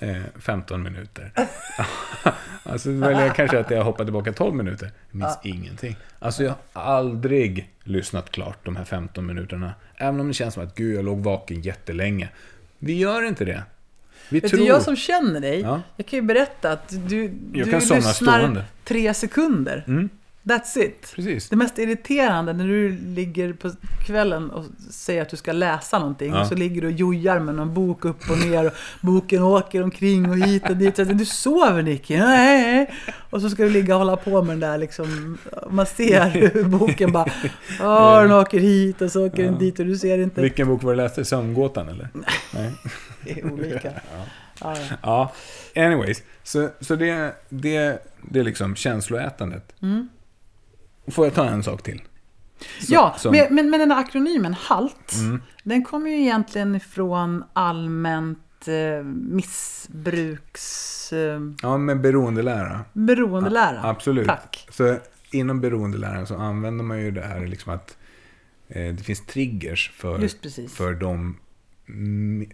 Eh, 0.00 0.16
15 0.40 0.82
minuter. 0.82 1.32
alltså 2.62 2.90
väljer 2.90 3.26
jag 3.26 3.36
kanske 3.36 3.58
att 3.60 3.70
jag 3.70 3.84
hoppar 3.84 4.04
tillbaka 4.04 4.32
12 4.32 4.54
minuter. 4.54 4.90
Jag 5.10 5.18
minns 5.18 5.38
ingenting. 5.42 5.96
Alltså 6.18 6.44
jag 6.44 6.54
har 6.72 6.82
aldrig 6.82 7.70
lyssnat 7.84 8.30
klart 8.30 8.58
de 8.64 8.76
här 8.76 8.84
15 8.84 9.26
minuterna. 9.26 9.74
Även 9.96 10.20
om 10.20 10.28
det 10.28 10.34
känns 10.34 10.54
som 10.54 10.62
att 10.62 10.74
gud, 10.74 10.96
jag 10.96 11.04
låg 11.04 11.18
vaken 11.18 11.60
jättelänge. 11.62 12.28
Vi 12.78 12.98
gör 12.98 13.22
inte 13.22 13.44
det. 13.44 13.62
Vi 14.28 14.40
Vet 14.40 14.50
tror... 14.50 14.60
du, 14.60 14.66
jag 14.66 14.82
som 14.82 14.96
känner 14.96 15.40
dig, 15.40 15.60
Ja. 15.60 15.82
jag 15.96 16.06
kan 16.06 16.16
ju 16.16 16.22
berätta 16.22 16.72
att 16.72 16.88
du, 17.08 17.22
Jag 17.52 17.66
du 17.66 17.72
lyssnar 17.72 18.00
stående. 18.00 18.64
tre 18.84 19.14
sekunder. 19.14 19.84
Mm, 19.86 20.08
That's 20.48 20.78
it. 20.78 21.12
precis. 21.16 21.48
Det 21.48 21.56
mest 21.56 21.78
irriterande 21.78 22.52
när 22.52 22.66
du 22.66 22.98
ligger 22.98 23.52
på 23.52 23.70
kvällen 24.06 24.50
och 24.50 24.64
säger 24.90 25.22
att 25.22 25.28
du 25.28 25.36
ska 25.36 25.52
läsa 25.52 25.98
någonting 25.98 26.30
Ja. 26.32 26.40
och 26.40 26.46
så 26.46 26.54
ligger 26.54 26.80
du 26.80 26.86
och 26.86 26.92
jojar 26.92 27.38
med 27.40 27.54
någon 27.54 27.74
bok 27.74 28.04
upp 28.04 28.30
och 28.30 28.38
ner 28.38 28.66
och 28.66 28.72
boken 29.00 29.42
åker 29.42 29.82
omkring 29.82 30.30
och 30.30 30.36
hit 30.38 30.70
och 30.70 30.76
dit. 30.76 30.96
Så 30.96 31.04
Du 31.04 31.24
sover 31.24 31.82
Nicky! 31.82 32.18
Nej. 32.18 32.90
Och 33.30 33.40
så 33.42 33.50
ska 33.50 33.62
du 33.62 33.70
ligga 33.70 33.94
och 33.94 33.98
hålla 34.00 34.16
på 34.16 34.42
med 34.42 34.52
den 34.52 34.60
där 34.60 34.78
liksom. 34.78 35.38
Man 35.70 35.86
ser 35.86 36.28
hur 36.54 36.64
boken 36.64 37.12
bara 37.12 37.30
Åh, 37.80 38.22
den 38.22 38.32
åker 38.32 38.60
hit 38.60 39.02
och 39.02 39.12
så 39.12 39.26
åker 39.26 39.42
den 39.42 39.52
Ja. 39.52 39.58
dit 39.58 39.78
och 39.78 39.86
du 39.86 39.96
ser 39.98 40.18
inte. 40.18 40.40
Vilken 40.40 40.68
bok 40.68 40.82
var 40.82 40.92
det 40.94 40.96
du 40.96 41.02
läste? 41.02 41.24
Sömngåtan 41.24 41.88
eller? 41.88 42.08
Nej. 42.54 42.72
Det 43.24 43.40
är 43.40 43.52
olika. 43.52 43.90
Ja, 44.60 44.74
ja. 45.02 45.32
Ja, 45.74 45.84
anyways. 45.84 46.22
Så, 46.42 46.68
så 46.80 46.96
det, 46.96 47.34
det, 47.48 48.02
det 48.22 48.40
är 48.40 48.44
liksom 48.44 48.76
känsloätandet. 48.76 49.72
Mm. 49.82 50.08
Får 51.08 51.26
jag 51.26 51.34
ta 51.34 51.44
en 51.44 51.62
sak 51.62 51.82
till? 51.82 52.02
Så- 52.80 52.94
Ja, 52.94 53.14
som- 53.18 53.32
men, 53.32 53.54
men, 53.54 53.70
men 53.70 53.80
den 53.80 53.90
här 53.90 54.00
akronymen 54.00 54.54
HALT, 54.54 55.12
Mm. 55.20 55.42
den 55.64 55.84
kommer 55.84 56.10
ju 56.10 56.20
egentligen 56.20 56.74
ifrån 56.74 57.44
allmänt 57.52 58.38
eh, 58.66 59.04
missbruks... 59.04 61.12
Eh, 61.12 61.40
Ja, 61.62 61.78
med 61.78 62.00
beroendelära. 62.00 62.80
beroendelära. 62.92 63.80
Absolut. 63.82 64.26
Tack. 64.26 64.68
Så 64.70 64.96
inom 65.30 65.60
beroendeläran 65.60 66.26
så 66.26 66.36
använder 66.36 66.84
man 66.84 66.98
ju 67.00 67.10
det 67.10 67.22
här 67.22 67.46
liksom 67.46 67.72
att 67.72 67.96
eh, 68.68 68.94
det 68.94 69.02
finns 69.02 69.26
triggers 69.26 69.92
för, 69.96 70.68
för 70.68 70.94
de 70.94 71.36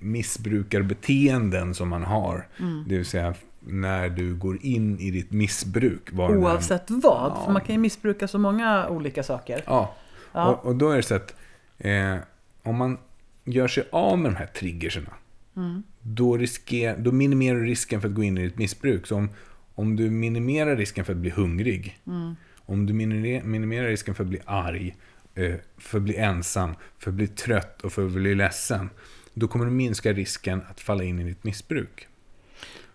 missbrukarbeteenden 0.01 1.75
som 1.75 1.89
man 1.89 2.03
har. 2.03 2.47
Mm. 2.59 2.85
Det 2.89 2.97
vill 2.97 3.07
säga 3.07 3.35
när 3.67 4.09
du 4.09 4.35
går 4.35 4.59
in 4.63 4.99
i 4.99 5.11
ditt 5.11 5.31
missbruk. 5.31 6.13
Var 6.13 6.37
Oavsett 6.37 6.91
vad, 6.91 7.31
Ja. 7.33 7.43
för 7.45 7.53
man 7.53 7.63
kan 7.63 7.75
ju 7.75 7.81
missbruka 7.81 8.29
så 8.29 8.39
många 8.39 8.89
olika 8.89 9.23
saker. 9.23 9.63
Ja, 9.67 9.95
Ja. 10.33 10.47
Och, 10.55 10.67
och 10.67 10.77
då 10.77 10.91
är 10.91 10.97
det 10.97 11.03
så 11.03 11.15
att 11.15 11.35
eh, 11.79 12.17
om 12.63 12.77
man 12.77 12.99
gör 13.45 13.69
sig 13.69 13.85
av 13.93 14.19
med 14.19 14.31
de 14.33 14.37
här 14.37 14.47
triggerserna, 14.47 15.11
Mm. 15.57 15.83
då, 16.01 16.37
risker, 16.37 16.97
då 16.99 17.13
minimerar 17.13 17.59
du 17.59 17.65
risken 17.67 18.01
för 18.01 18.09
att 18.09 18.15
gå 18.15 18.23
in 18.23 18.39
i 18.39 18.45
ett 18.45 18.59
missbruk. 18.59 19.07
Så 19.07 19.17
om, 19.17 19.29
om 19.75 19.97
du 19.97 20.11
minimerar 20.11 20.77
risken 20.77 21.05
för 21.05 21.13
att 21.13 21.19
bli 21.19 21.31
hungrig, 21.31 21.99
Mm. 22.07 22.35
om 22.67 22.87
du 22.87 22.93
minimerar, 22.93 23.45
minimerar 23.45 23.87
risken 23.89 24.15
för 24.15 24.25
att 24.25 24.29
bli 24.29 24.41
arg, 24.45 24.97
eh, 25.35 25.55
för 25.79 25.99
att 25.99 26.05
bli 26.05 26.17
ensam, 26.17 26.75
för 26.99 27.11
att 27.11 27.15
bli 27.15 27.27
trött 27.29 27.83
och 27.83 27.93
för 27.93 28.07
att 28.07 28.13
bli 28.13 28.35
ledsen, 28.35 28.91
då 29.35 29.49
kommer 29.49 29.65
du 29.65 29.71
minska 29.71 30.13
risken 30.13 30.63
att 30.71 30.81
falla 30.81 31.05
in 31.05 31.19
i 31.19 31.25
ditt 31.25 31.45
missbruk. 31.45 32.09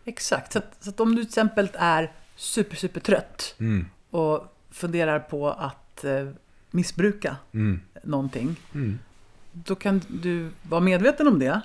Exakt, 0.08 0.52
så 0.54 0.60
att, 0.60 0.78
så 0.80 0.90
att 0.90 1.00
om 1.00 1.16
du 1.16 1.22
till 1.22 1.28
exempel 1.30 1.70
är 1.74 2.12
super, 2.36 2.76
super 2.76 3.00
trött 3.00 3.56
Mm, 3.60 3.86
och 4.10 4.56
funderar 4.72 5.20
på 5.20 5.50
att 5.50 6.04
eh, 6.04 6.30
missbruka 6.72 7.36
mm, 7.54 7.82
någonting, 8.04 8.56
mm, 8.74 9.00
då 9.54 9.76
kan 9.76 10.02
du 10.08 10.50
vara 10.64 10.82
medveten 10.82 11.28
om 11.28 11.40
det 11.40 11.62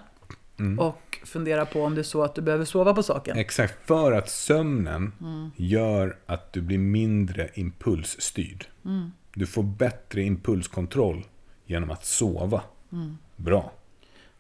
mm. 0.59 0.79
och 0.79 1.19
fundera 1.25 1.67
på 1.67 1.85
om 1.85 1.95
det 1.95 2.01
är 2.01 2.03
så 2.03 2.23
att 2.23 2.35
du 2.35 2.43
behöver 2.43 2.65
sova 2.65 2.95
på 2.95 3.03
saken. 3.03 3.37
Exakt, 3.39 3.87
för 3.87 4.13
att 4.13 4.31
sömnen 4.31 5.13
Mm. 5.21 5.51
gör 5.57 6.17
att 6.27 6.53
du 6.53 6.61
blir 6.61 6.79
mindre 6.79 7.49
impulsstyrd. 7.55 8.67
Mm. 8.85 9.13
Du 9.35 9.47
får 9.47 9.63
bättre 9.63 10.23
impulskontroll 10.23 11.25
genom 11.67 11.91
att 11.91 12.05
sova. 12.05 12.63
Mm. 12.93 13.19
Bra. 13.37 13.73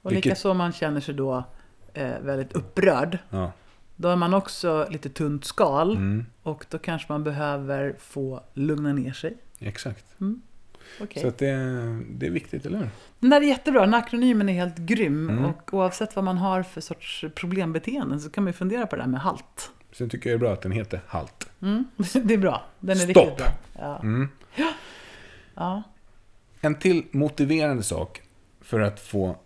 Och 0.02 0.12
Vilket- 0.12 0.24
likaså 0.24 0.50
om 0.50 0.56
man 0.56 0.72
känner 0.72 1.00
sig 1.00 1.14
då 1.14 1.44
eh, 1.94 2.18
väldigt 2.20 2.52
upprörd, 2.52 3.18
Ja. 3.30 3.52
Då 4.02 4.08
är 4.08 4.16
man 4.16 4.34
också 4.34 4.86
lite 4.90 5.08
tunt 5.08 5.44
skal 5.44 5.90
Mm, 5.96 6.26
och 6.42 6.66
då 6.70 6.78
kanske 6.78 7.12
man 7.12 7.24
behöver 7.24 7.94
få 7.98 8.42
lugna 8.54 8.92
ner 8.92 9.12
sig. 9.12 9.36
exakt. 9.58 10.04
Okej. 11.00 11.22
Så 11.22 11.28
att 11.28 11.38
det, 11.38 11.54
det 12.10 12.26
är 12.26 12.30
viktigt, 12.30 12.66
eller 12.66 12.78
hur? 12.78 12.90
Den 13.20 13.30
där 13.30 13.40
är 13.40 13.46
jättebra, 13.46 13.80
den 13.80 13.94
akronymen 13.94 14.48
är 14.48 14.52
helt 14.52 14.76
grym 14.78 15.30
Mm. 15.30 15.44
och 15.44 15.74
oavsett 15.74 16.16
vad 16.16 16.24
man 16.24 16.38
har 16.38 16.62
för 16.62 16.80
sorts 16.80 17.24
problembeteenden 17.34 18.20
så 18.20 18.30
kan 18.30 18.44
man 18.44 18.48
ju 18.48 18.56
fundera 18.56 18.86
på 18.86 18.96
det 18.96 19.02
där 19.02 19.08
med 19.08 19.20
halt. 19.20 19.70
Sen 19.92 20.08
tycker 20.08 20.30
jag 20.30 20.40
det 20.40 20.44
är 20.44 20.46
bra 20.46 20.52
att 20.52 20.62
den 20.62 20.72
heter 20.72 21.00
HALT. 21.06 21.50
Mm. 21.62 21.84
Det 22.24 22.34
är 22.34 22.38
bra, 22.38 22.62
den 22.80 22.90
är 22.96 23.00
Stopp. 23.00 23.16
riktigt 23.16 23.36
bra. 23.36 23.46
Ja. 23.78 24.00
Mm. 24.02 24.28
Ja. 25.54 25.82
En 26.60 26.74
till 26.74 27.04
motiverande 27.10 27.82
sak 27.82 28.22
för 28.60 28.80
att 28.80 29.00
få 29.00 29.36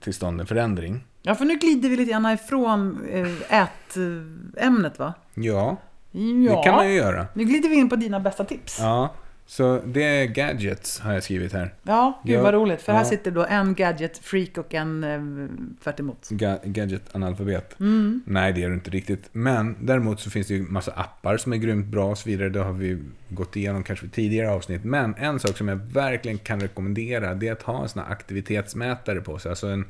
till 0.00 0.14
stånd 0.14 0.40
en 0.40 0.46
förändring. 0.46 1.04
Ja, 1.26 1.34
för 1.34 1.44
nu 1.44 1.56
glider 1.58 1.88
vi 1.88 1.96
lite 1.96 2.10
grann 2.10 2.26
ifrån 2.32 3.06
eh, 3.10 3.62
ätämnet 3.62 4.98
va? 4.98 5.14
Ja, 5.34 5.76
Ja, 6.12 6.56
det 6.56 6.62
kan 6.64 6.74
man 6.74 6.88
ju 6.88 6.94
göra. 6.94 7.26
nu 7.34 7.44
glider 7.44 7.68
vi 7.68 7.76
in 7.76 7.88
på 7.88 7.96
dina 7.96 8.20
bästa 8.20 8.44
tips. 8.44 8.78
Ja, 8.80 9.14
så 9.46 9.80
det 9.86 10.02
är 10.02 10.26
gadgets 10.26 11.00
har 11.00 11.12
jag 11.12 11.22
skrivit 11.22 11.52
här. 11.52 11.74
Ja, 11.82 12.20
gud 12.24 12.40
vad 12.40 12.54
roligt. 12.54 12.82
För 12.82 12.92
här 12.92 13.00
Ja. 13.00 13.04
sitter 13.04 13.30
då 13.30 13.44
en 13.44 13.74
gadget-freak 13.74 14.58
och 14.58 14.74
en 14.74 15.04
eh, 15.04 15.48
tvärt 15.84 16.00
emot. 16.00 16.28
Ga- 16.30 16.58
Gadget-analfabet. 16.64 17.80
Mm. 17.80 18.22
Nej, 18.26 18.52
det 18.52 18.62
är 18.62 18.68
det 18.68 18.74
inte 18.74 18.90
riktigt. 18.90 19.28
Men 19.32 19.76
däremot 19.80 20.20
så 20.20 20.30
finns 20.30 20.46
det 20.46 20.54
ju 20.54 20.62
massa 20.62 20.92
appar 20.92 21.36
som 21.36 21.52
är 21.52 21.56
grymt 21.56 21.86
bra 21.86 22.10
och 22.10 22.18
så 22.18 22.28
vidare. 22.28 22.48
Det 22.48 22.60
har 22.60 22.72
vi 22.72 23.02
gått 23.28 23.56
igenom 23.56 23.82
kanske 23.82 24.06
i 24.06 24.08
tidigare 24.08 24.50
avsnitt. 24.50 24.84
Men 24.84 25.14
en 25.14 25.38
sak 25.40 25.56
som 25.56 25.68
jag 25.68 25.76
verkligen 25.76 26.38
kan 26.38 26.60
rekommendera 26.60 27.34
det 27.34 27.48
är 27.48 27.52
att 27.52 27.62
ha 27.62 27.82
en 27.82 27.88
sån 27.88 28.02
här 28.02 28.12
aktivitetsmätare 28.12 29.20
på 29.20 29.38
sig. 29.38 29.48
Alltså 29.50 29.66
en, 29.66 29.84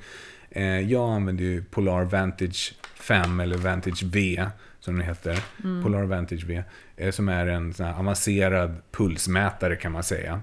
jag 0.89 1.11
använder 1.11 1.45
ju 1.45 1.63
Polar 1.65 2.05
Vantage 2.05 2.75
5 2.95 3.41
eller 3.41 3.57
Vantage 3.57 4.03
V 4.03 4.47
som 4.81 4.97
den 4.97 5.07
heter. 5.07 5.43
Polar 5.83 6.03
Vantage 6.05 6.45
V. 6.45 6.63
eh, 6.97 7.11
Som 7.11 7.29
är 7.29 7.47
en 7.47 7.75
avancerad 7.99 8.75
pulsmätare 8.93 9.77
kan 9.77 9.93
man 9.93 10.03
säga. 10.03 10.41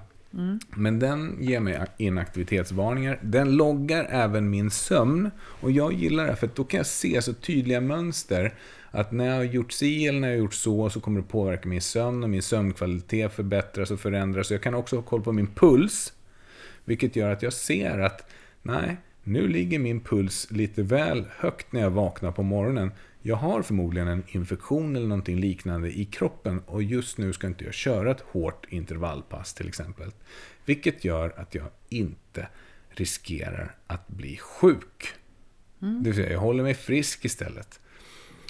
Men 0.70 0.98
den 0.98 1.36
ger 1.40 1.60
mig 1.60 1.80
inaktivitetsvarningar. 1.96 3.18
Den 3.22 3.56
loggar 3.56 4.06
även 4.10 4.50
min 4.50 4.70
sömn. 4.70 5.30
Och 5.60 5.70
jag 5.70 5.92
gillar 5.92 6.26
det 6.26 6.36
för 6.36 6.48
då 6.54 6.64
kan 6.64 6.78
jag 6.78 6.86
se 6.86 7.22
så 7.22 7.32
tydliga 7.32 7.80
mönster. 7.80 8.54
Att 8.90 9.12
när 9.12 9.26
jag 9.26 9.34
har 9.36 9.42
gjort 9.42 9.72
si 9.72 10.06
eller 10.06 10.20
när 10.20 10.28
jag 10.28 10.34
har 10.36 10.40
gjort 10.42 10.54
så 10.54 10.90
så 10.90 11.00
kommer 11.00 11.20
det 11.20 11.26
påverka 11.26 11.68
min 11.68 11.80
sömn 11.80 12.22
och 12.22 12.30
min 12.30 12.42
sömnkvalitet 12.42 13.32
förbättras 13.32 13.90
och 13.90 14.00
förändras. 14.00 14.50
Jag 14.50 14.62
kan 14.62 14.74
också 14.74 14.96
ha 14.96 15.02
koll 15.02 15.22
på 15.22 15.32
min 15.32 15.46
puls. 15.46 16.12
Vilket 16.84 17.16
gör 17.16 17.30
att 17.30 17.42
jag 17.42 17.52
ser 17.52 17.98
att 17.98 18.30
nej, 18.62 18.96
nu 19.24 19.48
ligger 19.48 19.78
min 19.78 20.00
puls 20.00 20.50
lite 20.50 20.82
väl 20.82 21.26
högt 21.36 21.72
när 21.72 21.80
jag 21.80 21.90
vaknar 21.90 22.32
på 22.32 22.42
morgonen. 22.42 22.92
Jag 23.22 23.36
har 23.36 23.62
förmodligen 23.62 24.08
en 24.08 24.22
infektion 24.28 24.96
eller 24.96 25.06
någonting 25.06 25.40
liknande 25.40 25.98
i 25.98 26.04
kroppen 26.04 26.62
och 26.66 26.82
just 26.82 27.18
nu 27.18 27.32
ska 27.32 27.46
inte 27.46 27.64
jag 27.64 27.74
köra 27.74 28.10
ett 28.10 28.20
hårt 28.20 28.66
intervallpass 28.68 29.54
till 29.54 29.68
exempel. 29.68 30.10
Vilket 30.64 31.04
gör 31.04 31.34
att 31.36 31.54
jag 31.54 31.66
inte 31.88 32.48
riskerar 32.88 33.74
att 33.86 34.08
bli 34.08 34.36
sjuk. 34.36 35.14
Det 35.78 36.10
vill 36.10 36.14
säga, 36.14 36.32
jag 36.32 36.40
håller 36.40 36.62
mig 36.62 36.74
frisk 36.74 37.24
istället. 37.24 37.80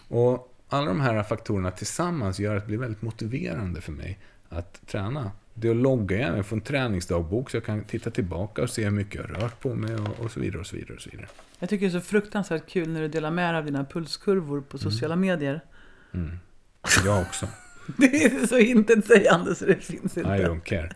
Och 0.08 0.54
alla 0.68 0.86
de 0.86 1.00
här 1.00 1.22
faktorerna 1.22 1.70
tillsammans 1.70 2.40
gör 2.40 2.56
att 2.56 2.62
det 2.62 2.66
blir 2.66 2.78
väldigt 2.78 3.02
motiverande 3.02 3.80
för 3.80 3.92
mig 3.92 4.18
att 4.48 4.86
träna. 4.86 5.30
Det 5.54 5.70
att 5.70 5.76
logga 5.76 6.42
får 6.42 6.56
en 6.56 6.60
träningsdagbok 6.62 7.50
så 7.50 7.56
jag 7.56 7.64
kan 7.64 7.84
titta 7.84 8.10
tillbaka 8.10 8.62
och 8.62 8.70
se 8.70 8.84
hur 8.84 8.90
mycket 8.90 9.14
jag 9.14 9.22
har 9.34 9.40
rört 9.40 9.60
på 9.60 9.74
mig 9.74 9.94
och, 9.94 10.20
och 10.24 10.30
så 10.30 10.40
vidare. 10.40 10.60
och 10.60 10.66
så 10.66 10.76
vidare 10.76 10.94
och 10.94 11.00
så 11.02 11.10
vidare. 11.10 11.26
Jag 11.58 11.68
tycker 11.68 11.86
det 11.86 11.90
är 11.96 12.00
så 12.00 12.06
fruktansvärt 12.06 12.68
kul 12.68 12.88
när 12.88 13.00
du 13.00 13.08
delar 13.08 13.30
med 13.30 13.54
dig 13.54 13.58
av 13.58 13.64
dina 13.64 13.84
pulskurvor 13.84 14.60
på 14.60 14.78
sociala 14.78 15.16
medier. 15.16 15.60
Jag 17.04 17.20
också. 17.22 17.48
Det 17.96 18.24
är 18.24 18.46
så 18.46 18.58
intetsägande 18.58 19.54
så 19.54 19.64
det 19.64 19.74
finns 19.84 20.16
I 20.16 20.20
inte. 20.20 20.30
don't 20.48 20.60
care. 20.60 20.90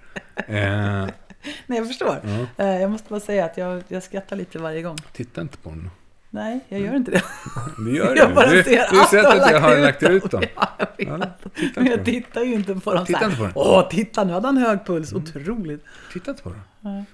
Eh, 0.47 1.09
Nej, 1.67 1.79
jag 1.79 1.87
förstår. 1.87 2.21
Eh, 2.57 2.67
Jag 2.67 2.91
måste 2.91 3.09
bara 3.11 3.21
säga 3.21 3.45
att 3.45 3.57
jag, 3.57 3.83
jag 3.89 4.03
skrattar 4.03 4.37
lite 4.37 4.59
varje 4.59 4.83
gång. 4.83 4.97
titta 5.13 5.41
inte 5.41 5.59
på 5.59 5.71
den. 5.71 5.91
Nej, 6.31 6.61
jag 6.69 6.81
gör 6.81 6.97
inte 6.97 7.11
det. 7.11 7.23
Det 7.85 7.91
gör 7.91 8.17
Jag 8.17 8.31
du. 8.31 8.35
bara 8.35 8.51
Du, 8.51 8.63
ser 8.65 8.71
du 8.91 8.97
har 8.97 9.01
allt 9.01 9.11
sett 9.11 9.27
att 9.27 9.51
jag 9.51 9.61
har 9.61 9.79
lagt 9.79 10.03
ut 10.03 10.31
dem. 10.31 10.43
Ja, 10.55 10.69
jag 10.79 11.19
vet. 11.19 11.29
Ja, 11.43 11.51
titta 11.55 11.81
Men 11.81 11.91
jag 11.91 12.05
tittar 12.05 12.43
ju 12.43 12.55
inte 12.55 12.75
på 12.75 12.95
dem 12.95 13.07
Titta 13.07 13.25
inte 13.25 13.37
på 13.37 13.43
den. 13.43 13.53
Åh, 13.55 13.89
titta 13.89 14.25
nu 14.25 14.33
hade 14.33 14.47
han 14.49 14.57
hög 14.57 14.87
puls. 14.87 15.13
Otroligt. 15.13 15.85
Titta 16.13 16.31
inte 16.31 16.43
på 16.43 16.49
den. 16.83 17.05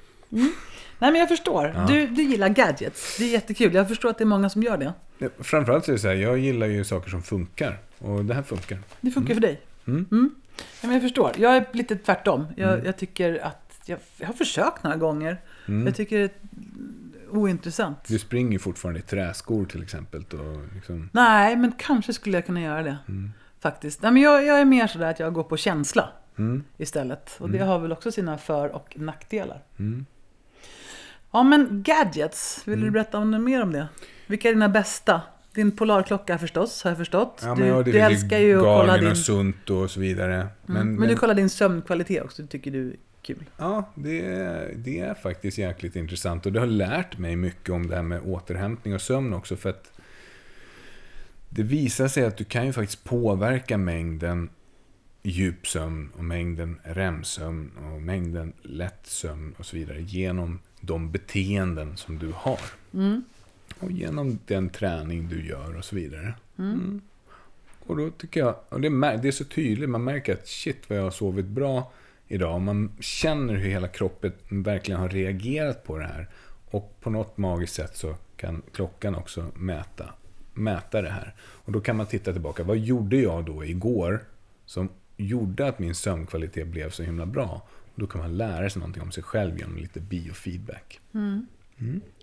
Nej, 0.98 1.10
men 1.10 1.14
jag 1.14 1.28
förstår. 1.28 1.72
Ja. 1.74 1.86
Du, 1.88 2.06
du 2.06 2.22
gillar 2.22 2.48
gadgets. 2.48 3.16
Det 3.18 3.24
är 3.24 3.28
jättekul. 3.28 3.74
Jag 3.74 3.88
förstår 3.88 4.10
att 4.10 4.18
det 4.18 4.24
är 4.24 4.26
många 4.26 4.48
som 4.50 4.62
gör 4.62 4.76
det. 4.76 4.92
Ja, 5.18 5.28
Framförallt 5.38 5.84
så 5.84 5.90
är 5.90 5.92
det 5.92 5.98
så 5.98 6.08
här, 6.08 6.14
jag 6.14 6.38
gillar 6.38 6.66
ju 6.66 6.84
saker 6.84 7.10
som 7.10 7.22
funkar. 7.22 7.78
Och 7.98 8.24
det 8.24 8.34
här 8.34 8.42
funkar. 8.42 8.78
Det 9.00 9.10
funkar 9.10 9.34
för 9.34 9.40
dig. 9.40 9.60
Mm. 9.86 10.06
Ja, 10.50 10.86
men 10.86 10.92
jag 10.92 11.02
förstår. 11.02 11.32
Jag 11.36 11.56
är 11.56 11.66
lite 11.72 11.96
tvärtom. 11.96 12.46
Jag, 12.56 12.86
jag 12.86 12.96
tycker 12.96 13.44
att... 13.44 13.60
Jag, 13.86 13.98
jag 14.18 14.26
har 14.26 14.34
försökt 14.34 14.82
några 14.82 14.96
gånger. 14.96 15.40
Mm. 15.68 15.86
Jag 15.86 15.96
tycker 15.96 16.18
det 16.18 16.30
ointressant. 17.36 17.98
Du 18.08 18.18
springer 18.18 18.58
fortfarande 18.58 19.00
i 19.00 19.02
träskor 19.02 19.64
till 19.64 19.82
exempel. 19.82 20.24
Och 20.30 20.74
liksom, 20.74 21.10
Nej, 21.12 21.56
men 21.56 21.72
kanske 21.78 22.12
skulle 22.12 22.36
jag 22.36 22.46
kunna 22.46 22.60
göra 22.60 22.82
det. 22.82 22.96
Mm. 23.08 23.32
Faktiskt. 23.60 24.02
Nej, 24.02 24.12
men 24.12 24.22
jag, 24.22 24.44
jag 24.44 24.60
är 24.60 24.64
mer 24.64 24.86
sådär 24.86 25.10
att 25.10 25.20
jag 25.20 25.32
går 25.32 25.42
på 25.44 25.56
känsla 25.56 26.08
mm, 26.38 26.64
istället. 26.76 27.36
Och 27.38 27.50
det 27.50 27.58
har 27.58 27.78
väl 27.78 27.92
också 27.92 28.12
sina 28.12 28.38
för 28.38 28.68
och 28.68 28.94
nackdelar. 28.98 29.62
mm. 29.78 30.06
Ja, 31.30 31.42
men 31.42 31.82
gadgets. 31.82 32.62
Vill 32.64 32.80
du 32.80 32.90
berätta 32.90 33.18
om 33.18 33.44
mer 33.44 33.62
om 33.62 33.72
det? 33.72 33.88
Vilka 34.26 34.48
är 34.48 34.52
dina 34.52 34.68
bästa? 34.68 35.20
Din 35.54 35.76
polarklocka 35.76 36.38
förstås, 36.38 36.84
har 36.84 36.90
jag 36.90 36.98
förstått. 36.98 37.40
Ja, 37.42 37.54
du 37.54 37.60
men 37.60 37.68
ja, 37.68 37.82
det 37.82 37.92
du 37.92 37.98
är 37.98 38.10
älskar 38.10 38.38
ju 38.38 38.56
att 38.56 38.62
kolla 38.62 38.96
din... 38.96 39.10
och 39.10 39.16
sunt 39.16 39.70
och 39.70 39.90
så 39.90 40.00
vidare. 40.00 40.46
Men, 40.66 40.76
Mm. 40.82 40.94
Men, 40.94 41.08
du 41.08 41.16
kollar 41.16 41.34
din 41.34 41.50
sömnkvalitet 41.50 42.24
också, 42.24 42.42
det 42.42 42.48
tycker 42.48 42.70
du 42.70 42.90
är 42.90 42.96
kul. 43.24 43.44
Ja, 43.56 43.88
det 43.94 44.20
är, 44.20 44.72
det 44.76 44.98
är 44.98 45.14
faktiskt 45.14 45.58
jäkligt 45.58 45.96
intressant. 45.96 46.46
Och 46.46 46.52
det 46.52 46.60
har 46.60 46.66
lärt 46.66 47.18
mig 47.18 47.36
mycket 47.36 47.70
om 47.70 47.86
det 47.86 47.96
här 47.96 48.02
med 48.02 48.20
återhämtning 48.24 48.94
och 48.94 49.00
sömn 49.00 49.34
också. 49.34 49.56
För 49.56 49.70
att 49.70 49.92
det 51.48 51.62
visar 51.62 52.08
sig 52.08 52.24
att 52.24 52.36
du 52.36 52.44
kan 52.44 52.66
ju 52.66 52.72
faktiskt 52.72 53.04
påverka 53.04 53.78
mängden 53.78 54.48
djupsömn 55.22 56.10
och 56.16 56.24
mängden 56.24 56.80
REM-sömn 56.82 57.70
och 57.76 58.02
mängden 58.02 58.52
lätt 58.62 59.06
sömn 59.06 59.54
och 59.58 59.66
så 59.66 59.76
vidare 59.76 60.02
genom 60.02 60.58
de 60.80 61.10
beteenden 61.10 61.96
som 61.96 62.18
du 62.18 62.32
har. 62.36 62.60
Och 63.78 63.90
genom 63.90 64.38
den 64.46 64.68
träning 64.70 65.28
du 65.28 65.46
gör 65.46 65.76
och 65.76 65.84
så 65.84 65.96
vidare. 65.96 66.34
Mm. 66.58 67.00
Och 67.86 67.96
då 67.96 68.10
tycker 68.10 68.40
jag, 68.40 68.56
och 68.68 68.80
det 68.80 68.88
är 68.88 69.30
så 69.30 69.44
tydligt, 69.44 69.90
man 69.90 70.04
märker 70.04 70.32
att 70.32 70.48
shit 70.48 70.90
vad 70.90 70.98
jag 70.98 71.02
har 71.02 71.10
sovit 71.10 71.46
bra 71.46 71.92
idag. 72.28 72.60
Man 72.60 72.92
känner 73.00 73.54
hur 73.54 73.68
hela 73.68 73.88
kroppen 73.88 74.32
verkligen 74.48 75.00
har 75.00 75.08
reagerat 75.08 75.84
på 75.84 75.98
det 75.98 76.06
här. 76.06 76.28
Och 76.70 76.96
på 77.00 77.10
något 77.10 77.36
magiskt 77.36 77.74
sätt 77.74 77.96
så 77.96 78.14
kan 78.36 78.62
klockan 78.72 79.14
också 79.14 79.46
mäta, 79.54 80.10
mäta 80.54 81.02
det 81.02 81.10
här. 81.10 81.34
Och 81.40 81.72
då 81.72 81.80
kan 81.80 81.96
man 81.96 82.06
titta 82.06 82.32
tillbaka, 82.32 82.62
vad 82.62 82.76
gjorde 82.76 83.16
jag 83.16 83.44
då 83.44 83.64
igår 83.64 84.24
som 84.66 84.88
gjorde 85.16 85.68
att 85.68 85.78
min 85.78 85.94
sömnkvalitet 85.94 86.66
blev 86.66 86.90
så 86.90 87.02
himla 87.02 87.26
bra? 87.26 87.62
Och 87.94 88.00
då 88.00 88.06
kan 88.06 88.20
man 88.20 88.36
lära 88.36 88.70
sig 88.70 88.80
någonting 88.80 89.02
om 89.02 89.12
sig 89.12 89.22
själv 89.22 89.58
genom 89.58 89.76
lite 89.76 90.00
biofeedback. 90.00 91.00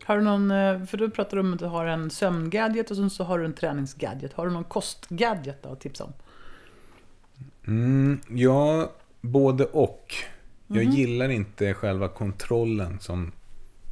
Har 0.03 0.17
du 0.17 0.23
någon, 0.23 0.51
eh, 0.51 0.85
för 0.85 0.97
du 0.97 1.09
pratar 1.09 1.37
om 1.37 1.53
att 1.53 1.59
du 1.59 1.65
har 1.65 1.85
en 1.85 2.09
sömngadget 2.09 2.91
och 2.91 2.97
sen 2.97 3.09
så 3.09 3.23
har 3.23 3.39
du 3.39 3.45
en 3.45 3.53
träningsgadget. 3.53 4.33
Har 4.33 4.45
du 4.45 4.53
någon 4.53 4.63
kostgadget 4.63 5.65
att 5.65 5.79
tipsa 5.79 6.03
om? 6.03 6.13
Mm, 7.67 8.19
ja, 8.29 8.91
både 9.21 9.65
och. 9.65 10.13
Jag 10.67 10.83
gillar 10.83 11.29
inte 11.29 11.73
själva 11.73 12.07
kontrollen 12.07 12.99
som 12.99 13.31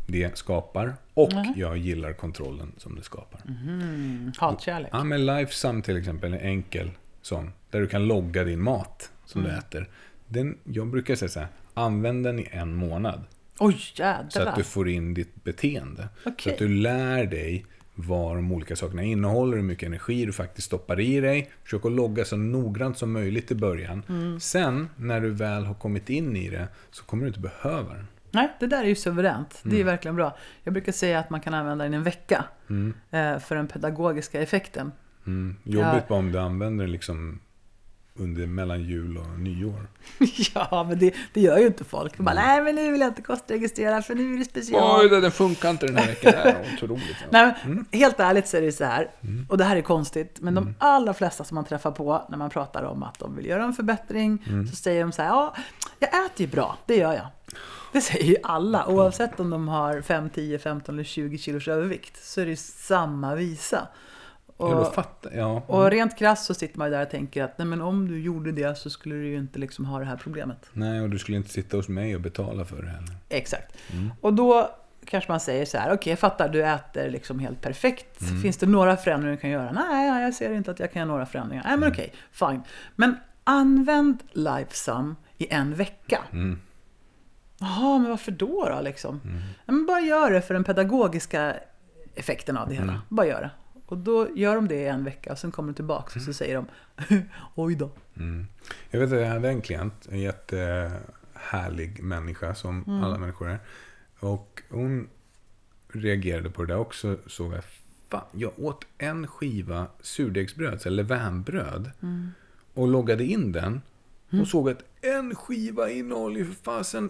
det 0.08 0.38
skapar. 0.38 0.96
Och 1.14 1.32
jag 1.56 1.78
gillar 1.78 2.14
kontrollen 2.14 2.72
som 2.78 2.96
det 2.96 3.04
skapar. 3.04 3.42
Mm, 3.48 4.32
hatkärlek. 4.38 4.90
Ja, 4.94 5.04
men 5.04 5.26
Lifesum 5.26 5.82
till 5.82 5.98
exempel, 5.98 6.34
en 6.34 6.40
enkel 6.40 6.92
sån. 7.22 7.52
Där 7.72 7.80
du 7.82 7.88
kan 7.88 8.08
logga 8.08 8.44
din 8.44 8.62
mat 8.62 9.12
som 9.26 9.42
Mm. 9.42 9.52
du 9.54 9.58
äter. 9.58 9.90
Den, 10.28 10.58
jag 10.64 10.88
brukar 10.88 11.16
säga 11.16 11.30
så 11.30 11.40
här, 11.40 11.48
använd 11.74 12.24
den 12.26 12.40
i 12.40 12.48
en 12.52 12.74
månad. 12.76 13.24
Oj 13.60 13.74
Så 13.74 14.02
jädrar. 14.04 14.46
att 14.46 14.56
du 14.56 14.64
får 14.64 14.90
in 14.90 15.14
ditt 15.14 15.44
beteende. 15.44 16.10
Så 16.24 16.30
Okej. 16.30 16.54
att 16.54 16.60
du 16.60 16.68
lär 16.70 17.26
dig 17.26 17.66
vad 18.08 18.36
de 18.36 18.52
olika 18.52 18.76
sakerna 18.76 19.04
innehåller, 19.04 19.58
hur 19.58 19.64
mycket 19.64 19.88
energi 19.88 20.26
du 20.26 20.34
faktiskt 20.34 20.68
stoppar 20.68 21.00
i 21.00 21.20
dig. 21.20 21.52
Försök 21.64 21.86
att 21.86 21.92
logga 21.92 22.26
så 22.26 22.38
noggrant 22.38 22.98
som 22.98 23.12
möjligt 23.12 23.52
i 23.52 23.56
början. 23.56 24.04
Mm. 24.10 24.40
Sen, 24.40 24.90
när 24.96 25.22
du 25.22 25.30
väl 25.30 25.66
har 25.66 25.74
kommit 25.74 26.10
in 26.10 26.36
i 26.36 26.50
det, 26.50 26.68
så 26.92 27.04
kommer 27.04 27.24
du 27.24 27.28
inte 27.28 27.40
behöva 27.40 27.94
den. 27.94 28.08
Nej, 28.32 28.50
det 28.60 28.68
där 28.68 28.84
är 28.84 28.88
ju 28.88 28.96
suveränt. 28.96 29.60
Det 29.64 29.70
är 29.70 29.74
Mm. 29.74 29.86
verkligen 29.88 30.16
bra. 30.16 30.38
Jag 30.64 30.74
brukar 30.74 30.92
säga 30.92 31.20
att 31.20 31.30
man 31.30 31.42
kan 31.42 31.54
använda 31.54 31.84
den 31.84 31.94
en 31.94 32.04
vecka. 32.04 32.46
eh, 33.12 33.40
För 33.40 33.56
den 33.56 33.68
pedagogiska 33.68 34.42
effekten. 34.42 34.92
Mm. 35.28 35.56
Jobbigt 35.64 36.08
bara 36.08 36.20
om 36.20 36.32
du 36.32 36.40
använder 36.40 36.84
den 36.86 36.92
liksom 36.92 37.40
under 38.20 38.46
mellan 38.48 38.84
jul 38.84 39.18
och 39.18 39.40
nyår. 39.40 39.88
ja, 40.56 40.86
men 40.90 41.00
det, 41.00 41.14
det 41.34 41.42
gör 41.42 41.58
ju 41.58 41.68
inte 41.68 41.84
folk. 41.84 42.18
De 42.18 42.24
bara, 42.24 42.32
Mm. 42.32 42.46
nej 42.48 42.62
men 42.64 42.76
nu 42.76 42.92
vill 42.92 43.02
jag 43.02 43.10
inte 43.10 43.22
kostregistrera 43.22 44.02
för 44.02 44.16
nu 44.16 44.34
är 44.34 44.38
det 44.38 44.46
special. 44.46 45.02
Oj, 45.02 45.22
den 45.22 45.32
funkar 45.32 45.70
inte 45.70 45.86
den 45.86 45.98
här 45.98 46.08
veckan. 46.08 46.32
Det 46.32 46.50
är 46.50 46.74
otroligt. 46.76 47.04
Nej, 47.30 47.54
Mm. 47.66 47.86
Helt 47.92 48.20
ärligt 48.20 48.48
så 48.48 48.58
är 48.58 48.62
det 48.62 48.72
så 48.72 48.84
här, 48.86 49.10
och 49.50 49.58
det 49.58 49.64
här 49.64 49.76
är 49.76 49.82
konstigt, 49.82 50.38
men 50.42 50.56
de 50.56 50.76
allra 50.80 51.14
flesta 51.14 51.44
som 51.44 51.56
man 51.56 51.66
träffar 51.66 51.92
på 51.92 52.26
när 52.30 52.38
man 52.38 52.50
pratar 52.50 52.84
om 52.84 53.04
att 53.04 53.20
de 53.20 53.36
vill 53.36 53.46
göra 53.46 53.64
en 53.64 53.74
förbättring, 53.74 54.44
Mm. 54.50 54.68
så 54.68 54.76
säger 54.76 55.02
de 55.02 55.12
så 55.12 55.22
här, 55.22 55.30
ja, 55.30 55.56
jag 56.00 56.10
äter 56.26 56.42
ju 56.42 56.48
bra, 56.48 56.78
det 56.86 56.96
gör 56.96 57.14
jag. 57.14 57.28
Det 57.94 58.02
säger 58.02 58.26
ju 58.26 58.36
alla, 58.44 58.88
oavsett 58.88 59.40
om 59.40 59.50
de 59.50 59.68
har 59.68 60.02
5, 60.02 60.30
10, 60.30 60.60
15 60.60 60.96
eller 60.96 61.04
20 61.04 61.38
kilos 61.38 61.68
övervikt, 61.68 62.24
så 62.26 62.42
är 62.42 62.46
det 62.46 62.52
ju 62.52 62.58
samma 62.58 63.36
visa. 63.36 63.88
Och, 64.60 64.70
Ja, 64.72 64.76
då 64.76 64.86
fattar 64.86 65.32
ja. 65.36 65.64
och 65.68 65.92
rent 65.92 66.18
krasst 66.18 66.46
så 66.46 66.54
sitter 66.54 66.78
man 66.78 66.88
ju 66.88 66.94
där 66.94 67.02
och 67.04 67.10
tänker 67.10 67.44
att 67.44 67.58
nej, 67.58 67.68
men 67.68 67.82
om 67.82 68.08
du 68.08 68.20
gjorde 68.22 68.52
det 68.52 68.78
så 68.78 68.90
skulle 68.90 69.16
du 69.16 69.28
ju 69.28 69.38
inte 69.38 69.60
liksom 69.60 69.86
ha 69.86 70.00
det 70.00 70.06
här 70.06 70.18
problemet. 70.18 70.70
Nej, 70.74 71.02
och 71.02 71.10
du 71.10 71.20
skulle 71.20 71.38
inte 71.38 71.50
sitta 71.50 71.78
hos 71.78 71.88
mig 71.88 72.16
och 72.16 72.22
betala 72.22 72.66
för 72.66 72.82
det 72.82 72.90
heller. 72.90 73.16
Exakt. 73.30 73.78
Och 74.22 74.34
då 74.34 74.70
kanske 75.06 75.32
man 75.32 75.40
säger 75.40 75.66
så 75.66 75.78
här, 75.78 75.94
okej 75.94 76.12
jag 76.12 76.20
fattar, 76.20 76.50
du 76.50 76.64
äter 76.66 77.10
liksom 77.10 77.40
helt 77.40 77.62
perfekt. 77.62 78.22
Mm. 78.22 78.42
Finns 78.42 78.58
det 78.58 78.66
några 78.66 78.98
förändringar 78.98 79.36
du 79.36 79.42
kan 79.42 79.50
göra? 79.50 79.72
Nej, 79.72 80.24
jag 80.24 80.34
ser 80.34 80.54
inte 80.54 80.72
att 80.72 80.80
jag 80.80 80.92
kan 80.94 81.00
göra 81.00 81.12
några 81.12 81.26
förändringar. 81.26 81.64
Nej, 81.64 81.74
Mm. 81.74 81.80
men 81.80 81.92
okej, 81.92 82.14
fine. 82.32 82.62
Men 82.96 83.16
använd 83.44 84.24
Lifesum 84.32 85.16
i 85.38 85.54
en 85.54 85.74
vecka. 85.76 86.20
Mm. 86.32 86.60
Jaha, 87.60 87.98
men 88.00 88.10
varför 88.10 88.32
då 88.32 88.70
då 88.76 88.82
liksom? 88.82 89.22
Ja, 89.66 89.72
men 89.74 89.86
bara 89.86 90.00
gör 90.00 90.32
det 90.32 90.42
för 90.42 90.54
den 90.54 90.64
pedagogiska 90.64 91.56
effekten 92.16 92.58
av 92.58 92.68
det 92.70 92.74
hela. 92.76 92.92
Mm. 92.92 93.00
Bara 93.10 93.28
gör 93.28 93.42
det. 93.42 93.50
Och 93.90 93.98
då 93.98 94.28
gör 94.36 94.56
de 94.56 94.68
det 94.68 94.76
i 94.76 94.86
en 94.88 95.04
vecka 95.04 95.32
och 95.32 95.38
sen 95.38 95.52
kommer 95.52 95.72
de 95.72 95.76
tillbaka 95.76 96.20
och 96.20 96.22
så 96.22 96.34
säger 96.34 96.56
de 96.56 96.66
Oj 97.56 97.76
då. 97.76 97.90
Mm. 98.18 98.48
Jag 98.90 99.00
vet 99.00 99.12
att 99.14 99.20
jag 99.20 99.28
hade 99.28 99.50
en 99.50 99.62
klient, 99.62 100.08
en 100.12 100.20
jättehärlig 100.20 102.04
människa 102.04 102.56
som 102.56 102.84
Mm. 102.88 103.04
alla 103.04 103.18
människor 103.18 103.50
är. 103.50 103.60
Och 104.20 104.64
hon 104.70 105.08
reagerade 105.94 106.50
på 106.50 106.62
det 106.64 106.74
där 106.74 106.80
också, 106.80 107.18
såg 107.28 107.54
jag 107.54 107.64
fan, 108.10 108.26
jag 108.32 108.52
åt 108.60 108.86
en 108.98 109.28
skiva 109.28 109.88
surdegsbröd, 110.02 110.82
eller 110.86 111.04
levainbröd. 111.04 111.92
Och 112.74 112.88
loggade 112.88 113.24
in 113.24 113.52
den. 113.52 113.82
Och 114.42 114.48
såg 114.48 114.70
att 114.70 114.84
en 115.02 115.36
skiva 115.36 115.90
innehåller 115.90 116.38
ju 116.38 116.46
för 116.46 116.54
fasen 116.64 117.10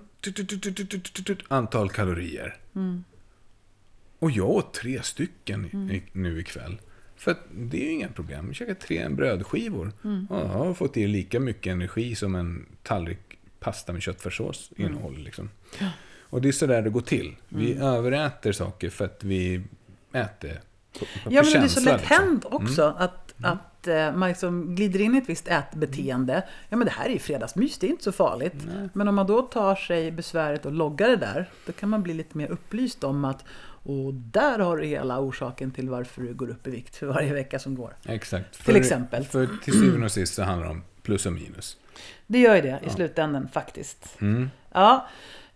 antal 1.48 1.90
kalorier. 1.90 2.58
Och 4.20 4.32
jag 4.32 4.50
åt 4.50 4.74
tre 4.74 5.04
stycken 5.04 5.66
i, 5.66 6.04
nu 6.12 6.40
ikväll. 6.40 6.82
För 7.16 7.32
att 7.32 7.40
det 7.52 7.82
är 7.82 7.86
ju 7.86 7.92
inga 7.92 8.10
problem. 8.10 8.46
Jag 8.48 8.56
käkar 8.56 8.74
tre 8.74 9.10
brödskivor. 9.10 9.92
Och 10.30 10.40
jag 10.40 10.48
har 10.48 10.74
fått 10.74 10.98
i 10.98 11.08
lika 11.08 11.40
mycket 11.40 11.72
energi 11.72 12.16
som 12.16 12.36
en 12.36 12.66
tallrik 12.84 13.20
pasta 13.60 13.94
med 13.94 14.02
köttfärssås 14.02 14.72
innehåller. 14.76 15.20
Liksom. 15.20 15.50
Och 16.30 16.42
det 16.42 16.48
är 16.48 16.52
sådär 16.52 16.82
det 16.82 16.90
går 16.90 17.02
till. 17.02 17.36
Vi 17.50 17.74
överäter 17.74 18.52
saker 18.52 18.90
för 18.90 19.06
att 19.06 19.24
vi 19.24 19.62
äter 20.14 20.62
på, 21.00 21.00
på 21.00 21.06
Ja, 21.24 21.30
men 21.30 21.34
det 21.34 21.40
är 21.40 21.44
så 21.44 21.60
känsla, 21.60 21.92
lätt 21.92 22.02
liksom. 22.02 22.18
hänt 22.18 22.46
också 22.46 22.96
att, 22.98 23.34
att 23.42 23.88
eh, 23.88 24.16
man 24.16 24.30
liksom 24.30 24.76
glider 24.76 25.02
in 25.02 25.16
i 25.16 25.18
ett 25.18 25.30
visst 25.30 25.48
ätbeteende. 25.48 26.44
Ja, 26.70 26.78
men 26.78 26.86
det 26.86 26.92
här 26.92 27.06
är 27.06 27.14
ju 27.14 27.20
fredagsmys, 27.20 27.78
det 27.78 27.88
är 27.88 27.90
inte 27.90 28.04
så 28.04 28.12
farligt. 28.12 28.56
Men 28.94 29.08
om 29.08 29.16
man 29.16 29.28
då 29.28 29.42
tar 29.42 29.76
sig 29.76 30.12
besväret 30.12 30.66
och 30.66 30.72
loggar 30.72 31.10
det 31.10 31.16
där, 31.16 31.50
då 31.66 31.72
kan 31.72 31.90
man 31.90 32.04
bli 32.04 32.14
lite 32.14 32.38
mer 32.38 32.48
upplyst 32.48 33.04
om 33.04 33.26
att 33.26 33.46
och 33.90 34.14
där 34.14 34.60
har 34.60 34.78
du 34.78 34.86
hela 34.86 35.20
orsaken 35.20 35.72
till 35.72 35.90
varför 35.90 36.22
du 36.22 36.34
går 36.34 36.50
upp 36.50 36.68
i 36.68 36.70
vikt 36.70 36.96
för 36.96 37.06
varje 37.08 37.34
vecka 37.34 37.60
som 37.60 37.76
går. 37.76 37.96
Exakt. 38.06 38.54
Till 38.54 38.64
För- 38.64 38.76
exempel. 38.76 39.24
För 39.26 39.48
till 39.64 39.74
syvende 39.74 40.06
och 40.06 40.12
sist 40.12 40.34
så 40.34 40.44
handlar 40.44 40.66
det 40.68 40.72
om 40.72 40.84
plus 41.02 41.26
och 41.26 41.34
minus. 41.34 41.78
Det 42.28 42.40
gör 42.40 42.56
ju 42.56 42.62
det 42.62 42.80
i 42.88 42.90
slutändan 42.90 43.50
faktiskt. 43.54 44.18
Mm. 44.22 44.50
Ja, 44.72 45.08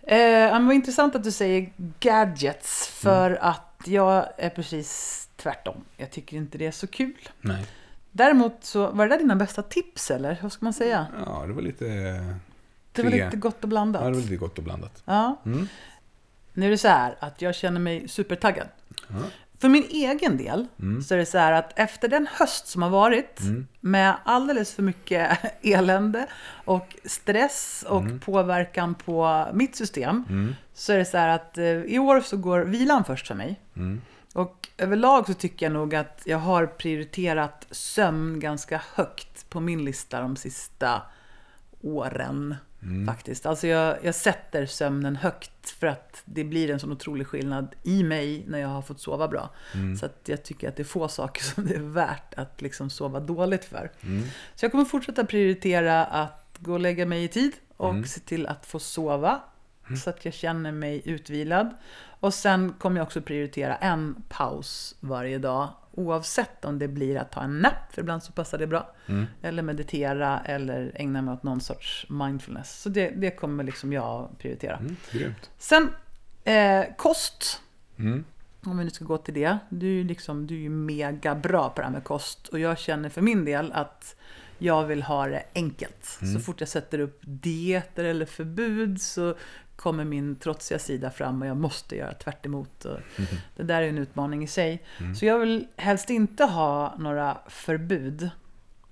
eh, 0.01 0.65
vad 0.65 0.73
intressant 0.73 1.15
att 1.15 1.23
du 1.23 1.31
säger 1.31 1.69
gadgets, 1.99 2.87
för 2.87 3.29
Mm. 3.29 3.39
att 3.41 3.81
jag 3.85 4.25
är 4.37 4.49
precis 4.49 5.19
tvärtom. 5.35 5.75
Jag 5.97 6.11
tycker 6.11 6.37
inte 6.37 6.57
det 6.57 6.65
är 6.65 6.71
så 6.71 6.87
kul. 6.87 7.29
Nej. 7.41 7.65
Däremot 8.11 8.53
så, 8.61 8.87
var 8.91 9.07
det 9.07 9.13
där 9.15 9.19
dina 9.19 9.35
bästa 9.35 9.61
tips 9.61 10.11
eller? 10.11 10.37
Vad 10.41 10.51
ska 10.51 10.65
man 10.65 10.73
säga? 10.73 11.07
Ja, 11.25 11.43
det 11.47 11.53
var 11.53 11.61
lite... 11.61 11.85
Det 12.95 13.03
var 13.03 13.11
lite 13.11 13.37
gott 13.37 13.63
och 13.63 13.69
blandat. 13.69 14.01
Ja, 14.01 14.07
det 14.07 14.13
var 14.13 14.21
lite 14.21 14.35
gott 14.35 14.57
och 14.57 14.63
blandat. 14.63 15.03
Ja. 15.05 15.41
Mm. 15.45 15.67
Nu 16.53 16.65
är 16.65 16.71
det 16.71 16.77
så 16.77 16.87
här 16.87 17.15
att 17.19 17.41
jag 17.41 17.55
känner 17.55 17.79
mig 17.79 18.07
supertaggad. 18.07 18.67
Ja. 19.07 19.15
För 19.59 19.69
min 19.69 19.83
egen 19.89 20.37
del 20.37 20.67
så 21.07 21.13
är 21.13 21.17
det 21.17 21.25
så 21.25 21.37
här 21.37 21.51
att 21.51 21.79
efter 21.79 22.07
den 22.07 22.27
höst 22.31 22.67
som 22.67 22.81
har 22.81 22.89
varit 22.89 23.39
med 23.79 24.15
alldeles 24.23 24.73
för 24.73 24.83
mycket 24.83 25.37
elände 25.61 26.27
och 26.65 26.95
stress 27.05 27.85
och 27.87 28.03
påverkan 28.25 28.95
på 28.95 29.47
mitt 29.53 29.75
system 29.75 30.25
så 30.73 30.93
är 30.93 30.97
det 30.97 31.05
så 31.05 31.17
här 31.17 31.27
att 31.29 31.57
eh, 31.57 31.65
i 31.65 31.99
år 31.99 32.21
så 32.21 32.37
går 32.37 32.59
vilan 32.59 33.03
först 33.03 33.27
för 33.27 33.35
mig. 33.35 33.59
Och 34.33 34.69
överlag 34.77 35.27
så 35.27 35.33
tycker 35.33 35.65
jag 35.65 35.73
nog 35.73 35.95
att 35.95 36.21
jag 36.25 36.37
har 36.37 36.65
prioriterat 36.65 37.67
sömn 37.71 38.39
ganska 38.39 38.81
högt 38.95 39.49
på 39.49 39.59
min 39.59 39.85
lista 39.85 40.21
de 40.21 40.35
sista 40.35 41.01
åren. 41.81 42.55
Faktiskt. 43.07 43.45
Alltså 43.45 43.67
jag, 43.67 43.97
jag 44.03 44.15
sätter 44.15 44.65
sömnen 44.65 45.15
högt 45.15 45.69
för 45.69 45.87
att 45.87 46.21
det 46.25 46.43
blir 46.43 46.69
en 46.69 46.79
sån 46.79 46.91
otrolig 46.91 47.27
skillnad 47.27 47.75
i 47.83 48.03
mig 48.03 48.43
när 48.47 48.59
jag 48.59 48.67
har 48.67 48.81
fått 48.81 48.99
sova 48.99 49.27
bra. 49.27 49.49
Så 49.99 50.05
att 50.05 50.21
jag 50.25 50.43
tycker 50.43 50.69
att 50.69 50.75
det 50.75 50.83
är 50.83 50.85
få 50.85 51.07
saker 51.07 51.43
som 51.53 51.65
det 51.65 51.75
är 51.75 51.79
värt 51.79 52.33
att 52.33 52.61
liksom 52.61 52.89
sova 52.89 53.19
dåligt 53.19 53.65
för. 53.65 53.91
Så 54.55 54.65
jag 54.65 54.71
kommer 54.71 54.85
fortsätta 54.85 55.25
prioritera 55.25 56.05
att 56.05 56.57
gå 56.59 56.73
och 56.73 56.79
lägga 56.79 57.05
mig 57.05 57.23
i 57.23 57.27
tid 57.27 57.51
och 57.77 58.07
se 58.07 58.19
till 58.19 58.47
att 58.47 58.65
få 58.65 58.79
sova. 58.79 59.41
Så 60.03 60.09
att 60.09 60.25
jag 60.25 60.33
känner 60.33 60.71
mig 60.71 61.01
utvilad. 61.05 61.69
Och 62.19 62.33
sen 62.33 62.73
kommer 62.73 62.97
jag 62.97 63.05
också 63.05 63.21
prioritera 63.21 63.75
en 63.75 64.23
paus 64.29 64.95
varje 64.99 65.37
dag. 65.37 65.69
Oavsett 65.95 66.65
om 66.65 66.79
det 66.79 66.87
blir 66.87 67.17
att 67.17 67.31
ta 67.31 67.41
en 67.41 67.59
nap, 67.59 67.93
för 67.93 68.01
ibland 68.01 68.23
så 68.23 68.31
passar 68.31 68.57
det 68.57 68.67
bra. 68.67 68.95
Eller 69.41 69.63
meditera 69.63 70.39
eller 70.39 70.91
ägna 70.95 71.21
mig 71.21 71.33
åt 71.33 71.43
någon 71.43 71.61
sorts 71.61 72.05
mindfulness. 72.09 72.81
Så 72.81 72.89
det, 72.89 73.09
det 73.09 73.31
kommer 73.31 73.63
liksom 73.63 73.93
jag 73.93 74.29
prioritera. 74.37 74.77
Mm, 74.77 74.95
grymt. 75.11 75.49
Sen 75.57 75.89
eh, 76.43 76.83
kost. 76.97 77.61
Mm. 77.97 78.23
Om 78.65 78.77
vi 78.77 78.83
nu 78.83 78.89
ska 78.89 79.05
gå 79.05 79.17
till 79.17 79.33
det. 79.33 79.57
Du 79.69 79.99
är 79.99 80.03
liksom, 80.03 80.47
du 80.47 80.55
är 80.55 80.59
ju 80.59 80.69
mega 80.69 81.35
bra 81.35 81.69
på 81.69 81.81
det 81.81 81.85
här 81.85 81.93
med 81.93 82.03
kost. 82.03 82.47
Och 82.47 82.59
jag 82.59 82.79
känner 82.79 83.09
för 83.09 83.21
min 83.21 83.45
del 83.45 83.71
att 83.71 84.15
jag 84.57 84.85
vill 84.85 85.03
ha 85.03 85.27
det 85.27 85.43
enkelt. 85.55 86.19
Så 86.33 86.39
fort 86.39 86.59
jag 86.59 86.69
sätter 86.69 86.99
upp 86.99 87.19
dieter 87.21 88.03
eller 88.03 88.25
förbud 88.25 89.01
så 89.01 89.35
kommer 89.83 90.05
min 90.05 90.35
trotsiga 90.35 90.79
sida 90.79 91.11
fram 91.11 91.41
och 91.41 91.47
jag 91.47 91.57
måste 91.57 91.95
göra 91.95 92.13
tvärt 92.13 92.45
emot. 92.45 92.85
Och 92.85 92.99
Det 93.55 93.63
där 93.63 93.81
är 93.81 93.89
en 93.89 93.97
utmaning 93.97 94.43
i 94.43 94.47
sig. 94.47 94.83
Så 95.19 95.25
jag 95.25 95.39
vill 95.39 95.67
helst 95.75 96.09
inte 96.09 96.43
ha 96.43 96.95
några 96.97 97.37
förbud. 97.47 98.29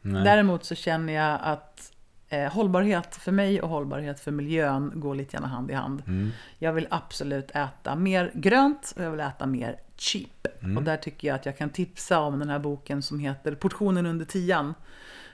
Nej. 0.02 0.24
Däremot 0.24 0.64
så 0.64 0.76
känner 0.76 1.14
jag 1.14 1.40
att 1.44 1.92
eh, 2.30 2.52
hållbarhet 2.54 3.16
för 3.16 3.32
mig 3.32 3.62
och 3.62 3.70
hållbarhet 3.70 4.20
för 4.20 4.32
miljön 4.32 4.92
går 4.96 5.16
lite 5.16 5.38
grann 5.38 5.50
hand 5.50 5.72
i 5.72 5.74
hand. 5.74 6.04
Mm. 6.08 6.32
Jag 6.60 6.74
vill 6.74 6.88
absolut 6.90 7.52
äta 7.52 7.96
mer 7.96 8.32
grönt 8.34 8.94
och 8.96 9.04
jag 9.04 9.12
vill 9.12 9.20
äta 9.20 9.46
mer 9.46 9.80
cheap. 9.98 10.48
Mm. 10.62 10.78
Och 10.78 10.84
där 10.84 10.98
tycker 10.98 11.28
jag 11.28 11.36
att 11.36 11.46
jag 11.46 11.58
kan 11.58 11.70
tipsa 11.70 12.20
om 12.20 12.40
den 12.40 12.50
här 12.50 12.60
boken 12.60 13.02
som 13.02 13.20
heter 13.20 13.56
Portionen 13.56 14.06
under 14.06 14.26
tian. 14.26 14.74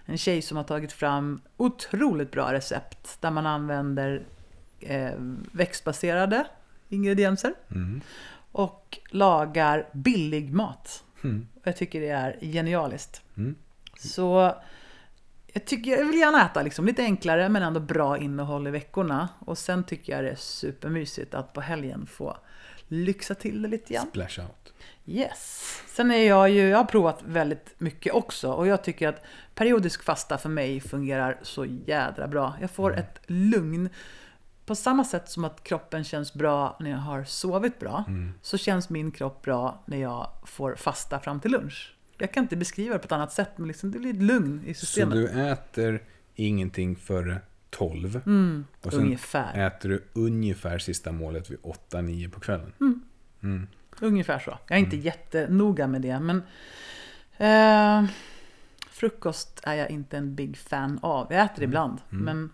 En 0.05 0.17
tjej 0.17 0.41
som 0.41 0.57
har 0.57 0.63
tagit 0.63 0.91
fram 0.91 1.41
otroligt 1.57 2.31
bra 2.31 2.53
recept 2.53 3.21
där 3.21 3.31
man 3.31 3.45
använder 3.45 4.23
eh, 4.79 5.11
växtbaserade 5.51 6.47
ingredienser 6.89 7.53
Mm. 7.71 8.01
och 8.51 8.99
lagar 9.09 9.87
billig 9.93 10.53
mat. 10.53 11.03
Och 11.55 11.67
Jag 11.67 11.77
tycker 11.77 12.01
det 12.01 12.09
är 12.09 12.37
genialiskt. 12.41 13.21
Mm. 13.37 13.55
Så 13.99 14.53
jag, 15.53 15.65
tycker, 15.65 15.91
jag 15.97 16.05
vill 16.05 16.19
gärna 16.19 16.45
äta 16.45 16.61
liksom 16.61 16.85
lite 16.85 17.01
enklare 17.03 17.49
men 17.49 17.63
ändå 17.63 17.79
bra 17.79 18.17
innehåll 18.17 18.67
i 18.67 18.71
veckorna. 18.71 19.29
Och 19.39 19.57
sen 19.57 19.83
tycker 19.83 20.13
jag 20.13 20.23
det 20.23 20.29
är 20.31 20.35
supermysigt 20.35 21.33
att 21.33 21.53
på 21.53 21.61
helgen 21.61 22.05
få 22.05 22.37
lyxa 22.87 23.35
till 23.35 23.61
det 23.61 23.67
lite 23.67 23.93
grann. 23.93 24.07
Splash 24.07 24.39
out. 24.39 24.73
Yes. 25.05 25.81
Sen 25.87 26.11
är 26.11 26.23
jag 26.27 26.49
ju, 26.49 26.67
jag 26.69 26.77
har 26.77 26.85
provat 26.85 27.19
väldigt 27.25 27.73
mycket 27.77 28.13
också 28.13 28.51
och 28.51 28.67
jag 28.67 28.83
tycker 28.83 29.07
att 29.07 29.23
periodisk 29.55 30.03
fasta 30.03 30.37
för 30.37 30.49
mig 30.49 30.79
fungerar 30.79 31.37
så 31.41 31.65
jädra 31.65 32.27
bra. 32.27 32.53
Jag 32.61 32.71
får 32.71 32.91
Mm. 32.93 33.03
ett 33.03 33.19
lugn. 33.27 33.89
På 34.67 34.75
samma 34.75 35.03
sätt 35.03 35.29
som 35.29 35.45
att 35.45 35.63
kroppen 35.63 36.03
känns 36.03 36.33
bra 36.33 36.77
när 36.79 36.89
jag 36.89 36.97
har 36.97 37.23
sovit 37.23 37.79
bra, 37.79 38.03
Mm. 38.07 38.33
så 38.41 38.57
känns 38.57 38.89
min 38.89 39.11
kropp 39.11 39.41
bra 39.41 39.83
när 39.85 39.97
jag 39.97 40.29
får 40.45 40.75
fasta 40.75 41.19
fram 41.19 41.39
till 41.39 41.51
lunch. 41.51 41.93
Jag 42.17 42.33
kan 42.33 42.43
inte 42.43 42.55
beskriva 42.55 42.93
det 42.93 42.99
på 42.99 43.05
ett 43.05 43.11
annat 43.11 43.33
sätt, 43.33 43.49
men 43.55 43.67
liksom 43.67 43.91
det 43.91 43.99
blir 43.99 44.13
ett 44.13 44.21
lugn 44.23 44.63
i 44.65 44.73
Så 44.73 44.79
systemet. 44.85 45.13
du 45.13 45.27
äter 45.49 46.03
ingenting 46.35 46.95
före 46.95 47.41
12. 47.69 48.15
och 48.15 48.23
sen 48.23 48.33
Mm, 48.33 48.65
ungefär. 49.05 49.67
äter 49.67 49.89
du 49.89 50.03
ungefär 50.13 50.77
sista 50.79 51.11
målet 51.11 51.49
vid 51.51 51.57
8-9 51.63 52.29
på 52.29 52.39
kvällen. 52.39 52.73
Mm. 53.41 53.67
Ungefär 54.01 54.39
så. 54.39 54.51
Jag 54.51 54.71
är 54.71 54.75
Mm. 54.81 54.83
inte 54.85 54.97
jättenoga 54.97 55.87
med 55.87 56.01
det, 56.01 56.19
men 56.19 56.43
eh, 57.37 58.09
frukost 58.89 59.59
är 59.63 59.73
jag 59.73 59.89
inte 59.89 60.17
en 60.17 60.35
big 60.35 60.57
fan 60.57 60.99
av. 61.01 61.27
Jag 61.33 61.45
äter 61.45 61.63
ibland, 61.63 61.97
men 62.09 62.49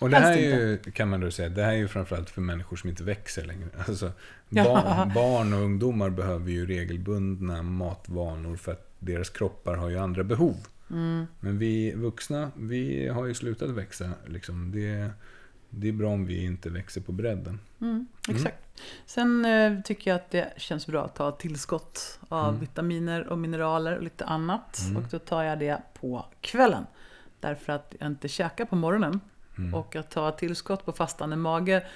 Och 0.00 0.10
det 0.10 0.16
här 0.16 0.32
är 0.32 0.38
ju, 0.38 0.78
kan 0.78 1.08
man 1.08 1.20
då 1.20 1.30
säga, 1.30 1.48
det 1.48 1.62
här 1.62 1.72
är 1.72 1.76
ju 1.76 1.88
framförallt 1.88 2.30
för 2.30 2.40
människor 2.40 2.76
som 2.76 2.90
inte 2.90 3.04
växer 3.04 3.44
längre. 3.44 3.68
Alltså, 3.88 4.12
barn, 4.48 5.12
barn 5.14 5.52
och 5.52 5.60
ungdomar 5.60 6.10
behöver 6.10 6.50
ju 6.50 6.66
regelbundna 6.66 7.62
matvanor 7.62 8.56
för 8.56 8.72
att 8.72 8.90
deras 8.98 9.30
kroppar 9.30 9.74
har 9.74 9.88
ju 9.88 9.98
andra 9.98 10.24
behov. 10.24 10.56
Mm. 10.90 11.26
Men 11.40 11.58
vi 11.58 11.92
vuxna, 11.92 12.50
vi 12.56 13.08
har 13.08 13.26
ju 13.26 13.34
slutat 13.34 13.70
växa. 13.70 14.10
Liksom. 14.26 14.72
Det, 14.72 15.10
det 15.70 15.88
är 15.88 15.92
bra 15.92 16.10
om 16.10 16.26
vi 16.26 16.44
inte 16.44 16.70
växer 16.70 17.00
på 17.00 17.12
bredden. 17.12 17.60
Mm, 17.80 18.06
exakt. 18.28 18.58
Sen 19.06 19.44
eh, 19.44 19.80
tycker 19.80 20.10
jag 20.10 20.16
att 20.16 20.30
det 20.30 20.52
känns 20.56 20.86
bra 20.86 21.04
att 21.04 21.14
ta 21.14 21.30
tillskott 21.30 22.18
av 22.28 22.60
vitaminer 22.60 23.28
och 23.28 23.38
mineraler 23.38 23.96
och 23.96 24.02
lite 24.02 24.24
annat. 24.24 24.80
Och 24.96 25.02
då 25.10 25.18
tar 25.18 25.42
jag 25.42 25.58
det 25.58 25.82
på 26.00 26.26
kvällen. 26.40 26.86
Därför 27.40 27.72
att 27.72 27.94
jag 28.00 28.06
inte 28.06 28.28
käkar 28.28 28.64
på 28.64 28.76
morgonen. 28.76 29.20
Och 29.72 29.96
att 29.96 30.10
ta 30.10 30.30
tillskott 30.30 30.84
på 30.84 30.92
fastande 30.92 31.36
mage, 31.36 31.86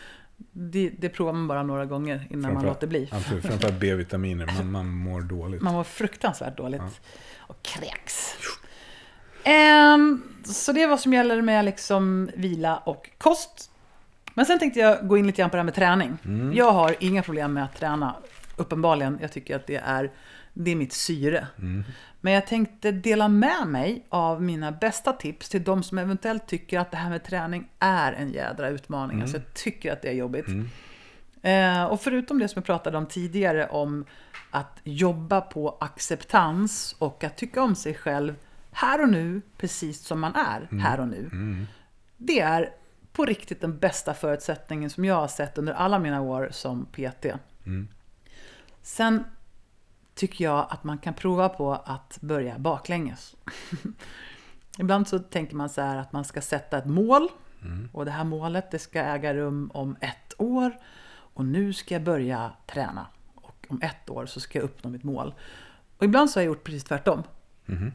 det, 0.52 0.90
det 0.98 1.08
provar 1.08 1.32
man 1.32 1.48
bara 1.48 1.62
några 1.62 1.86
gånger 1.86 2.26
innan 2.30 2.54
man 2.54 2.64
låter 2.64 2.86
bli. 2.86 3.08
Absolut, 3.12 3.46
framförallt 3.46 3.80
B-vitaminer, 3.80 4.46
man, 4.56 4.70
man 4.70 4.88
mår 4.88 5.20
dåligt. 5.20 5.62
Man 5.62 5.74
mår 5.74 5.84
fruktansvärt 5.84 6.56
dåligt. 6.56 7.00
Och 7.38 7.62
kräks. 7.62 8.36
Ehm, 9.44 10.22
så 10.44 10.72
det 10.72 10.82
är 10.82 10.88
vad 10.88 11.00
som 11.00 11.12
gäller 11.12 11.42
med 11.42 11.64
liksom 11.64 12.30
vila 12.36 12.76
och 12.76 13.10
kost. 13.18 13.70
Men 14.34 14.46
sen 14.46 14.58
tänkte 14.58 14.80
jag 14.80 15.08
gå 15.08 15.16
in 15.16 15.26
lite 15.26 15.36
grann 15.42 15.50
på 15.50 15.56
det 15.56 15.60
här 15.60 15.64
med 15.64 15.74
träning. 15.74 16.18
Jag 16.54 16.72
har 16.72 16.96
inga 17.00 17.22
problem 17.22 17.52
med 17.52 17.64
att 17.64 17.76
träna, 17.76 18.14
uppenbarligen. 18.56 19.18
Jag 19.20 19.32
tycker 19.32 19.56
att 19.56 19.66
det 19.66 19.76
är, 19.76 20.10
det 20.54 20.70
är 20.70 20.76
mitt 20.76 20.92
syre. 20.92 21.46
Men 22.20 22.32
jag 22.32 22.46
tänkte 22.46 22.92
dela 22.92 23.28
med 23.28 23.66
mig 23.66 24.06
av 24.08 24.42
mina 24.42 24.72
bästa 24.72 25.12
tips 25.12 25.48
till 25.48 25.64
de 25.64 25.82
som 25.82 25.98
eventuellt 25.98 26.46
tycker 26.46 26.78
att 26.78 26.90
det 26.90 26.96
här 26.96 27.10
med 27.10 27.24
träning 27.24 27.68
är 27.78 28.12
en 28.12 28.30
jädra 28.32 28.68
utmaning. 28.68 29.22
Alltså 29.22 29.36
jag 29.36 29.54
tycker 29.54 29.92
att 29.92 30.02
det 30.02 30.08
är 30.08 30.12
jobbigt. 30.14 30.46
Eh, 31.42 31.84
och 31.84 32.00
förutom 32.00 32.38
det 32.38 32.48
som 32.48 32.58
jag 32.60 32.64
pratade 32.64 32.98
om 32.98 33.06
tidigare 33.06 33.68
om 33.68 34.04
att 34.50 34.80
jobba 34.84 35.40
på 35.40 35.76
acceptans 35.80 36.96
och 36.98 37.24
att 37.24 37.36
tycka 37.36 37.62
om 37.62 37.74
sig 37.74 37.94
själv 37.94 38.34
här 38.72 39.02
och 39.02 39.08
nu, 39.08 39.40
precis 39.56 40.00
som 40.06 40.20
man 40.20 40.34
är 40.34 40.78
här 40.78 41.00
och 41.00 41.08
nu. 41.08 41.30
Det 42.16 42.40
är 42.40 42.70
på 43.12 43.24
riktigt 43.24 43.60
den 43.60 43.78
bästa 43.78 44.14
förutsättningen 44.14 44.90
som 44.90 45.04
jag 45.04 45.14
har 45.14 45.28
sett 45.28 45.58
under 45.58 45.72
alla 45.72 45.98
mina 45.98 46.20
år 46.20 46.48
som 46.52 46.86
PT. 46.86 47.26
Sen 48.82 49.24
tycker 50.18 50.44
jag 50.44 50.66
att 50.70 50.84
man 50.84 50.98
kan 50.98 51.14
prova 51.14 51.48
på 51.48 51.72
att 51.72 52.18
börja 52.20 52.58
baklänges. 52.58 53.36
Ibland 54.78 55.08
så 55.08 55.18
tänker 55.18 55.56
man 55.56 55.68
så 55.68 55.80
här 55.80 55.96
att 55.96 56.12
man 56.12 56.24
ska 56.24 56.40
sätta 56.40 56.78
ett 56.78 56.86
mål. 56.86 57.28
Och 57.92 58.04
det 58.04 58.10
här 58.10 58.24
målet 58.24 58.70
det 58.70 58.78
ska 58.78 59.00
äga 59.00 59.34
rum 59.34 59.70
om 59.74 59.96
ett 60.00 60.34
år. 60.38 60.72
Och 61.10 61.44
nu 61.44 61.72
ska 61.72 61.94
jag 61.94 62.02
börja 62.02 62.52
träna. 62.66 63.06
Och 63.34 63.66
om 63.68 63.82
ett 63.82 64.10
år 64.10 64.26
så 64.26 64.40
ska 64.40 64.58
jag 64.58 64.64
uppnå 64.64 64.90
mitt 64.90 65.04
mål. 65.04 65.34
Och 65.98 66.04
ibland 66.04 66.30
så 66.30 66.38
har 66.38 66.42
jag 66.42 66.46
gjort 66.46 66.64
precis 66.64 66.84
tvärtom. 66.84 67.22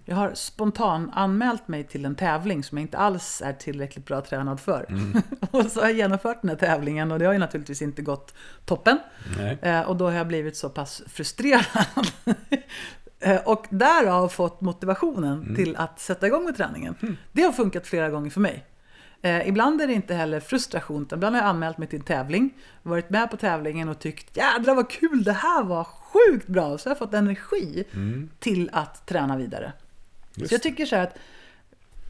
Jag 0.05 0.15
har 0.15 0.33
spontan 0.33 1.11
anmält 1.13 1.67
mig 1.67 1.83
till 1.83 2.05
en 2.05 2.15
tävling 2.15 2.63
som 2.63 2.77
jag 2.77 2.83
inte 2.83 2.97
alls 2.97 3.41
är 3.45 3.53
tillräckligt 3.53 4.05
bra 4.05 4.21
tränad 4.21 4.59
för. 4.59 4.85
och 5.51 5.65
så 5.65 5.79
har 5.79 5.87
jag 5.87 5.97
genomfört 5.97 6.41
den 6.41 6.49
här 6.49 6.57
tävlingen 6.57 7.11
och 7.11 7.19
det 7.19 7.25
har 7.25 7.33
ju 7.33 7.39
naturligtvis 7.39 7.81
inte 7.81 8.01
gått 8.01 8.33
toppen. 8.65 8.99
Eh, 9.61 9.81
och 9.81 9.95
då 9.95 10.05
har 10.05 10.11
jag 10.11 10.27
blivit 10.27 10.57
så 10.57 10.69
pass 10.69 11.03
frustrerad. 11.07 11.65
Eh, 13.25 13.41
och 13.45 13.65
därav 13.69 14.27
fått 14.29 14.61
motivationen 14.61 15.55
till 15.55 15.75
att 15.75 15.99
sätta 15.99 16.27
igång 16.27 16.45
med 16.45 16.57
träningen. 16.57 17.17
Det 17.31 17.41
har 17.41 17.51
funkat 17.51 17.87
flera 17.87 18.09
gånger 18.09 18.29
för 18.29 18.41
mig. 18.41 18.65
Eh, 19.25 19.47
ibland 19.47 19.81
är 19.81 19.87
det 19.87 19.93
inte 19.93 20.13
heller 20.13 20.39
frustration, 20.39 21.07
ibland 21.13 21.35
har 21.35 21.41
jag 21.41 21.49
anmält 21.49 21.77
mig 21.77 21.87
till 21.87 21.99
en 21.99 22.05
tävling, 22.05 22.53
varit 22.81 23.09
med 23.09 23.31
på 23.31 23.37
tävlingen 23.37 23.89
och 23.89 23.99
tyckt 23.99 24.37
jädrar 24.37 24.75
vad 24.75 24.89
kul, 24.89 25.23
det 25.23 25.33
här 25.33 25.63
var 25.63 25.83
sjukt 25.83 26.47
bra. 26.47 26.77
Så 26.77 26.89
jag 26.89 26.95
har 26.95 26.99
fått 26.99 27.13
energi 27.13 27.83
till 28.39 28.69
att 28.73 29.05
träna 29.05 29.37
vidare. 29.37 29.73
Just 30.35 30.49
Så 30.49 30.55
jag 30.55 30.61
tycker 30.61 30.85
så 30.85 30.95
här 30.95 31.03
att 31.03 31.17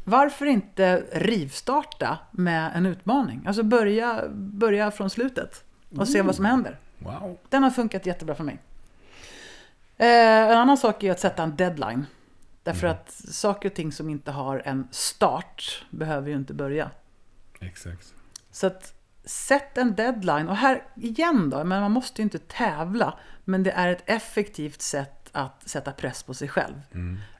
varför 0.03 0.45
inte 0.45 1.03
rivstarta 1.11 2.17
med 2.31 2.71
en 2.75 2.85
utmaning? 2.85 3.43
Alltså 3.47 3.63
börja, 3.63 4.23
börja 4.33 4.91
från 4.91 5.09
slutet 5.09 5.63
och 5.97 6.07
se 6.07 6.21
vad 6.21 6.35
som 6.35 6.45
händer. 6.45 6.77
Wow. 6.99 7.37
Den 7.49 7.63
har 7.63 7.69
funkat 7.69 8.05
jättebra 8.05 8.35
för 8.35 8.43
mig. 8.43 8.59
Eh, 9.97 10.51
en 10.51 10.57
annan 10.57 10.77
sak 10.77 11.03
är 11.03 11.11
att 11.11 11.19
sätta 11.19 11.43
en 11.43 11.55
deadline. 11.55 12.05
Därför 12.63 12.87
att 12.87 13.11
saker 13.11 13.69
och 13.69 13.75
ting 13.75 13.91
som 13.91 14.09
inte 14.09 14.31
har 14.31 14.61
en 14.65 14.87
start 14.91 15.85
behöver 15.89 16.29
ju 16.29 16.35
inte 16.35 16.53
börja. 16.53 16.89
Exakt. 17.65 18.13
Så 18.51 18.67
att 18.67 18.93
sätt 19.25 19.77
en 19.77 19.95
deadline. 19.95 20.49
Och 20.49 20.57
här 20.57 20.83
igen 20.95 21.49
då, 21.49 21.63
men 21.63 21.81
man 21.81 21.91
måste 21.91 22.21
ju 22.21 22.23
inte 22.23 22.39
tävla. 22.39 23.19
Men 23.45 23.63
det 23.63 23.71
är 23.71 23.87
ett 23.87 24.03
effektivt 24.05 24.81
sätt 24.81 25.29
att 25.31 25.69
sätta 25.69 25.91
press 25.91 26.23
på 26.23 26.33
sig 26.33 26.47
själv. 26.47 26.75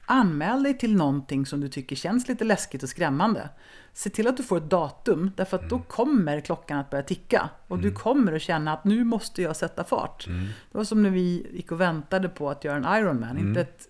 Anmäl 0.06 0.62
dig 0.62 0.78
till 0.78 0.96
någonting 0.96 1.46
som 1.46 1.60
du 1.60 1.68
tycker 1.68 1.96
känns 1.96 2.28
lite 2.28 2.44
läskigt 2.44 2.82
och 2.82 2.88
skrämmande. 2.88 3.48
Se 3.92 4.10
till 4.10 4.28
att 4.28 4.36
du 4.36 4.42
får 4.42 4.56
ett 4.56 4.70
datum, 4.70 5.30
därför 5.36 5.56
att 5.56 5.68
då 5.68 5.78
kommer 5.78 6.40
klockan 6.40 6.78
att 6.78 6.90
börja 6.90 7.04
ticka. 7.04 7.50
Och 7.68 7.78
du 7.78 7.92
kommer 7.92 8.32
att 8.32 8.42
känna 8.42 8.72
att 8.72 8.84
nu 8.84 9.04
måste 9.04 9.42
jag 9.42 9.56
sätta 9.56 9.84
fart. 9.84 10.26
Det 10.72 10.78
var 10.78 10.84
som 10.84 11.02
när 11.02 11.10
vi 11.10 11.46
gick 11.52 11.72
och 11.72 11.80
väntade 11.80 12.28
på 12.28 12.50
att 12.50 12.64
göra 12.64 12.76
en 12.76 12.98
Ironman. 13.02 13.38
Inte 13.38 13.60
ett 13.60 13.88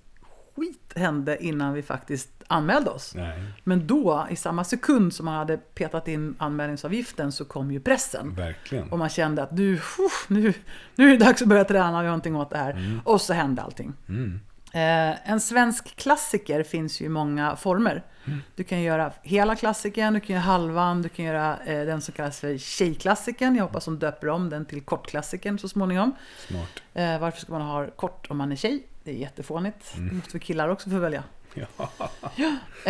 skit 0.57 0.93
hände 0.97 1.45
innan 1.45 1.75
vi 1.75 1.83
faktiskt 1.83 2.31
anmälde 2.47 2.91
oss. 2.91 3.15
Nej, 3.15 3.43
Men 3.65 3.87
då, 3.87 4.27
i 4.31 4.37
samma 4.37 4.65
sekund 4.65 5.13
som 5.15 5.27
man 5.27 5.35
hade 5.35 5.57
petat 5.57 6.09
in 6.09 6.35
anmälningsavgiften 6.39 7.33
så 7.33 7.45
kom 7.45 7.73
ju 7.73 7.81
pressen. 7.81 8.35
verkligen. 8.35 8.89
Och 8.93 8.99
man 8.99 9.09
kände 9.09 9.43
att 9.43 9.59
uff, 9.61 10.27
nu, 10.29 10.53
nu 10.95 11.07
är 11.07 11.19
det 11.19 11.25
dags 11.25 11.43
att 11.43 11.49
börja 11.49 11.65
träna 11.65 11.89
och 11.89 11.95
göra 11.95 12.03
någonting 12.05 12.37
åt 12.37 12.51
det 12.51 12.59
här. 12.59 13.01
Och 13.05 13.21
så 13.21 13.33
hände 13.33 13.63
allting. 13.63 13.93
Eh, 14.73 15.31
en 15.31 15.41
svensk 15.41 15.97
klassiker 15.97 16.63
finns 16.63 17.01
ju 17.01 17.05
i 17.05 17.09
många 17.09 17.57
former. 17.57 18.03
Du 18.57 18.65
kan 18.65 18.83
göra 18.83 19.13
hela 19.23 19.57
klassikern, 19.57 20.15
du 20.15 20.21
kan 20.21 20.35
göra 20.35 20.45
halvan, 20.45 21.03
du 21.03 21.09
kan 21.09 21.25
göra 21.25 21.59
eh, 21.67 21.87
den 21.87 22.01
som 22.01 22.15
kallas 22.15 22.41
för 22.41 22.59
tjejklassikern. 22.59 23.57
Jag 23.57 23.65
hoppas 23.65 23.85
de 23.85 23.99
döper 23.99 24.29
om 24.29 24.51
den 24.51 24.65
till 24.65 24.81
kortklassikern 24.81 25.59
så 25.59 25.69
småningom. 25.69 26.13
Smart. 26.49 26.83
Eh, 26.95 27.19
varför 27.21 27.41
ska 27.41 27.53
man 27.53 27.63
ha 27.63 27.87
kort 27.87 28.27
om 28.31 28.37
man 28.39 28.53
är 28.53 28.57
tjej? 28.57 28.87
Det 29.05 29.11
är 29.11 29.15
jättefånigt. 29.15 29.93
Det 29.97 30.15
måste 30.15 30.31
vi 30.33 30.39
killar 30.41 30.69
också 30.69 30.91
få 30.91 30.99
välja. 30.99 31.23
Ja, 31.55 31.69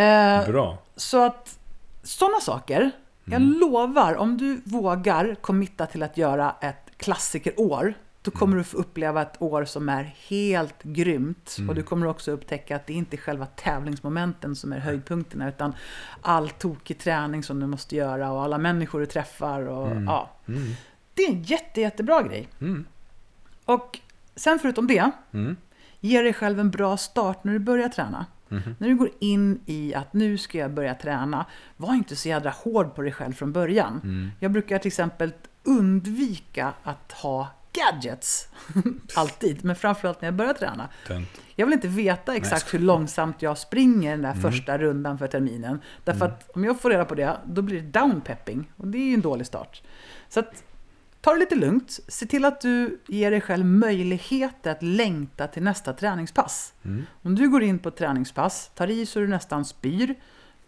Eh, 0.03 0.47
bra. 0.47 0.79
så 0.97 1.25
att 1.27 1.59
sådana 2.03 2.41
saker. 2.41 2.91
Jag 3.25 3.43
lovar, 3.43 4.15
om 4.15 4.37
du 4.39 4.61
vågar 4.65 5.35
committa 5.35 5.87
till 5.87 6.03
att 6.03 6.17
göra 6.17 6.55
ett 6.61 6.91
klassikerår, 6.97 7.95
då 8.23 8.31
kommer 8.31 8.57
du 8.57 8.65
få 8.65 8.77
uppleva 8.77 9.23
ett 9.23 9.43
år 9.43 9.65
som 9.65 9.89
är 9.89 10.03
helt 10.29 10.83
grymt. 10.83 11.57
Och 11.69 11.75
du 11.75 11.83
kommer 11.83 12.07
också 12.07 12.31
upptäcka 12.31 12.77
att 12.77 12.87
det 12.87 12.93
inte 12.93 13.17
är 13.17 13.19
själva 13.19 13.47
tävlingsmomenten 13.47 14.57
som 14.57 14.73
är 14.73 14.79
höjdpunkterna, 14.79 15.49
utan 15.49 15.75
all 16.21 16.51
tokig 16.51 16.99
träning 16.99 17.43
som 17.43 17.61
du 17.61 17.67
måste 17.67 17.97
göra 17.97 18.31
och 18.33 18.43
alla 18.43 18.59
människor 18.59 19.01
du 19.01 19.07
träffar. 19.07 19.62
Och, 19.69 19.97
ja. 20.07 20.31
Det 21.15 21.23
är 21.23 21.31
en 21.33 21.43
jätte, 21.43 21.81
jättebra 21.81 22.23
grej. 22.23 22.49
Och 23.65 23.99
sen 24.37 24.59
förutom 24.59 24.87
det, 24.87 25.11
ge 26.05 26.23
dig 26.23 26.33
själv 26.33 26.61
en 26.61 26.71
bra 26.71 26.97
start 26.97 27.45
när 27.45 27.53
du 27.53 27.59
börjar 27.59 27.89
träna. 27.89 28.27
När 28.79 28.89
du 28.89 28.97
går 28.97 29.11
in 29.19 29.61
i 29.67 29.95
att 29.95 30.13
nu 30.13 30.39
ska 30.39 30.59
jag 30.59 30.71
börja 30.71 30.95
träna, 30.95 31.47
var 31.77 31.95
inte 31.95 32.17
så 32.17 32.29
jädra 32.29 32.51
hård 32.51 32.95
på 32.95 33.03
dig 33.03 33.13
själv 33.13 33.33
från 33.33 33.53
början. 33.53 34.01
Jag 34.41 34.53
brukar 34.53 34.79
till 34.79 34.89
exempel 34.89 35.33
undvika 35.63 36.73
att 36.83 37.13
ha 37.13 37.49
gadgets. 37.73 38.49
Alltid, 39.17 39.65
men 39.65 39.77
framförallt 39.77 40.21
när 40.21 40.27
jag 40.27 40.35
börjar 40.35 40.53
träna. 40.53 40.89
Tönt. 41.07 41.29
Jag 41.57 41.67
vill 41.67 41.73
inte 41.73 41.89
veta 41.89 42.37
exakt 42.37 42.75
hur 42.75 42.79
långsamt 42.79 43.43
jag 43.43 43.59
springer 43.59 44.11
den 44.11 44.23
där 44.23 44.35
första 44.35 44.79
rundan 44.79 45.19
för 45.19 45.27
terminen. 45.27 45.81
Därför 46.05 46.25
att 46.25 46.51
om 46.55 46.65
jag 46.65 46.81
får 46.81 46.91
reda 46.91 47.05
på 47.05 47.15
det, 47.15 47.37
då 47.45 47.63
blir 47.63 47.81
det 47.81 48.01
downpepping. 48.01 48.73
Och 48.77 48.87
det 48.87 48.99
är 48.99 49.05
ju 49.05 49.15
en 49.15 49.21
dålig 49.21 49.47
start. 49.47 49.83
Så 50.29 50.41
att, 50.41 50.65
ta 51.25 51.33
det 51.33 51.39
lite 51.39 51.55
lugnt. 51.55 52.01
Se 52.09 52.27
till 52.27 52.45
att 52.45 52.61
du 52.61 53.01
ger 53.09 53.31
dig 53.31 53.41
själv 53.41 53.66
möjligheter 53.66 54.70
att 54.70 54.83
längta 54.83 55.47
till 55.47 55.62
nästa 55.62 55.93
träningspass. 55.93 56.75
Om 57.22 57.35
du 57.35 57.49
går 57.49 57.62
in 57.62 57.79
på 57.79 57.89
ett 57.89 57.97
träningspass, 57.97 58.70
tar 58.75 58.91
i 58.91 59.07
så 59.07 59.18
du 59.20 59.29
nästan 59.29 59.64
spyr, 59.64 60.14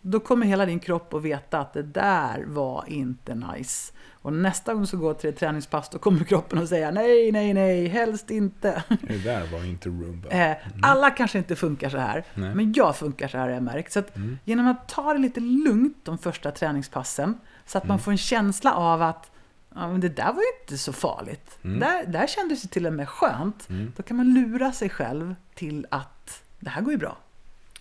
då 0.00 0.20
kommer 0.20 0.46
hela 0.46 0.66
din 0.66 0.80
kropp 0.80 1.14
att 1.14 1.22
veta 1.22 1.58
att 1.58 1.72
det 1.72 1.82
där 1.82 2.44
var 2.46 2.84
inte 2.88 3.34
nice. 3.34 3.92
Och 4.12 4.32
nästa 4.32 4.74
gång 4.74 4.84
du 4.90 4.96
går 4.96 5.14
till 5.14 5.30
ett 5.30 5.36
träningspass, 5.38 5.88
då 5.88 5.98
kommer 5.98 6.24
kroppen 6.24 6.58
att 6.58 6.68
säga 6.68 6.90
nej, 6.90 7.32
nej, 7.32 7.54
nej, 7.54 7.88
helst 7.88 8.30
inte. 8.30 8.82
Det 8.88 9.24
där 9.24 9.46
var 9.52 9.64
inte 9.64 9.88
rumba. 9.88 10.28
Eh, 10.28 10.56
Alla 10.82 11.10
kanske 11.10 11.38
inte 11.38 11.56
funkar 11.56 11.90
så 11.90 11.98
här, 11.98 12.24
Nej. 12.34 12.54
men 12.54 12.72
jag 12.72 12.96
funkar 12.96 13.28
så 13.28 13.38
här 13.38 13.44
har 13.44 13.50
jag 13.54 13.62
märkt. 13.62 13.92
Så 13.92 13.98
att 13.98 14.16
genom 14.44 14.66
att 14.66 14.88
ta 14.88 15.12
det 15.12 15.18
lite 15.18 15.40
lugnt 15.40 15.96
de 16.04 16.18
första 16.18 16.50
träningspassen, 16.50 17.38
så 17.66 17.78
att 17.78 17.88
man 17.88 17.98
får 17.98 18.10
en 18.10 18.18
känsla 18.18 18.74
av 18.74 19.02
att 19.02 19.30
ja, 19.76 19.88
men 19.88 20.00
det 20.00 20.08
där 20.08 20.32
var 20.32 20.42
ju 20.42 20.62
inte 20.62 20.78
så 20.78 20.92
farligt. 20.92 21.58
Där, 21.62 22.06
där 22.06 22.26
kändes 22.26 22.62
det 22.62 22.68
till 22.68 22.86
och 22.86 22.92
med 22.92 23.08
skönt. 23.08 23.68
Då 23.96 24.02
kan 24.02 24.16
man 24.16 24.34
lura 24.34 24.72
sig 24.72 24.88
själv 24.88 25.34
till 25.54 25.86
att 25.90 26.42
det 26.60 26.70
här 26.70 26.82
går 26.82 26.92
ju 26.92 26.98
bra. 26.98 27.18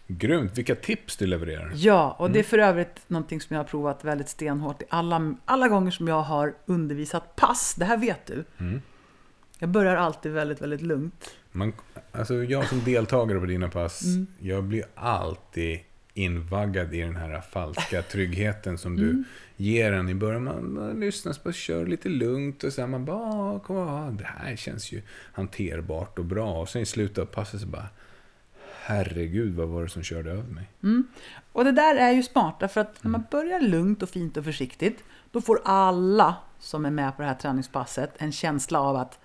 Grymt. 0.07 0.57
Vilka 0.57 0.75
tips 0.75 1.17
du 1.17 1.25
levererar. 1.25 1.71
Ja, 1.75 2.15
och 2.19 2.31
det 2.31 2.39
är 2.39 2.43
för 2.43 2.57
övrigt 2.57 3.01
någonting 3.07 3.41
som 3.41 3.53
jag 3.55 3.63
har 3.63 3.67
provat 3.67 4.03
väldigt 4.03 4.29
stenhårt 4.29 4.81
i 4.81 4.85
alla, 4.89 5.35
alla 5.45 5.67
gånger 5.67 5.91
som 5.91 6.07
jag 6.07 6.21
har 6.21 6.53
undervisat 6.65 7.35
pass. 7.35 7.75
Det 7.77 7.85
här 7.85 7.97
vet 7.97 8.25
du. 8.25 8.43
Jag 9.59 9.69
börjar 9.69 9.95
alltid 9.95 10.31
väldigt, 10.31 10.61
väldigt 10.61 10.81
lugnt. 10.81 11.35
Man, 11.51 11.73
alltså 12.11 12.33
jag 12.33 12.67
som 12.67 12.83
deltagare 12.83 13.39
på 13.39 13.45
dina 13.45 13.69
pass, 13.69 14.03
jag 14.39 14.63
blir 14.63 14.85
alltid 14.95 15.79
invaggad 16.17 16.93
i 16.93 17.01
den 17.01 17.15
här 17.15 17.41
falska 17.41 18.01
tryggheten 18.11 18.77
som 18.77 18.95
du 18.95 19.23
ger 19.55 19.91
en 19.91 20.09
i 20.09 20.15
början. 20.15 20.43
Man, 20.43 20.73
man 20.73 20.99
lyssnar 20.99 21.33
på, 21.33 21.51
kör 21.51 21.85
lite 21.85 22.09
lugnt 22.09 22.63
och 22.63 22.73
sen 22.73 22.89
man 22.89 23.05
bara, 23.05 23.17
"Ah, 23.17 23.59
kom, 23.59 23.77
ah, 23.77 24.11
det 24.11 24.23
här 24.37 24.55
känns 24.55 24.91
ju 24.91 25.01
hanterbart 25.33 26.19
och 26.19 26.25
bra. 26.25 26.61
Och 26.61 26.69
sen 26.69 26.81
i 26.81 26.85
slutet 26.85 27.17
av 27.17 27.25
passet 27.25 27.61
så 27.61 27.67
bara, 27.67 27.89
herregud 28.81 29.55
vad 29.55 29.67
var 29.67 29.83
det 29.83 29.89
som 29.89 30.03
körde 30.03 30.31
över 30.31 30.43
mig? 30.43 30.69
Och 31.51 31.63
det 31.65 31.71
där 31.71 31.95
är 31.95 32.11
ju 32.11 32.23
smart, 32.23 32.55
därför 32.59 32.81
att 32.81 33.03
när 33.03 33.11
man 33.11 33.23
börjar 33.31 33.59
lugnt 33.61 34.03
och 34.03 34.09
fint 34.09 34.37
och 34.37 34.43
försiktigt, 34.45 35.03
då 35.31 35.41
får 35.41 35.59
alla 35.65 36.35
som 36.59 36.85
är 36.85 36.91
med 36.91 37.15
på 37.15 37.21
det 37.21 37.27
här 37.27 37.35
träningspasset 37.35 38.13
en 38.17 38.31
känsla 38.31 38.79
av 38.79 38.95
att 38.95 39.19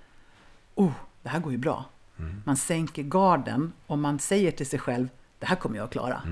oh, 0.75 0.93
det 1.23 1.29
här 1.29 1.41
går 1.41 1.53
ju 1.53 1.59
bra. 1.59 1.85
Man 2.45 2.57
sänker 2.57 3.03
garden 3.03 3.73
och 3.87 3.99
man 3.99 4.19
säger 4.19 4.51
till 4.51 4.67
sig 4.67 4.79
själv, 4.79 5.09
det 5.39 5.47
här 5.47 5.57
kommer 5.57 5.77
jag 5.77 5.85
att 5.85 5.91
klara. 5.93 6.23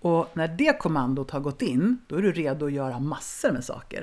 Och 0.00 0.30
när 0.34 0.48
det 0.48 0.78
kommandot 0.78 1.30
har 1.30 1.40
gått 1.40 1.62
in, 1.62 1.98
då 2.06 2.16
är 2.16 2.22
du 2.22 2.32
redo 2.32 2.66
att 2.66 2.72
göra 2.72 2.98
massor 2.98 3.52
med 3.52 3.64
saker. 3.64 4.02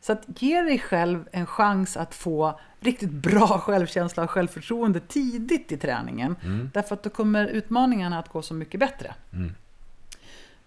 Så 0.00 0.12
att 0.12 0.42
ge 0.42 0.62
dig 0.62 0.78
själv 0.78 1.28
en 1.32 1.46
chans 1.46 1.96
att 1.96 2.14
få 2.14 2.60
riktigt 2.80 3.10
bra 3.10 3.46
självkänsla 3.62 4.22
och 4.22 4.30
självförtroende 4.30 5.00
tidigt 5.00 5.72
i 5.72 5.76
träningen. 5.76 6.36
Därför 6.74 6.94
att 6.94 7.02
då 7.02 7.10
kommer 7.10 7.46
utmaningarna 7.46 8.18
att 8.18 8.28
gå 8.28 8.42
så 8.42 8.54
mycket 8.54 8.80
bättre. 8.80 9.14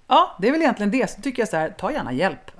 Ja, 0.07 0.37
det 0.39 0.47
är 0.47 0.51
väl 0.51 0.61
egentligen 0.61 0.91
det. 0.91 1.09
Så 1.09 1.21
tycker 1.21 1.41
jag 1.41 1.49
så 1.49 1.57
här, 1.57 1.69
ta 1.69 1.91
gärna 1.91 2.13
hjälp. 2.13 2.51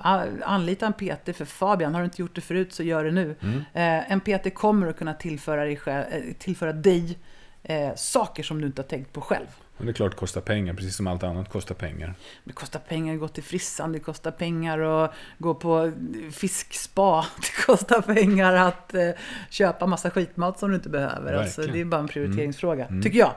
Anlita 0.43 0.85
en 0.85 0.93
PT 0.93 1.37
för 1.37 1.45
Fabian. 1.45 1.93
Har 1.93 2.01
du 2.01 2.05
inte 2.05 2.21
gjort 2.21 2.35
det 2.35 2.41
förut 2.41 2.73
så 2.73 2.83
gör 2.83 3.03
det 3.03 3.11
nu. 3.11 3.35
Eh, 3.73 4.11
en 4.11 4.19
PT 4.19 4.53
kommer 4.53 4.87
att 4.87 4.97
kunna 4.97 5.13
tillföra 5.13 5.63
dig, 5.63 5.77
själv, 5.77 6.05
eh, 6.11 6.33
tillföra 6.39 6.73
dig 6.73 7.17
eh, 7.63 7.95
saker 7.95 8.43
som 8.43 8.61
du 8.61 8.67
inte 8.67 8.81
har 8.81 8.87
tänkt 8.87 9.13
på 9.13 9.21
själv. 9.21 9.47
Och 9.81 9.85
det 9.87 9.91
är 9.91 9.93
klart 9.93 10.11
det 10.11 10.17
kostar 10.17 10.41
pengar, 10.41 10.73
precis 10.73 10.95
som 10.95 11.07
allt 11.07 11.23
annat 11.23 11.49
kostar 11.49 11.75
pengar. 11.75 12.13
Det 12.43 12.53
kostar 12.53 12.79
pengar 12.79 13.13
att 13.13 13.19
gå 13.19 13.27
till 13.27 13.43
frissan, 13.43 13.91
det 13.91 13.99
kostar 13.99 14.31
pengar 14.31 14.79
att 14.79 15.13
gå 15.37 15.53
på 15.55 15.91
fiskspa, 16.31 17.25
det 17.37 17.65
kostar 17.65 18.01
pengar 18.01 18.53
att 18.53 18.93
eh, 18.93 19.09
köpa 19.49 19.85
massa 19.87 20.09
skitmat 20.11 20.59
som 20.59 20.69
du 20.69 20.75
inte 20.75 20.89
behöver. 20.89 21.33
Alltså, 21.33 21.61
det 21.61 21.81
är 21.81 21.85
bara 21.85 22.01
en 22.01 22.07
prioriteringsfråga, 22.07 22.87
tycker 23.03 23.19
jag. 23.19 23.31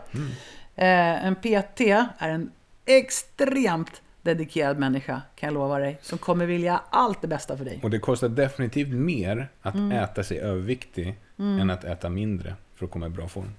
Eh, 0.74 1.24
en 1.26 1.34
PT 1.34 1.80
är 2.18 2.28
en 2.28 2.50
extremt 2.86 4.02
dedikerad 4.22 4.78
människa, 4.78 5.22
kan 5.36 5.46
jag 5.46 5.54
lova 5.54 5.78
dig, 5.78 5.98
som 6.02 6.18
kommer 6.18 6.46
vilja 6.46 6.80
allt 6.90 7.20
det 7.22 7.28
bästa 7.28 7.56
för 7.56 7.64
dig. 7.64 7.80
Och 7.82 7.90
det 7.90 7.98
kostar 7.98 8.28
definitivt 8.28 8.88
mer 8.88 9.48
att 9.62 9.74
Mm. 9.74 9.92
äta 9.92 10.22
sig 10.22 10.38
överviktig 10.40 11.14
än 11.38 11.70
att 11.70 11.84
äta 11.84 12.08
mindre 12.10 12.54
för 12.74 12.84
att 12.86 12.90
komma 12.92 13.06
i 13.06 13.10
bra 13.10 13.28
form. 13.28 13.50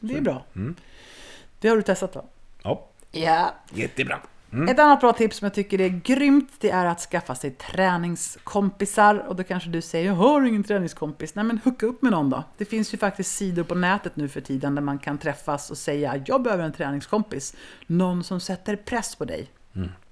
Det 0.00 0.16
är 0.16 0.20
bra. 0.20 0.44
Mm. 0.56 0.74
Det 1.62 1.68
har 1.68 1.76
du 1.76 1.82
testat 1.82 2.12
då? 2.12 2.24
Ja, 2.62 2.88
Ja. 3.10 3.54
jättebra. 3.74 4.18
Ett 4.70 4.78
annat 4.78 5.00
bra 5.00 5.12
tips 5.12 5.36
som 5.36 5.46
jag 5.46 5.54
tycker 5.54 5.80
är 5.80 5.88
grymt, 5.88 6.50
det 6.60 6.70
är 6.70 6.86
att 6.86 7.00
skaffa 7.00 7.34
sig 7.34 7.50
träningskompisar. 7.50 9.14
Och 9.28 9.36
då 9.36 9.42
kanske 9.44 9.68
du 9.70 9.80
säger, 9.82 10.06
jag 10.06 10.14
har 10.14 10.42
ingen 10.42 10.64
träningskompis. 10.64 11.34
Nej 11.34 11.44
men 11.44 11.58
hooka 11.64 11.86
upp 11.86 12.02
med 12.02 12.12
någon 12.12 12.30
då. 12.30 12.44
Det 12.58 12.64
finns 12.64 12.94
ju 12.94 12.98
faktiskt 12.98 13.36
sidor 13.36 13.62
på 13.64 13.74
nätet 13.74 14.16
nu 14.16 14.28
för 14.28 14.40
tiden 14.40 14.74
där 14.74 14.82
man 14.82 14.98
kan 14.98 15.18
träffas 15.18 15.70
och 15.70 15.78
säga, 15.78 16.22
jag 16.26 16.42
behöver 16.42 16.64
en 16.64 16.72
träningskompis. 16.72 17.56
Någon 17.86 18.24
som 18.24 18.40
sätter 18.40 18.76
press 18.76 19.16
på 19.16 19.24
dig. 19.24 19.50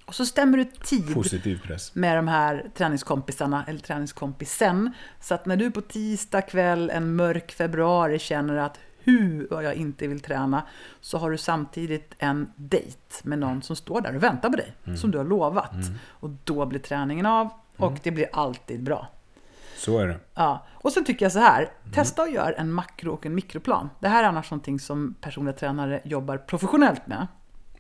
Och 0.06 0.14
så 0.14 0.26
stämmer 0.26 0.58
du 0.58 0.64
tid 0.64 1.14
Positiv 1.14 1.60
press. 1.66 1.94
med 1.94 2.16
de 2.16 2.28
här 2.28 2.70
träningskompisarna 2.76 3.64
eller 3.68 3.80
träningskompisen. 3.80 4.92
Så 5.20 5.34
att 5.34 5.46
när 5.46 5.56
du 5.56 5.70
på 5.70 5.80
tisdag 5.80 6.42
kväll 6.42 6.90
en 6.90 7.14
mörk 7.16 7.52
februari 7.52 8.18
känner 8.18 8.56
att 8.56 8.78
hur 9.04 9.48
vad 9.50 9.64
jag 9.64 9.74
inte 9.74 10.06
vill 10.06 10.20
träna 10.20 10.62
så 11.00 11.18
har 11.18 11.30
du 11.30 11.38
samtidigt 11.38 12.14
en 12.18 12.52
dejt 12.56 12.98
med 13.22 13.38
någon 13.38 13.62
som 13.62 13.76
står 13.76 14.00
där 14.00 14.16
och 14.16 14.22
väntar 14.22 14.50
på 14.50 14.56
dig. 14.56 14.96
Som 14.96 15.10
du 15.10 15.18
har 15.18 15.24
lovat. 15.24 15.74
Och 16.06 16.30
då 16.44 16.66
blir 16.66 16.80
träningen 16.80 17.26
av 17.26 17.48
och 17.76 17.98
det 18.02 18.10
blir 18.10 18.26
alltid 18.32 18.82
bra. 18.82 19.08
Så 19.76 19.98
är 19.98 20.06
det. 20.06 20.18
Ja. 20.34 20.66
Och 20.72 20.92
sen 20.92 21.04
tycker 21.04 21.24
jag 21.24 21.32
så 21.32 21.38
här, 21.38 21.70
testa 21.94 22.22
att 22.22 22.32
göra 22.32 22.52
en 22.52 22.72
makro 22.72 23.12
och 23.12 23.26
en 23.26 23.34
mikroplan. 23.34 23.90
Det 24.00 24.08
här 24.08 24.24
är 24.24 24.28
annars 24.28 24.50
någonting 24.50 24.80
som 24.80 25.14
personliga 25.20 25.52
tränare 25.52 26.00
jobbar 26.04 26.36
professionellt 26.36 27.06
med. 27.06 27.26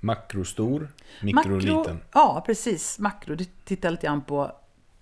Makrostor, 0.00 0.88
mikroliten. 1.22 2.00
Ja, 2.12 2.42
precis. 2.46 2.98
Makro, 2.98 3.34
du 3.34 3.44
tittar 3.44 3.90
lite 3.90 4.06
grann 4.06 4.22
på, 4.22 4.52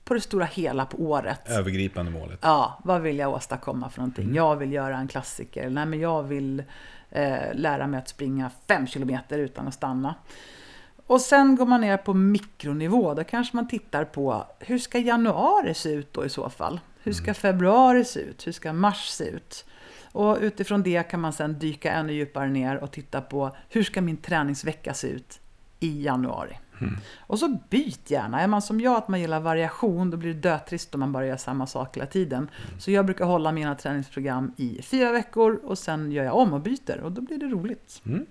på 0.09 0.15
det 0.15 0.21
stora 0.21 0.45
hela 0.45 0.87
på 0.87 0.97
året. 0.97 1.41
Övergripande 1.51 2.11
målet. 2.11 2.39
Ja, 2.43 2.79
vad 2.85 3.01
vill 3.01 3.19
jag 3.19 3.33
åstadkomma 3.33 3.91
för 3.91 3.99
någonting? 3.99 4.35
Jag 4.35 4.57
vill 4.57 4.73
göra 4.73 4.97
en 4.97 5.09
klassiker. 5.09 5.71
Nej, 5.71 5.87
men 5.87 6.01
jag 6.01 6.23
vill 6.23 6.63
eh, 7.11 7.55
lära 7.55 7.87
mig 7.87 7.99
att 7.99 8.09
springa 8.09 8.51
fem 8.69 8.87
kilometer 8.87 9.39
utan 9.39 9.69
att 9.69 9.75
stanna. 9.75 10.15
Och 11.07 11.21
sen 11.21 11.57
går 11.57 11.67
man 11.67 11.81
ner 11.81 11.97
på 11.97 12.15
mikronivå. 12.15 13.15
Då 13.15 13.25
kanske 13.25 13.57
man 13.57 13.69
tittar 13.69 14.05
på 14.05 14.47
hur 14.59 14.79
ska 14.79 14.99
januari 14.99 15.75
se 15.75 15.93
ut 15.93 16.13
då 16.13 16.25
i 16.25 16.29
så 16.29 16.51
fall? 16.51 16.81
Hur 17.03 17.13
ska 17.13 17.35
februari 17.35 18.05
se 18.05 18.21
ut? 18.21 18.47
Hur 18.47 18.53
ska 18.53 18.73
mars 18.73 19.09
se 19.09 19.25
ut? 19.25 19.65
Och 20.13 20.39
utifrån 20.41 20.83
det 20.83 21.11
kan 21.11 21.21
man 21.21 21.33
sen 21.33 21.59
dyka 21.59 21.93
ännu 21.93 22.13
djupare 22.13 22.49
ner 22.49 22.77
och 22.77 22.91
titta 22.91 23.21
på 23.21 23.57
hur 23.69 23.83
ska 23.83 24.01
min 24.01 24.17
träningsvecka 24.17 24.95
se 24.95 25.07
ut 25.09 25.41
i 25.81 26.03
januari? 26.03 26.59
Och 27.19 27.39
så 27.39 27.59
byt 27.71 28.11
gärna. 28.11 28.41
Är 28.41 28.47
man 28.47 28.63
som 28.63 28.81
jag 28.81 28.97
att 28.97 29.09
man 29.09 29.21
gillar 29.21 29.41
variation, 29.41 30.11
då 30.11 30.17
blir 30.17 30.35
det 30.35 30.41
dötrist 30.41 30.95
om 30.95 31.01
man 31.01 31.13
bara 31.13 31.27
gör 31.27 31.37
samma 31.37 31.67
sak 31.67 31.97
hela 31.97 32.07
tiden. 32.07 32.51
Så 32.79 32.91
jag 32.91 33.05
brukar 33.07 33.25
hålla 33.25 33.53
mina 33.53 33.75
träningsprogram 33.75 34.53
i 34.57 34.83
fyra 34.83 35.13
veckor 35.13 35.61
och 35.65 35.79
sen 35.79 36.13
gör 36.13 36.25
jag 36.25 36.37
om 36.37 36.53
och 36.53 36.61
byter 36.61 37.01
och 37.01 37.13
då 37.13 37.21
blir 37.21 37.39
det 37.39 37.47
roligt. 37.47 38.03
Mm. 38.07 38.27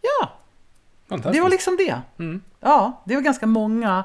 Ja, 0.00 0.32
Fantastiskt. 1.08 1.34
det 1.34 1.40
var 1.42 1.50
liksom 1.50 1.76
det. 1.76 2.00
Mm. 2.18 2.40
Ja, 2.60 3.02
det 3.06 3.14
var 3.14 3.22
ganska 3.22 3.46
många 3.46 4.04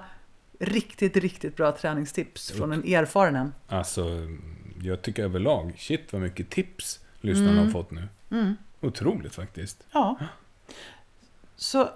riktigt, 0.59 1.17
riktigt 1.17 1.55
bra 1.55 1.71
träningstips 1.71 2.51
från 2.51 2.71
en 2.71 2.83
erfaren 2.83 3.35
en. 3.35 3.53
Alltså, 3.67 4.05
jag 4.81 5.01
tycker 5.01 5.23
överlag, 5.23 5.75
shit 5.77 6.13
vad 6.13 6.21
mycket 6.21 6.49
tips 6.49 6.99
lyssnarna 7.21 7.63
har 7.63 7.71
fått 7.71 7.91
nu. 7.91 8.07
Otroligt 8.81 9.35
faktiskt. 9.35 9.83
Ja. 9.91 10.19
Så 11.55 11.89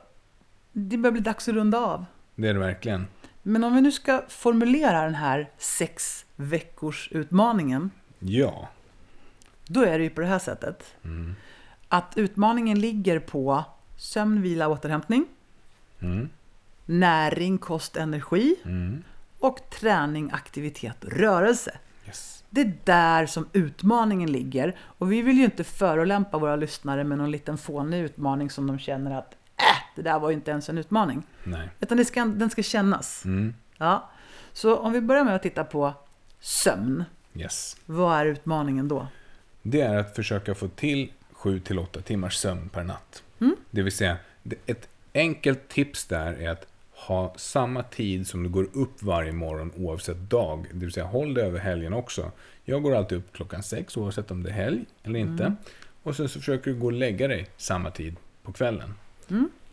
det 0.72 0.98
börjar 0.98 1.12
bli 1.12 1.22
dags 1.22 1.48
att 1.48 1.56
runda 1.56 1.80
av. 1.80 2.06
Det 2.36 2.48
är 2.48 2.54
det 2.54 2.60
verkligen. 2.60 3.08
Men 3.44 3.64
om 3.64 3.76
vi 3.76 3.82
nu 3.82 3.92
ska 3.92 4.24
formulera 4.28 5.02
den 5.04 5.16
här 5.16 5.50
sex 5.58 6.26
veckors 6.36 7.10
utmaningen 7.12 7.92
Ja. 8.24 8.70
Då 9.68 9.84
är 9.84 9.98
det 9.98 10.04
ju 10.04 10.10
på 10.10 10.22
det 10.22 10.28
här 10.28 10.40
sättet. 10.40 10.96
Att 11.88 12.14
utmaningen 12.16 12.80
ligger 12.80 13.20
på 13.20 13.64
sömn, 13.98 14.42
vila, 14.42 14.68
återhämtning. 14.68 15.26
Mm. 16.00 16.30
Näring, 16.86 17.58
kost, 17.58 17.98
energi. 17.98 18.56
Mm. 18.66 19.04
Och 19.40 19.70
träning, 19.70 20.32
aktivitet, 20.34 20.98
rörelse. 21.02 21.78
Yes. 22.08 22.44
Det 22.50 22.62
är 22.62 22.74
där 22.84 23.26
som 23.26 23.48
utmaningen 23.54 24.32
ligger. 24.32 24.76
Och 24.80 25.12
vi 25.12 25.22
vill 25.22 25.38
ju 25.38 25.44
inte 25.44 25.64
förolämpa 25.64 26.38
våra 26.38 26.56
lyssnare 26.56 27.04
med 27.04 27.18
någon 27.18 27.32
liten 27.32 27.58
fånig 27.58 28.04
utmaning 28.04 28.50
som 28.50 28.68
de 28.68 28.80
känner 28.80 29.18
att 29.18 29.36
det 29.96 30.02
där 30.02 30.20
var 30.20 30.30
ju 30.30 30.36
inte 30.36 30.52
ens 30.52 30.70
en 30.70 30.78
utmaning. 30.78 31.24
Nej. 31.44 31.70
Utan 31.80 31.98
det 31.98 32.06
ska, 32.06 32.26
den 32.26 32.50
ska 32.50 32.64
kännas. 32.64 33.26
Mm. 33.26 33.54
Ja. 33.78 34.10
Så 34.54 34.78
om 34.78 34.92
vi 34.92 35.02
börjar 35.02 35.24
med 35.24 35.36
att 35.36 35.44
titta 35.44 35.64
på 35.64 35.94
sömn. 36.40 37.04
Yes. 37.34 37.78
Vad 37.86 38.20
är 38.20 38.26
utmaningen 38.26 38.88
då? 38.88 39.08
Det 39.62 39.82
är 39.82 39.98
att 39.98 40.16
försöka 40.16 40.56
få 40.56 40.68
till 40.68 41.12
7-8 41.34 42.02
timmars 42.02 42.36
sömn 42.36 42.70
per 42.70 42.84
natt. 42.84 43.24
Det 43.72 43.82
vill 43.82 43.94
säga, 43.94 44.18
ett 44.66 44.88
enkelt 45.14 45.68
tips 45.68 46.06
där 46.06 46.34
är 46.34 46.50
att 46.50 46.68
ha 46.94 47.34
samma 47.38 47.84
tid 47.84 48.28
som 48.28 48.44
du 48.44 48.50
går 48.50 48.68
upp 48.74 49.04
varje 49.04 49.32
morgon 49.32 49.72
oavsett 49.78 50.18
dag. 50.18 50.66
Det 50.72 50.80
vill 50.80 50.94
säga, 50.94 51.06
håll 51.06 51.34
det 51.34 51.44
över 51.44 51.60
helgen 51.60 51.94
också. 51.94 52.32
Jag 52.66 52.84
går 52.84 52.96
alltid 52.96 53.18
upp 53.18 53.34
klockan 53.34 53.64
sex 53.64 53.98
oavsett 53.98 54.32
om 54.32 54.44
det 54.44 54.50
är 54.50 54.54
helg 54.54 54.86
eller 55.04 55.20
inte. 55.20 55.56
Och 56.04 56.16
sen 56.16 56.30
så 56.30 56.40
försöker 56.40 56.72
du 56.72 56.80
gå 56.80 56.86
och 56.86 56.94
lägga 56.94 57.28
dig 57.28 57.48
samma 57.58 57.92
tid 57.92 58.16
på 58.44 58.54
kvällen. 58.54 58.94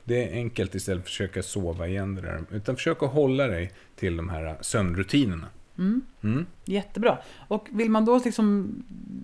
Det 0.09 0.29
är 0.29 0.33
enkelt 0.33 0.75
istället 0.75 1.03
för 1.03 1.07
att 1.07 1.11
försöka 1.11 1.43
sova 1.43 1.87
igen 1.89 2.15
det 2.15 2.21
där. 2.21 2.45
Utan 2.51 2.77
försök 2.77 3.03
att 3.03 3.11
hålla 3.13 3.47
dig 3.47 3.73
till 3.97 4.17
de 4.17 4.29
här 4.29 4.57
sömnrutinerna. 4.61 5.47
Mm. 5.79 6.47
Jättebra. 6.65 7.19
Och 7.49 7.69
vill 7.71 7.91
man 7.91 8.05
då 8.05 8.21
liksom 8.25 8.75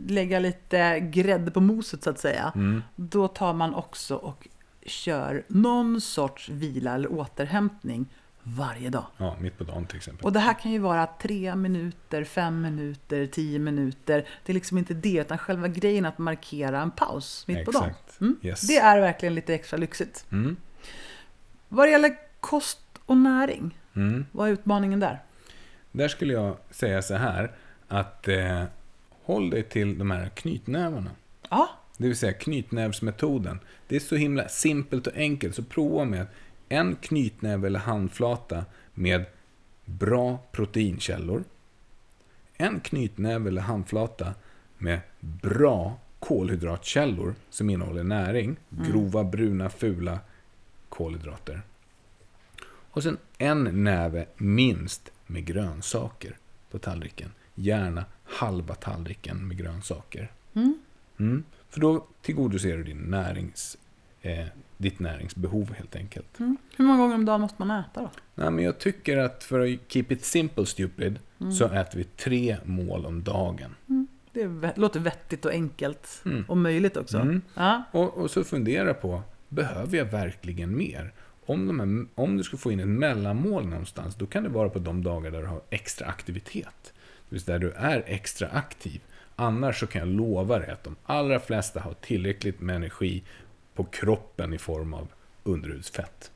lägga 0.09 0.39
lite 0.39 1.01
grädde 1.01 1.51
på 1.51 1.61
moset 1.61 2.03
så 2.03 2.11
att 2.11 2.19
säga, 2.19 2.53
Mm. 2.55 2.83
då 2.97 3.29
tar 3.29 3.53
man 3.55 3.75
också 3.75 4.17
och 4.17 4.49
kör 4.87 5.43
någon 5.49 6.01
sorts 6.01 6.49
vila 6.49 6.95
eller 6.95 7.13
återhämtning 7.13 8.07
varje 8.43 8.91
dag. 8.91 9.07
Ja, 9.17 9.37
mitt 9.41 9.59
på 9.59 9.65
dagen 9.65 9.87
till 9.87 9.97
exempel. 9.97 10.25
Och 10.25 10.33
det 10.33 10.41
här 10.41 10.55
kan 10.55 10.73
ju 10.73 10.79
vara 10.79 11.07
tre 11.23 11.57
minuter, 11.57 12.25
fem 12.25 12.63
minuter, 12.63 13.27
tio 13.27 13.59
minuter. 13.59 14.25
Det 14.45 14.53
är 14.53 14.55
liksom 14.55 14.79
inte 14.79 14.95
det, 14.95 15.21
utan 15.21 15.39
själva 15.39 15.69
grejen 15.69 16.05
att 16.07 16.19
markera 16.19 16.81
en 16.83 16.91
paus 16.91 17.45
mitt 17.49 17.65
på 17.65 17.71
dagen. 17.71 17.89
Exakt. 17.91 18.21
Mm. 18.21 18.37
Yes. 18.43 18.61
Det 18.61 18.77
är 18.77 19.01
verkligen 19.01 19.35
lite 19.35 19.55
extra 19.55 19.77
lyxigt. 19.77 20.27
Mm. 20.33 20.57
Vad 21.69 21.87
det 21.87 21.91
gäller 21.91 22.17
kost 22.41 22.81
och 23.07 23.17
näring, 23.17 23.79
Mm. 23.97 24.27
vad 24.33 24.49
är 24.49 24.53
utmaningen 24.53 25.01
där? 25.01 25.19
Där 25.93 26.09
skulle 26.09 26.33
jag 26.33 26.57
säga 26.71 27.03
så 27.03 27.15
här 27.15 27.53
att 27.89 28.29
eh, 28.29 28.63
håll 29.25 29.51
dig 29.51 29.63
till 29.63 29.99
de 29.99 30.11
här 30.11 30.29
knytnävarna. 30.29 31.11
Ja, 31.51 31.69
Det 31.99 32.07
vill 32.07 32.17
säga 32.17 32.33
knytnävsmetoden. 32.33 33.61
Det 33.89 33.97
är 33.97 34.01
så 34.01 34.17
himla 34.17 34.49
simpelt 34.49 35.07
och 35.07 35.17
enkelt, 35.17 35.55
så 35.55 35.63
prova 35.63 36.05
med 36.05 36.27
en 36.69 36.97
knytnäve 36.97 37.67
eller 37.67 37.79
handflata 37.79 38.65
med 38.95 39.25
bra 39.85 40.39
proteinkällor. 40.53 41.45
En 42.57 42.81
knytnäve 42.81 43.49
eller 43.49 43.63
handflata 43.63 44.35
med 44.79 45.01
bra 45.21 45.99
kolhydratkällor 46.19 47.35
som 47.51 47.71
innehåller 47.71 48.05
näring. 48.05 48.57
Grova, 48.69 49.25
bruna, 49.25 49.71
fula 49.71 50.19
kolhydrater. 50.95 51.63
Och 52.67 53.03
sen 53.03 53.17
en 53.39 53.85
näve 53.85 54.27
minst 54.37 55.11
med 55.27 55.45
grönsaker 55.45 56.37
på 56.71 56.79
tallriken. 56.79 57.31
Gärna 57.55 58.05
halva 58.25 58.75
tallriken 58.75 59.49
med 59.49 59.57
grönsaker. 59.57 60.33
Mm. 61.19 61.45
För 61.71 61.81
då 61.81 62.07
tillgodoser 62.23 62.77
du 62.77 62.83
din 62.85 62.99
närings, 62.99 63.77
eh, 64.23 64.47
ditt 64.77 64.99
näringsbehov 64.99 65.75
helt 65.75 65.97
enkelt. 65.97 66.41
mm. 66.41 66.57
hur 66.77 66.85
många 66.85 66.99
gånger 66.99 67.15
om 67.15 67.25
dagen 67.25 67.41
måste 67.41 67.63
man 67.65 67.81
äta 67.81 68.01
då? 68.03 68.11
Nej, 68.35 68.51
men 68.51 68.65
jag 68.65 68.79
tycker 68.79 69.17
att 69.19 69.45
för 69.45 69.61
att 69.61 69.81
keep 69.89 70.05
it 70.09 70.25
simple 70.25 70.67
stupid 70.67 71.19
så 71.59 71.65
äter 71.69 71.99
vi 71.99 72.05
tre 72.05 72.57
mål 72.65 73.07
om 73.07 73.23
dagen. 73.23 73.75
Det 74.33 74.43
är 74.43 74.49
vä- 74.49 74.73
låter 74.77 75.01
vettigt 75.01 75.45
och 75.45 75.51
enkelt 75.51 76.23
Mm. 76.25 76.45
och 76.49 76.57
möjligt 76.57 76.97
också. 76.97 77.19
Mm. 77.19 77.43
Ja. 77.55 77.83
Och, 77.93 78.15
och 78.19 78.31
så 78.31 78.45
fundera 78.45 78.95
på 78.95 79.23
behöver 79.55 79.99
jag 79.99 80.05
verkligen 80.05 80.77
mer? 80.77 81.13
Om, 81.47 81.67
de 81.67 81.81
här, 81.81 82.07
om 82.15 82.37
du 82.37 82.43
ska 82.43 82.57
få 82.57 82.73
in 82.73 82.81
ett 82.81 82.89
mellanmål 82.89 83.67
någonstans, 83.67 84.15
då 84.15 84.27
kan 84.27 84.43
det 84.43 84.49
vara 84.49 84.69
på 84.69 84.79
de 84.79 85.03
dagar 85.03 85.31
där 85.31 85.41
du 85.41 85.47
har 85.47 85.63
extra 85.71 86.07
aktivitet. 86.07 86.93
Det 87.29 87.35
vill 87.35 87.41
säga 87.41 87.59
där 87.59 87.67
du 87.67 87.73
är 87.73 88.05
extra 88.07 88.49
aktiv. 88.49 89.01
Annars 89.37 89.81
så 89.81 89.87
kan 89.87 89.99
jag 89.99 90.09
lova 90.09 90.59
dig 90.59 90.71
att 90.71 90.85
de 90.85 90.97
allra 91.05 91.41
flesta 91.41 91.81
har 91.81 91.95
tillräckligt 91.95 92.61
med 92.61 92.77
energi 92.77 93.23
på 93.75 93.85
kroppen 93.85 94.55
i 94.55 94.59
form 94.59 94.95
av 94.95 95.09
underhudsfett. 95.43 96.31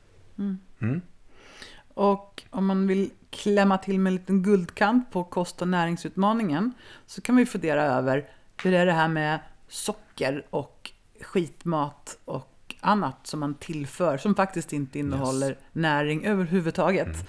Och 1.93 2.43
om 2.49 2.65
man 2.65 2.87
vill 2.87 3.09
klämma 3.29 3.77
till 3.77 3.99
med 3.99 4.11
en 4.11 4.15
liten 4.15 4.43
guldkant 4.43 5.11
på 5.11 5.23
kost 5.23 5.61
och 5.61 5.67
näringsutmaningen 5.67 6.73
så 7.05 7.21
kan 7.21 7.35
vi 7.35 7.45
fundera 7.45 7.83
över 7.83 8.25
hur 8.63 8.73
är 8.73 8.85
det 8.85 8.91
här 8.91 9.07
med 9.07 9.39
socker 9.67 10.45
och 10.49 10.91
skitmat 11.21 12.17
och 12.25 12.48
annat 12.81 13.27
som 13.27 13.39
man 13.39 13.53
tillför 13.53 14.17
som 14.17 14.35
faktiskt 14.35 14.73
inte 14.73 14.99
innehåller 14.99 15.57
näring 15.71 16.25
överhuvudtaget. 16.25 17.07
Mm. 17.07 17.25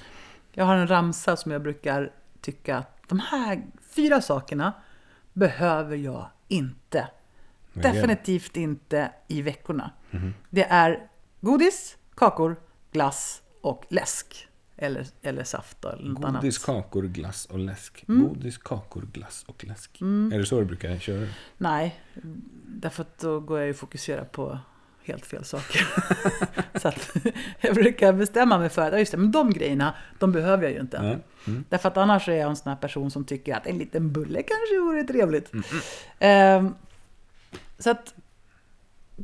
Jag 0.53 0.65
har 0.65 0.77
en 0.77 0.87
ramsa 0.87 1.37
som 1.37 1.53
jag 1.53 1.63
brukar 1.63 2.13
tycka 2.41 2.77
att 2.77 3.09
de 3.09 3.19
här 3.19 3.63
fyra 3.91 4.21
sakerna 4.21 4.73
behöver 5.33 5.97
jag 5.97 6.29
inte. 6.49 7.09
Definitivt 7.73 8.57
inte 8.57 9.13
i 9.29 9.43
veckorna. 9.43 9.91
Det 10.51 10.65
är 10.65 11.09
godis, 11.41 11.97
kakor, 12.15 12.57
glass 12.93 13.43
och 13.61 13.85
läsk. 13.89 14.47
Eller, 14.77 15.07
eller 15.23 15.45
saft 15.45 15.85
eller 15.85 16.09
något 16.09 16.25
annat. 16.25 16.43
Godis, 16.43 16.59
kakor, 16.59 17.03
glass 17.03 17.47
och 17.47 17.59
läsk. 17.59 18.05
Godis, 18.07 18.59
kakor, 18.59 19.09
glass 19.13 19.45
och 19.49 19.65
läsk. 19.65 20.01
Är 20.01 20.39
det 20.39 20.47
så 20.47 20.59
du 20.59 20.65
brukar 20.65 20.99
köra? 20.99 21.27
Nej, 21.59 22.01
därför 22.67 23.03
att 23.03 23.19
då 23.19 23.41
går 23.41 23.59
jag 23.59 23.67
ju 23.67 23.75
fokusera 23.75 24.25
på 24.25 24.59
helt 25.05 25.27
fel 25.27 25.45
saker. 25.45 25.87
så 26.79 26.89
att 26.89 27.17
jag 27.61 27.75
brukar 27.75 28.13
bestämma 28.13 28.59
mig 28.59 28.69
för 28.69 28.83
att 28.83 28.93
ja, 28.93 28.99
just 28.99 29.13
det, 29.13 29.19
men 29.19 29.31
de 29.31 29.51
grejerna, 29.51 29.95
de 30.19 30.33
behöver 30.33 30.63
jag 30.63 30.73
ju 30.73 30.81
inte. 30.81 30.97
Ja. 30.97 31.03
Mm. 31.53 31.65
Därför 31.69 31.89
att 31.89 31.97
annars 31.97 32.29
är 32.29 32.33
jag 32.33 32.51
en 32.51 32.57
sån 32.57 32.71
här 32.71 32.77
person 32.77 33.11
som 33.11 33.25
tycker 33.25 33.55
att 33.55 33.67
en 33.67 33.79
liten 33.79 34.13
bulle 34.13 34.43
kanske 34.43 34.81
vore 34.81 35.05
trevligt. 35.05 35.53
Ehm, 36.19 36.75
så 37.79 37.91
att 37.91 38.15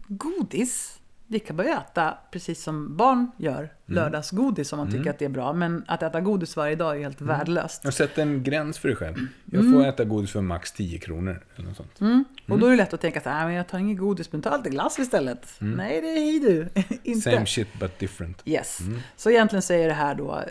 godis, 0.08 0.95
det 1.28 1.38
kan 1.38 1.58
ju 1.58 1.64
äta 1.64 2.18
precis 2.30 2.62
som 2.62 2.96
barn 2.96 3.30
gör. 3.36 3.72
Lördagsgodis 3.86 4.72
om 4.72 4.78
man 4.78 4.92
tycker 4.92 5.10
att 5.10 5.18
det 5.18 5.24
är 5.24 5.28
bra. 5.28 5.52
Men 5.52 5.84
att 5.88 6.02
äta 6.02 6.20
godis 6.20 6.56
varje 6.56 6.76
dag 6.76 6.96
är 6.96 7.00
helt 7.00 7.20
värdelöst. 7.20 7.80
Jag 7.84 7.94
sätter 7.94 8.22
en 8.22 8.42
gräns 8.42 8.78
för 8.78 8.88
dig 8.88 8.96
själv. 8.96 9.16
Jag 9.44 9.72
får 9.72 9.86
äta 9.86 10.04
godis 10.04 10.32
för 10.32 10.40
max 10.40 10.72
10 10.72 10.98
kronor. 10.98 11.44
Eller 11.56 11.68
något 11.68 11.76
sånt. 11.76 12.24
Och 12.48 12.58
då 12.58 12.66
är 12.66 12.70
det 12.70 12.76
lätt 12.76 12.94
att 12.94 13.00
tänka 13.00 13.20
så 13.20 13.28
här, 13.30 13.46
men 13.46 13.54
jag 13.54 13.68
tar 13.68 13.78
inget 13.78 13.98
godis, 13.98 14.32
men 14.32 14.42
ta 14.42 14.56
lite 14.56 14.70
glass 14.70 14.98
istället. 14.98 15.54
Nej, 15.58 16.00
det 16.00 16.06
är 16.08 16.40
du. 16.40 16.68
Inte. 17.02 17.30
Same 17.30 17.46
shit 17.46 17.68
but 17.80 17.98
different. 17.98 18.42
Yes. 18.44 18.78
Så 19.16 19.30
egentligen 19.30 19.80
är 19.82 19.88
det 19.88 19.94
här 19.94 20.14
då 20.14 20.34
eh, 20.34 20.42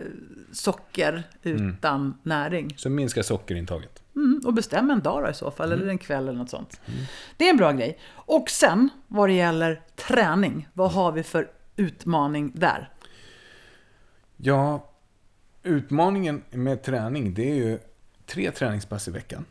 socker 0.51 1.23
utan 1.43 2.17
näring. 2.23 2.73
Så 2.77 2.89
minska 2.89 3.23
sockerintaget. 3.23 4.01
Mm, 4.15 4.41
och 4.45 4.53
bestäm 4.53 4.89
en 4.91 4.99
dag 5.01 5.23
då 5.23 5.29
i 5.29 5.33
så 5.33 5.51
fall, 5.51 5.71
eller 5.71 5.87
en 5.87 5.97
kväll 5.97 6.27
eller 6.27 6.37
något 6.39 6.49
sånt. 6.49 6.81
Det 7.37 7.45
är 7.45 7.49
en 7.49 7.57
bra 7.57 7.71
grej. 7.71 7.99
Och 8.11 8.49
sen, 8.49 8.89
vad 9.07 9.29
det 9.29 9.33
gäller 9.33 9.81
träning, 9.95 10.67
vad 10.73 10.91
har 10.91 11.11
vi 11.11 11.23
för 11.23 11.51
utmaning 11.75 12.51
där? 12.55 12.89
Ja, 14.37 14.89
utmaningen 15.63 16.43
med 16.51 16.83
träning 16.83 17.33
det 17.33 17.51
är 17.51 17.55
ju 17.55 17.79
tre 18.25 18.51
träningspass 18.51 19.07
i 19.07 19.11
veckan. 19.11 19.45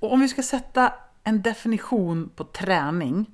Och 0.00 0.12
om 0.12 0.20
vi 0.20 0.28
ska 0.28 0.42
sätta 0.42 0.94
en 1.24 1.42
definition 1.42 2.30
på 2.36 2.44
träning 2.44 3.26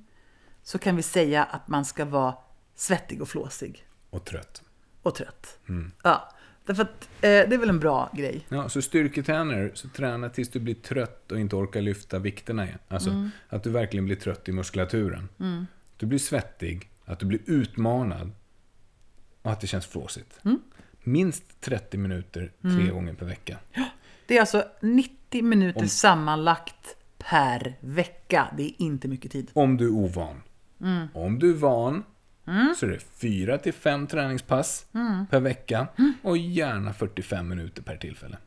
så 0.63 0.77
kan 0.79 0.95
vi 0.95 1.01
säga 1.01 1.43
att 1.43 1.67
man 1.67 1.85
ska 1.85 2.05
vara 2.05 2.35
svettig 2.75 3.21
och 3.21 3.29
flåsig 3.29 3.87
Och 4.09 4.25
trött. 4.25 4.61
och 5.03 5.15
trött. 5.15 5.59
Ja, 6.03 6.29
därför 6.69 6.83
att 6.83 7.03
eh, 7.03 7.19
det 7.21 7.53
är 7.53 7.57
väl 7.57 7.69
en 7.69 7.79
bra 7.79 8.09
grej. 8.13 8.45
Ja, 8.49 8.69
så 8.69 8.81
styrketränare, 8.81 9.71
så 9.73 9.87
träna 9.89 10.29
tills 10.29 10.49
du 10.49 10.59
blir 10.59 10.75
trött 10.75 11.31
och 11.31 11.39
inte 11.39 11.55
orkar 11.55 11.81
lyfta 11.81 12.19
vikterna 12.19 12.65
igen. 12.65 12.79
Alltså 12.87 13.29
att 13.49 13.63
du 13.63 13.69
verkligen 13.69 14.05
blir 14.05 14.15
trött 14.15 14.49
i 14.49 14.51
muskulaturen. 14.51 15.29
Du 15.97 16.05
blir 16.05 16.19
svettig, 16.19 16.89
att 17.05 17.19
du 17.19 17.25
blir 17.25 17.39
utmanad 17.45 18.31
och 19.41 19.51
att 19.51 19.61
det 19.61 19.67
känns 19.67 19.85
flåsigt. 19.85 20.39
Minst 21.03 21.61
30 21.61 21.97
minuter 21.97 22.51
tre 22.61 22.89
gånger 22.89 23.13
per 23.13 23.25
vecka. 23.25 23.57
Det 24.27 24.37
är 24.37 24.39
alltså 24.39 24.63
90 24.81 25.43
minuter 25.43 25.85
sammanlagt 25.85 26.95
per 27.17 27.75
vecka. 27.79 28.47
Det 28.57 28.63
är 28.63 28.71
inte 28.77 29.07
mycket 29.07 29.31
tid. 29.31 29.51
Om 29.53 29.77
du 29.77 29.85
är 29.85 29.91
ovan. 29.91 30.41
Om 31.13 31.39
du 31.39 31.49
är 31.49 31.55
van 31.55 32.03
så 32.77 32.85
är 32.85 32.89
det 32.89 32.99
4 33.21 33.57
till 33.57 33.73
5 33.73 34.07
träningspass 34.07 34.85
per 35.29 35.39
vecka 35.39 35.87
och 36.21 36.37
gärna 36.37 36.93
45 36.93 37.47
minuter 37.47 37.81
per 37.81 37.97
tillfälle. 37.97 38.37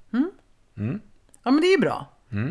Ja, 1.45 1.51
men 1.51 1.61
det 1.61 1.67
är 1.67 1.81
bra. 1.81 2.07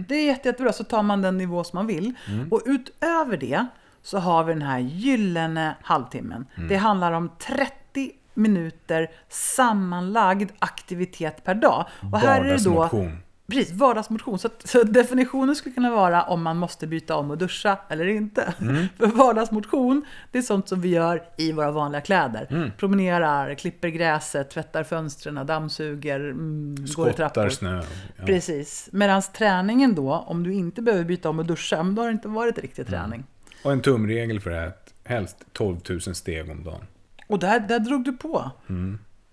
Det 0.08 0.16
är 0.16 0.26
jätte, 0.26 0.48
jättebra. 0.48 0.74
Så 0.74 0.84
tar 0.84 1.04
man 1.04 1.22
den 1.22 1.38
nivå 1.38 1.64
som 1.64 1.78
man 1.78 1.88
vill. 1.88 2.14
Och 2.52 2.62
utöver 2.66 3.38
det 3.38 3.66
så 4.02 4.18
har 4.18 4.44
vi 4.44 4.54
den 4.54 4.62
här 4.62 4.80
gyllene 4.80 5.76
halvtimmen. 5.82 6.46
Det 6.70 6.76
handlar 6.76 7.12
om 7.12 7.30
30 7.40 8.12
minuter 8.34 9.12
sammanlagd 9.30 10.52
aktivitet 10.60 11.44
per 11.44 11.56
dag. 11.56 11.88
Och 12.12 12.20
här 12.20 12.42
är 12.42 12.44
det 12.44 12.64
då 12.64 12.74
Vardagsmotion. 12.74 13.18
Precis, 13.48 13.74
vardagsmotion. 13.74 14.40
Så, 14.40 14.50
så 14.64 14.84
definitionen 14.84 15.56
skulle 15.56 15.76
kunna 15.76 15.92
vara 15.92 16.24
om 16.24 16.42
man 16.42 16.58
måste 16.58 16.88
byta 16.88 17.16
om 17.16 17.32
och 17.32 17.38
duscha 17.38 17.78
eller 17.90 18.06
inte. 18.06 18.54
För 18.98 19.08
vardagsmotion, 19.08 20.06
det 20.32 20.38
är 20.38 20.42
sånt 20.42 20.70
som 20.70 20.82
vi 20.82 20.90
gör 20.90 21.24
i 21.38 21.52
våra 21.52 21.72
vanliga 21.72 22.02
kläder. 22.02 22.74
Promenerar, 22.78 23.54
klipper 23.54 23.90
gräset, 23.90 24.50
tvättar 24.50 24.84
fönstren, 24.84 25.46
dammsuger, 25.48 26.20
mm, 26.20 26.76
går 26.96 27.10
i 27.10 27.14
trappor. 27.14 27.50
Skottar 27.50 27.50
snö. 27.50 27.84
Ja. 28.18 28.26
Precis. 28.26 28.90
Medan 28.92 29.22
träningen 29.22 29.96
då, 29.96 30.14
om 30.14 30.44
du 30.44 30.54
inte 30.54 30.82
behöver 30.82 31.06
byta 31.06 31.30
om 31.30 31.40
och 31.40 31.46
duscha, 31.46 31.84
då 31.84 32.02
har 32.02 32.08
det 32.08 32.14
inte 32.14 32.28
varit 32.28 32.58
riktig 32.58 32.88
träning. 32.88 33.24
Och 33.64 33.72
en 33.72 33.82
tumregel 33.82 34.40
för 34.40 34.50
det 34.50 34.56
här 34.56 34.72
helst 35.04 35.38
12 35.54 35.78
000 35.90 36.02
steg 36.02 36.50
om 36.50 36.64
dagen. 36.64 36.86
Och 37.28 37.40
där, 37.40 37.60
där 37.60 37.80
drog 37.80 38.04
du 38.04 38.14
på. 38.14 38.52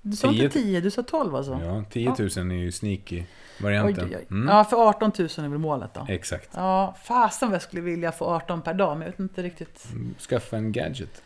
Du 0.03 0.17
sa 0.17 0.33
inte 0.33 0.49
10, 0.49 0.81
du 0.81 0.91
sa 0.91 1.03
12 1.03 1.35
alltså? 1.35 1.61
Ja, 1.65 1.85
10 1.91 2.09
000 2.09 2.19
är 2.51 2.55
ju 2.55 2.73
sneaky-varianten. 2.73 4.15
Mm. 4.31 4.49
Ja, 4.49 4.65
för 4.65 4.89
18 4.89 5.13
000 5.19 5.29
är 5.29 5.49
väl 5.49 5.59
målet 5.59 5.95
då? 5.95 6.07
Exakt. 6.09 6.51
Ja, 6.55 6.97
fasen 7.05 7.49
vad 7.49 7.55
jag 7.55 7.63
skulle 7.63 7.83
vilja 7.83 8.13
få 8.13 8.25
18 8.25 8.63
per 8.63 8.75
dag, 8.75 8.99
men 8.99 9.01
jag 9.07 9.11
vet 9.13 9.21
inte 9.21 9.43
riktigt. 9.43 9.87
Skaffa 10.29 10.57
en 10.57 10.73
gadget. 10.73 11.23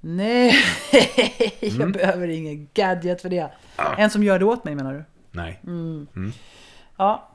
Nej, 0.00 0.54
Mm. 1.62 1.80
jag 1.80 1.92
behöver 1.92 2.28
ingen 2.28 2.68
gadget 2.74 3.22
för 3.22 3.28
det. 3.28 3.50
En 3.98 4.10
som 4.10 4.22
gör 4.22 4.38
det 4.38 4.44
åt 4.44 4.64
mig 4.64 4.74
menar 4.74 4.94
du? 4.94 5.04
Nej. 5.30 5.60
Mm. 5.66 6.06
Ja. 6.96 7.28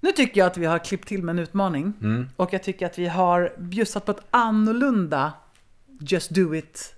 Nu 0.00 0.12
tycker 0.12 0.40
jag 0.40 0.46
att 0.46 0.56
vi 0.56 0.66
har 0.66 0.78
klippt 0.78 1.08
till 1.08 1.22
med 1.22 1.32
en 1.32 1.38
utmaning. 1.38 1.92
Mm. 2.02 2.28
Och 2.36 2.52
jag 2.52 2.62
tycker 2.62 2.86
att 2.86 2.98
vi 2.98 3.06
har 3.06 3.52
bjussat 3.58 4.04
på 4.04 4.10
ett 4.10 4.22
annorlunda 4.30 5.32
Just 6.00 6.30
Do 6.30 6.54
It 6.54 6.94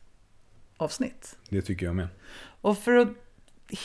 avsnitt. 0.77 1.37
Det 1.49 1.63
tycker 1.63 1.87
jag 1.87 1.95
med. 1.95 2.09
Och 2.61 2.79
för 2.79 2.97
att 2.97 3.09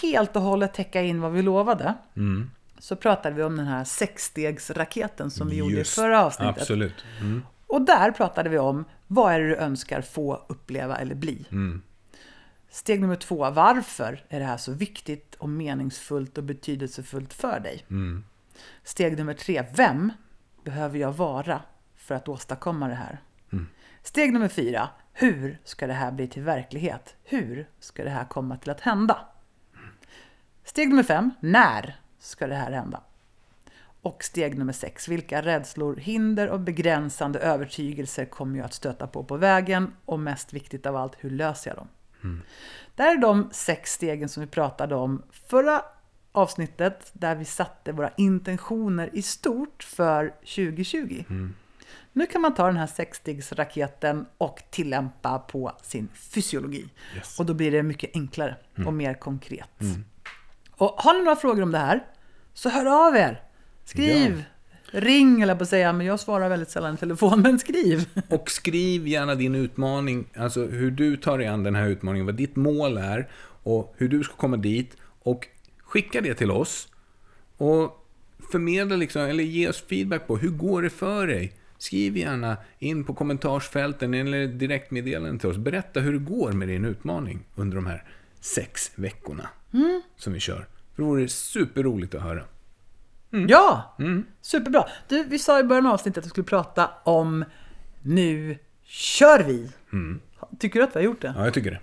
helt 0.02 0.36
och 0.36 0.42
hållet 0.42 0.74
täcka 0.74 1.02
in 1.02 1.22
vad 1.22 1.32
vi 1.32 1.42
lovade 1.42 1.94
Mm. 2.16 2.52
så 2.80 2.96
pratade 2.96 3.36
vi 3.36 3.44
om 3.44 3.58
den 3.58 3.68
här 3.68 3.84
sexstegsraketen 3.84 5.32
som 5.32 5.50
vi 5.50 5.56
gjorde 5.56 5.74
i 5.74 5.78
Just, 5.78 5.96
förra 5.96 6.26
avsnittet. 6.26 6.62
Absolut. 6.62 7.06
Mm. 7.22 7.42
Och 7.68 7.82
där 7.82 8.12
pratade 8.12 8.50
vi 8.50 8.58
om 8.58 8.86
vad 9.08 9.34
är 9.34 9.40
det 9.40 9.48
du 9.48 9.56
önskar 9.56 10.02
få 10.02 10.46
uppleva 10.50 10.96
eller 10.98 11.16
bli. 11.16 11.46
Mm. 11.52 11.82
Steg 12.70 13.02
nummer 13.02 13.16
två, 13.16 13.50
varför 13.50 14.24
är 14.30 14.40
det 14.40 14.46
här 14.46 14.58
så 14.58 14.72
viktigt 14.72 15.36
och 15.36 15.50
meningsfullt 15.50 16.38
och 16.38 16.44
betydelsefullt 16.44 17.34
för 17.34 17.60
dig? 17.60 17.86
Mm. 17.90 18.24
Steg 18.84 19.18
nummer 19.18 19.34
tre, 19.34 19.66
vem 19.76 20.12
behöver 20.64 21.00
jag 21.00 21.12
vara 21.12 21.62
för 21.96 22.16
att 22.16 22.28
åstadkomma 22.28 22.88
det 22.88 22.96
här? 22.96 23.20
Steg 24.04 24.34
nummer 24.34 24.48
fyra, 24.48 24.90
hur 25.18 25.60
ska 25.64 25.88
det 25.88 25.94
här 25.94 26.12
bli 26.12 26.28
till 26.28 26.44
verklighet? 26.44 27.16
Hur 27.24 27.68
ska 27.80 28.04
det 28.04 28.10
här 28.10 28.26
komma 28.26 28.58
till 28.58 28.70
att 28.70 28.82
hända? 28.82 29.20
Steg 30.64 30.90
nummer 30.90 31.04
fem, 31.04 31.32
när 31.40 32.00
ska 32.20 32.48
det 32.48 32.56
här 32.56 32.72
hända? 32.72 33.02
Och 34.02 34.24
steg 34.24 34.58
nummer 34.58 34.74
sex, 34.74 35.08
vilka 35.08 35.42
rädslor, 35.42 35.96
hinder 35.96 36.50
och 36.50 36.60
begränsande 36.60 37.40
övertygelser 37.40 38.26
kommer 38.26 38.58
jag 38.58 38.66
att 38.66 38.74
stöta 38.74 39.08
på 39.08 39.24
på 39.24 39.38
vägen? 39.38 39.94
Och 40.06 40.20
mest 40.20 40.54
viktigt 40.54 40.86
av 40.86 40.96
allt, 40.96 41.16
hur 41.20 41.30
löser 41.30 41.70
jag 41.70 41.78
dem? 41.78 41.88
Det 42.96 43.04
här 43.04 43.18
är 43.18 43.22
de 43.22 43.50
sex 43.52 43.94
stegen 43.94 44.30
som 44.30 44.42
vi 44.42 44.48
pratade 44.48 44.96
om 44.96 45.24
förra 45.32 45.82
avsnittet 46.32 47.12
där 47.14 47.36
vi 47.36 47.46
satte 47.46 47.92
våra 47.92 48.12
intentioner 48.18 49.10
i 49.14 49.22
stort 49.22 49.84
för 49.84 50.30
2020. 50.30 51.24
Nu 52.18 52.26
kan 52.26 52.42
man 52.42 52.54
ta 52.54 52.68
den 52.68 52.78
här 52.78 52.88
sexstegsraketen 52.88 54.26
och 54.38 54.64
tillämpa 54.70 55.40
på 55.40 55.72
sin 55.82 56.08
fysiologi. 56.34 56.86
Yes. 57.16 57.40
Och 57.40 57.46
då 57.46 57.54
blir 57.54 57.72
det 57.72 57.84
mycket 57.84 58.10
enklare 58.14 58.56
och 58.86 58.94
mer 58.94 59.14
konkret. 59.14 59.70
Och 60.72 60.88
har 60.98 61.14
ni 61.14 61.20
några 61.20 61.36
frågor 61.36 61.64
om 61.64 61.72
det 61.72 61.78
här 61.78 62.06
så 62.54 62.70
hör 62.70 63.08
av 63.08 63.16
er. 63.16 63.42
Skriv 63.86 64.44
Ring 64.86 65.42
eller 65.42 65.56
på 65.56 65.64
att 65.64 65.70
säga, 65.70 65.94
men 65.94 66.08
jag 66.08 66.20
svarar 66.20 66.50
väldigt 66.50 66.70
sällan 66.70 66.94
i 66.94 66.98
telefon, 66.98 67.42
men 67.42 67.60
skriv. 67.60 68.10
Och 68.30 68.50
skriv 68.50 69.08
gärna 69.08 69.36
din 69.36 69.56
utmaning, 69.56 70.26
alltså 70.36 70.66
hur 70.66 70.92
du 70.92 71.18
tar 71.18 71.38
dig 71.38 71.48
an 71.48 71.64
den 71.64 71.76
här 71.76 71.88
utmaningen, 71.88 72.26
vad 72.26 72.36
ditt 72.36 72.56
mål 72.56 72.98
är 72.98 73.30
och 73.64 73.94
hur 73.98 74.10
du 74.10 74.24
ska 74.24 74.36
komma 74.36 74.58
dit. 74.58 74.98
Och 75.24 75.48
skicka 75.84 76.22
det 76.22 76.34
till 76.34 76.52
oss. 76.52 76.88
Och 77.58 78.08
förmedla 78.52 78.96
liksom, 78.96 79.22
eller 79.22 79.44
ge 79.44 79.70
oss 79.70 79.84
feedback 79.90 80.28
på 80.28 80.38
hur 80.38 80.50
går 80.50 80.82
det 80.82 80.90
för 80.90 81.28
dig? 81.28 81.54
Skriv 81.78 82.18
gärna 82.18 82.58
in 82.80 83.04
på 83.04 83.14
kommentarsfälten 83.14 84.14
eller 84.14 84.48
direktmeddelanden 84.48 85.40
till 85.40 85.50
oss. 85.50 85.58
Berätta 85.58 86.00
hur 86.00 86.14
det 86.14 86.20
går 86.20 86.52
med 86.52 86.68
din 86.68 86.86
utmaning 86.86 87.46
under 87.56 87.76
de 87.76 87.86
här 87.86 88.04
sex 88.40 88.92
veckorna 88.96 89.50
som 90.18 90.34
vi 90.34 90.40
kör. 90.40 90.68
För 90.96 91.02
det 91.04 91.08
vore 91.08 91.28
superroligt 91.28 92.16
att 92.16 92.22
höra. 92.22 92.44
Ja! 93.48 93.98
Superbra. 94.42 94.86
Du, 95.08 95.24
vi 95.24 95.40
sa 95.40 95.60
i 95.60 95.64
början 95.64 95.86
av 95.86 95.94
avsnittet 95.94 96.18
att 96.18 96.26
vi 96.26 96.30
skulle 96.30 96.46
prata 96.46 96.90
om 97.04 97.46
Nu 98.02 98.58
kör 98.84 99.44
vi! 99.44 99.70
Tycker 100.60 100.80
du 100.80 100.86
att 100.86 100.96
vi 100.96 101.00
har 101.00 101.06
gjort 101.06 101.22
det? 101.22 101.34
Ja, 101.38 101.44
jag 101.46 101.54
tycker 101.54 101.72
det. 101.72 101.80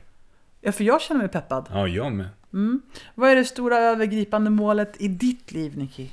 Ja, 0.60 0.72
för 0.72 0.84
jag 0.84 1.00
känner 1.00 1.20
mig 1.20 1.28
peppad. 1.28 1.68
Ja, 1.70 1.88
jag 1.88 2.12
med. 2.12 2.28
Vad 3.14 3.30
är 3.30 3.36
det 3.36 3.44
stora 3.44 3.78
övergripande 3.78 4.50
målet 4.50 5.00
i 5.00 5.08
ditt 5.08 5.52
liv, 5.52 5.78
Nicky? 5.78 6.08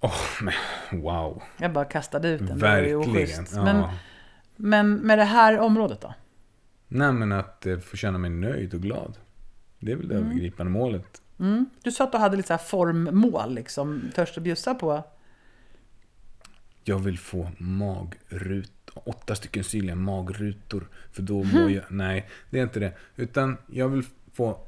Åh, 0.00 0.42
men 0.42 0.54
wow. 1.02 1.42
Jag 1.56 1.72
bara 1.72 1.84
kastade 1.84 2.28
ut 2.28 2.46
den. 2.46 2.58
Verkligen. 2.58 3.46
Ja. 3.54 3.64
Men, 3.64 3.84
men 4.56 4.94
med 4.94 5.18
det 5.18 5.24
här 5.24 5.58
området 5.58 6.00
då? 6.00 6.14
Nej, 6.88 7.12
men 7.12 7.32
att 7.32 7.66
eh, 7.66 7.78
få 7.78 7.96
känna 7.96 8.18
mig 8.18 8.30
nöjd 8.30 8.74
och 8.74 8.80
glad. 8.80 9.18
Det 9.78 9.92
är 9.92 9.96
väl 9.96 10.08
det 10.08 10.14
övergripande 10.14 10.72
målet. 10.72 11.22
Mm. 11.38 11.66
Du 11.82 11.92
sa 11.92 12.04
att 12.04 12.12
du 12.12 12.18
hade 12.18 12.36
lite 12.36 12.46
så 12.46 12.52
här 12.52 12.58
formmål, 12.58 13.54
liksom. 13.54 14.02
Törs 14.14 14.34
du 14.34 14.40
bjussa 14.40 14.74
på? 14.74 15.04
Jag 16.84 16.98
vill 16.98 17.18
få 17.18 17.50
magrut, 17.58 18.90
åtta 18.94 19.34
stycken 19.34 19.64
synliga 19.64 19.94
magrutor. 19.94 20.88
För 21.12 21.22
då 21.22 21.44
mår 21.44 21.70
jag... 21.70 21.84
Nej, 21.90 22.28
det 22.50 22.58
är 22.58 22.62
inte 22.62 22.80
det. 22.80 22.92
Utan 23.16 23.56
jag 23.66 23.88
vill 23.88 24.04
få 24.32 24.58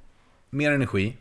mer 0.50 0.72
energi, 0.72 1.16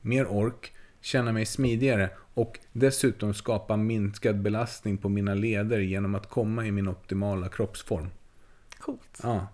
mer 0.00 0.26
ork, 0.26 0.72
känna 1.00 1.32
mig 1.32 1.46
smidigare 1.46 2.10
och 2.34 2.58
dessutom 2.72 3.34
skapa 3.34 3.76
minskad 3.76 4.40
belastning 4.40 4.98
på 4.98 5.08
mina 5.08 5.34
leder 5.34 5.78
genom 5.78 6.14
att 6.14 6.28
komma 6.28 6.66
i 6.66 6.72
min 6.72 6.88
optimala 6.88 7.48
kroppsform. 7.48 8.08
Coolt. 8.78 9.20
Ja. 9.22 9.48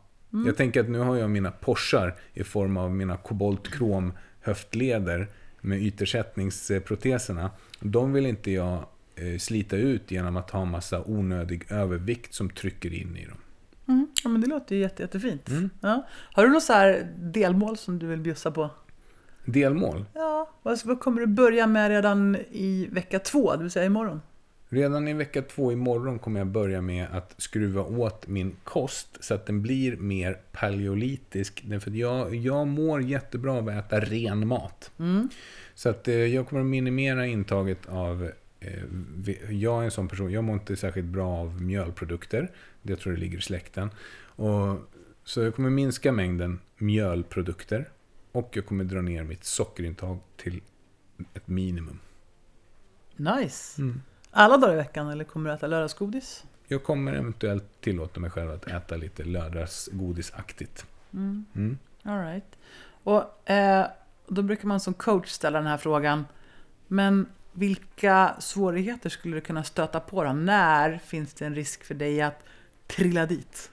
Jag 0.47 0.57
tänker 0.57 0.81
att 0.81 0.89
nu 0.89 0.99
har 0.99 1.17
jag 1.17 1.31
mina 1.31 1.51
Porschar 1.51 2.15
i 2.33 2.45
form 2.45 2.77
av 2.77 2.95
mina 2.95 3.17
koboltkrom 3.17 4.13
höftleder 4.41 5.29
med 5.61 5.83
ytersättningsproteserna. 5.83 7.51
De 7.81 8.13
vill 8.13 8.27
inte 8.27 8.51
jag 8.51 8.85
eh, 9.17 9.39
slita 9.39 9.77
ut 9.77 10.11
genom 10.11 10.37
att 10.37 10.51
ha 10.51 10.65
massa 10.65 11.03
onödig 11.05 11.73
övervikt 11.73 12.35
som 12.35 12.51
trycker 12.51 12.95
in 12.95 13.17
i 13.17 13.25
dem. 13.25 13.39
Mm. 13.89 14.09
Ja, 14.25 14.29
men 14.29 14.41
det 14.41 14.47
låter 14.47 14.77
ju 14.77 14.81
jätte, 14.81 15.03
jättefint. 15.03 15.49
Mm. 15.49 15.71
Ja. 15.81 16.07
Har 16.11 16.47
du 16.47 16.53
något 16.53 16.63
så 16.63 16.97
delmål 17.17 17.77
som 17.77 17.99
du 17.99 18.07
vill 18.07 18.21
bjussa 18.21 18.51
på? 18.51 18.71
Delmål. 19.45 20.05
Ja, 20.15 20.51
vad, 20.63 21.01
kommer 21.01 21.21
du 21.21 21.27
börja 21.27 21.67
med 21.67 21.91
redan 21.91 22.37
i 22.51 22.89
vecka 22.93 23.19
två, 23.19 23.57
det 23.57 23.63
vill 23.63 23.71
säga 23.71 23.87
imorgon? 23.87 24.21
Redan 24.69 25.09
i 25.09 25.13
vecka 25.13 25.43
två 25.43 25.73
imorgon 25.73 26.19
kommer 26.19 26.41
jag 26.41 26.47
börja 26.47 26.81
med 26.81 27.07
att 27.13 27.35
skruva 27.39 27.83
åt 27.83 28.27
min 28.27 28.57
kost 28.65 29.09
så 29.21 29.35
att 29.35 29.47
den 29.47 29.63
blir 29.63 29.97
mer 29.97 30.39
paleolitisk. 30.53 31.63
Därför 31.67 31.91
att 31.91 31.97
jag, 31.97 32.35
jag 32.35 32.67
mår 32.67 33.03
jättebra 33.03 33.53
av 33.53 33.69
att 33.69 33.75
äta 33.75 34.01
ren 34.01 34.49
mat. 34.49 34.91
Så 35.75 35.89
att 35.89 36.09
eh, 36.09 36.15
jag 36.15 36.49
kommer 36.49 36.63
att 36.63 36.67
minimera 36.67 37.27
intaget 37.27 37.89
av 37.89 38.31
eh, 38.61 38.71
jag 39.51 39.81
är 39.81 39.85
en 39.85 39.91
sån 39.91 40.09
person, 40.09 40.33
jag 40.33 40.45
mår 40.45 40.55
inte 40.55 40.77
särskilt 40.77 41.07
bra 41.07 41.29
av 41.29 41.63
mjölprodukter. 41.63 42.51
Det 42.83 42.97
tror 42.97 43.15
jag 43.15 43.21
ligger 43.21 43.39
i 43.39 43.43
släkten. 43.43 43.91
Och, 44.17 44.77
så 45.25 45.41
jag 45.41 45.55
kommer 45.55 45.71
minska 45.71 46.13
mängden 46.13 46.59
mjölprodukter. 46.79 47.89
Och 48.35 48.57
jag 48.57 48.67
kommer 48.67 48.85
dra 48.85 49.01
ner 49.01 49.23
mitt 49.23 49.45
sockerintag 49.45 50.19
till 50.37 50.61
ett 51.35 51.49
minimum. 51.49 52.01
Nice. 53.17 53.83
Mm. 53.83 54.03
Alla 54.31 54.57
dagar 54.57 54.73
i 54.73 54.77
veckan 54.77 55.09
eller 55.09 55.25
kommer 55.25 55.51
du 55.51 55.57
äta 55.57 55.67
lördagsgodis? 55.67 56.45
Jag 56.67 56.85
kommer 56.85 57.13
eventuellt 57.13 57.81
tillåta 57.81 58.21
mig 58.21 58.31
själv 58.31 58.51
att 58.51 58.67
äta 58.67 58.97
lite 58.97 59.25
lördagsgodisaktigt. 59.25 60.87
Mm. 61.13 61.79
All 62.03 62.21
right. 62.21 62.59
Och 63.03 63.51
eh, 63.51 63.87
då 64.27 64.43
brukar 64.43 64.69
man 64.69 64.81
som 64.81 64.95
coach 64.95 65.29
ställa 65.29 65.59
den 65.59 65.67
här 65.67 65.79
frågan. 65.79 66.25
Men 66.87 67.27
vilka 67.53 68.37
svårigheter 68.39 69.11
skulle 69.11 69.37
du 69.37 69.41
kunna 69.41 69.65
stöta 69.65 70.01
på 70.01 70.25
då? 70.25 70.33
När 70.33 70.99
finns 70.99 71.35
det 71.35 71.47
en 71.47 71.55
risk 71.55 71.85
för 71.85 71.95
dig 71.95 72.23
att 72.23 72.45
trilla 72.87 73.27
dit? 73.27 73.71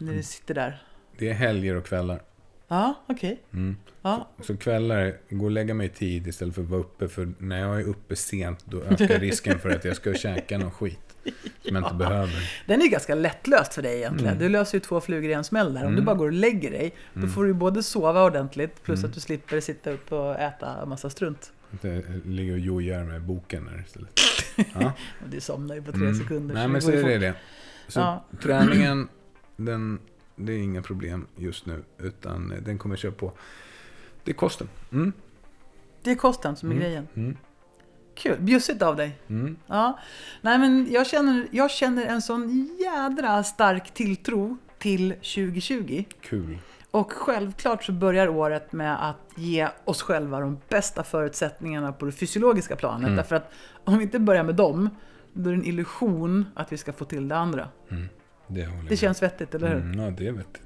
När 0.00 0.14
du 0.14 0.22
sitter 0.22 0.54
där. 0.54 0.82
Det 1.18 1.28
är 1.28 1.34
helger 1.34 1.74
och 1.74 1.86
kvällar. 1.86 2.22
Ja, 2.68 2.94
okej. 3.06 3.42
Mm. 3.52 3.76
Ja, 4.02 4.28
Så 4.42 4.56
kvällar, 4.56 5.14
gå 5.30 5.44
och 5.44 5.50
lägga 5.50 5.74
mig 5.74 5.88
tid 5.88 6.26
istället 6.26 6.54
för 6.54 6.62
att 6.62 6.68
vara 6.68 6.80
uppe. 6.80 7.08
För 7.08 7.32
när 7.38 7.58
jag 7.60 7.80
är 7.80 7.84
uppe 7.88 8.16
sent 8.16 8.64
då 8.64 8.82
ökar 8.82 9.18
risken 9.20 9.58
för 9.58 9.70
att 9.70 9.84
jag 9.84 9.96
ska 9.96 10.14
käka 10.14 10.58
någon 10.58 10.70
skit. 10.70 11.00
Som 11.66 11.76
jag 11.76 11.84
inte 11.84 11.94
behöver. 11.94 12.50
den 12.66 12.80
är 12.80 12.84
ju 12.84 12.90
ganska 12.90 13.14
lättlöst 13.14 13.74
för 13.74 13.82
dig 13.82 13.96
egentligen. 13.96 14.32
Mm. 14.34 14.42
Du 14.44 14.48
löser 14.48 14.76
ju 14.76 14.80
två 14.80 15.00
flugor 15.00 15.30
i 15.30 15.32
en 15.32 15.44
smäll 15.44 15.74
där. 15.74 15.86
Om 15.86 15.96
du 15.96 16.02
bara 16.02 16.16
går 16.16 16.26
och 16.26 16.32
lägger 16.32 16.70
dig, 16.70 16.94
då 17.14 17.26
får 17.28 17.42
du 17.42 17.48
ju 17.48 17.54
både 17.54 17.82
sova 17.82 18.24
ordentligt 18.24 18.82
plus 18.82 18.98
Mm. 18.98 19.08
att 19.08 19.14
du 19.14 19.20
slipper 19.20 19.60
sitta 19.60 19.90
upp 19.90 20.12
och 20.12 20.38
äta 20.40 20.86
massa 20.86 21.10
strunt. 21.10 21.52
Jag 21.80 22.02
ligger 22.24 22.52
och 22.52 22.58
jojar 22.58 23.04
med 23.04 23.22
boken 23.22 23.64
där 23.64 23.84
istället. 23.86 24.10
Ja. 24.80 24.92
Du 25.30 25.40
somnar 25.40 25.74
ju 25.74 25.82
på 25.82 25.92
tre 25.92 26.00
Mm. 26.00 26.14
sekunder. 26.14 26.54
Nej 26.54 26.64
så 26.64 26.68
men 26.70 26.82
så 26.82 26.90
är 26.90 27.02
det 27.04 27.18
det. 27.18 27.34
Så 27.88 28.00
Ja. 28.00 28.24
träningen, 28.42 29.08
den, 29.56 29.98
det 30.38 30.52
är 30.52 30.58
inga 30.58 30.82
problem 30.82 31.26
just 31.36 31.66
nu. 31.66 31.82
Utan 31.98 32.54
den 32.62 32.78
kommer 32.78 32.92
jag 32.94 33.00
köra 33.00 33.12
på. 33.12 33.32
Det 34.24 34.30
är 34.30 34.34
kosten. 34.34 34.68
Mm. 34.92 35.12
Det 36.02 36.10
är 36.10 36.14
kosten 36.14 36.56
som 36.56 36.68
är 36.68 36.72
Mm. 36.72 36.82
grejen. 36.84 37.08
Mm. 37.14 37.36
Kul, 38.14 38.36
bjussigt 38.40 38.82
av 38.82 38.96
dig. 38.96 39.18
Mm. 39.28 39.56
Ja. 39.66 39.98
Nej 40.40 40.58
men 40.58 40.86
jag 40.90 41.06
känner, 41.06 41.48
jag 41.50 41.70
känner 41.70 42.06
en 42.06 42.22
sån 42.22 42.76
jädra 42.80 43.42
stark 43.44 43.94
tilltro 43.94 44.56
till 44.78 45.10
2020. 45.12 46.04
Kul. 46.20 46.58
Och 46.90 47.12
självklart 47.12 47.84
så 47.84 47.92
börjar 47.92 48.28
året 48.28 48.72
med 48.72 49.08
att 49.08 49.16
ge 49.36 49.68
oss 49.84 50.02
själva 50.02 50.40
de 50.40 50.58
bästa 50.68 51.02
förutsättningarna 51.04 51.92
på 51.92 52.06
det 52.06 52.12
fysiologiska 52.12 52.76
planet. 52.76 53.04
Mm. 53.06 53.16
Därför 53.16 53.36
att 53.36 53.52
om 53.84 53.98
vi 53.98 54.04
inte 54.04 54.18
börjar 54.18 54.44
med 54.44 54.54
dem, 54.54 54.90
då 55.32 55.50
är 55.50 55.54
det 55.54 55.60
en 55.60 55.66
illusion 55.66 56.44
att 56.54 56.72
vi 56.72 56.76
ska 56.76 56.92
få 56.92 57.04
till 57.04 57.28
det 57.28 57.36
andra. 57.36 57.68
Det, 58.48 58.68
Det 58.88 58.96
känns 58.96 59.22
vettigt, 59.22 59.54
eller 59.54 59.68
hur? 59.68 59.76
Mm, 59.76 60.00
ja, 60.00 60.10
det 60.10 60.26
är 60.26 60.32
vettigt. 60.32 60.62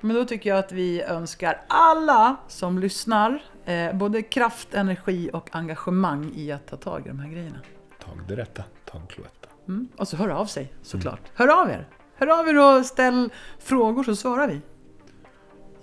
Men 0.00 0.16
då 0.16 0.24
tycker 0.24 0.50
jag 0.50 0.58
att 0.58 0.72
vi 0.72 1.02
önskar 1.02 1.60
alla 1.68 2.36
som 2.48 2.78
lyssnar 2.78 3.42
eh, 3.64 3.92
både 3.92 4.22
kraft, 4.22 4.74
energi 4.74 5.30
och 5.32 5.48
engagemang 5.52 6.32
i 6.34 6.52
att 6.52 6.66
ta 6.66 6.76
tag 6.76 7.06
i 7.06 7.08
de 7.08 7.18
här 7.18 7.28
grejerna. 7.28 7.58
Tag 8.04 8.18
det 8.28 8.36
rätta, 8.36 8.64
tag 8.84 9.00
Cloetta. 9.08 9.48
Mm. 9.68 9.88
Och 9.96 10.08
så 10.08 10.16
hör 10.16 10.28
av 10.28 10.46
sig 10.46 10.72
såklart. 10.82 11.20
Hör 11.34 11.62
av 11.62 11.70
er! 11.70 11.88
Hör 12.16 12.40
av 12.40 12.48
er 12.48 12.78
och 12.78 12.86
ställ 12.86 13.32
frågor 13.58 14.04
så 14.04 14.16
svarar 14.16 14.48
vi. 14.48 14.60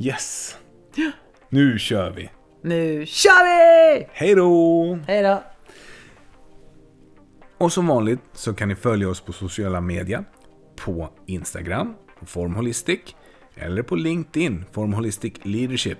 Yes! 0.08 0.58
Nu 1.50 1.80
kör 1.80 2.12
vi! 2.12 2.30
Nu 2.62 3.06
kör 3.06 3.44
vi! 3.44 4.08
Hej 4.12 4.36
då! 4.36 5.00
Hej 5.08 5.24
då! 5.24 5.44
Och 7.58 7.74
som 7.74 7.88
vanligt 7.88 8.22
så 8.34 8.54
kan 8.54 8.68
ni 8.68 8.76
följa 8.76 9.10
oss 9.10 9.22
på 9.22 9.34
sociala 9.34 9.82
medier. 9.82 10.26
På 10.86 11.10
Instagram, 11.26 11.94
på 12.20 12.26
Formholistic. 12.26 13.00
Eller 13.56 13.84
på 13.84 13.96
LinkedIn, 13.96 14.66
Formholistic 14.72 15.34
Leadership. 15.44 16.00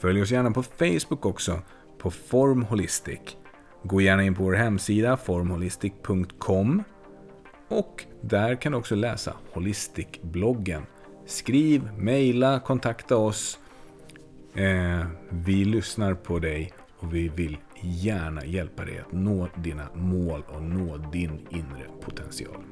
Följ 0.00 0.22
oss 0.22 0.30
gärna 0.30 0.50
på 0.50 0.62
Facebook 0.62 1.26
också, 1.26 1.60
på 1.98 2.10
Formholistic. 2.10 3.20
Gå 3.82 4.00
gärna 4.00 4.24
in 4.24 4.34
på 4.34 4.42
vår 4.42 4.52
hemsida, 4.52 5.16
formholistic.com. 5.16 6.82
Och 7.68 8.04
där 8.20 8.54
kan 8.54 8.72
du 8.72 8.78
också 8.78 8.94
läsa 8.94 9.34
Holistic-bloggen. 9.52 10.82
Skriv, 11.26 11.90
mejla, 11.96 12.60
kontakta 12.60 13.16
oss. 13.16 13.58
Eh, 14.54 15.06
vi 15.30 15.64
lyssnar 15.64 16.14
på 16.14 16.38
dig 16.38 16.72
och 16.98 17.14
vi 17.14 17.28
vill 17.28 17.56
gärna 17.80 18.44
hjälpa 18.44 18.84
dig 18.84 18.98
att 18.98 19.12
nå 19.12 19.48
dina 19.56 19.88
mål 19.94 20.42
och 20.48 20.62
nå 20.62 20.96
din 20.96 21.46
inre 21.50 21.86
potential. 22.04 22.64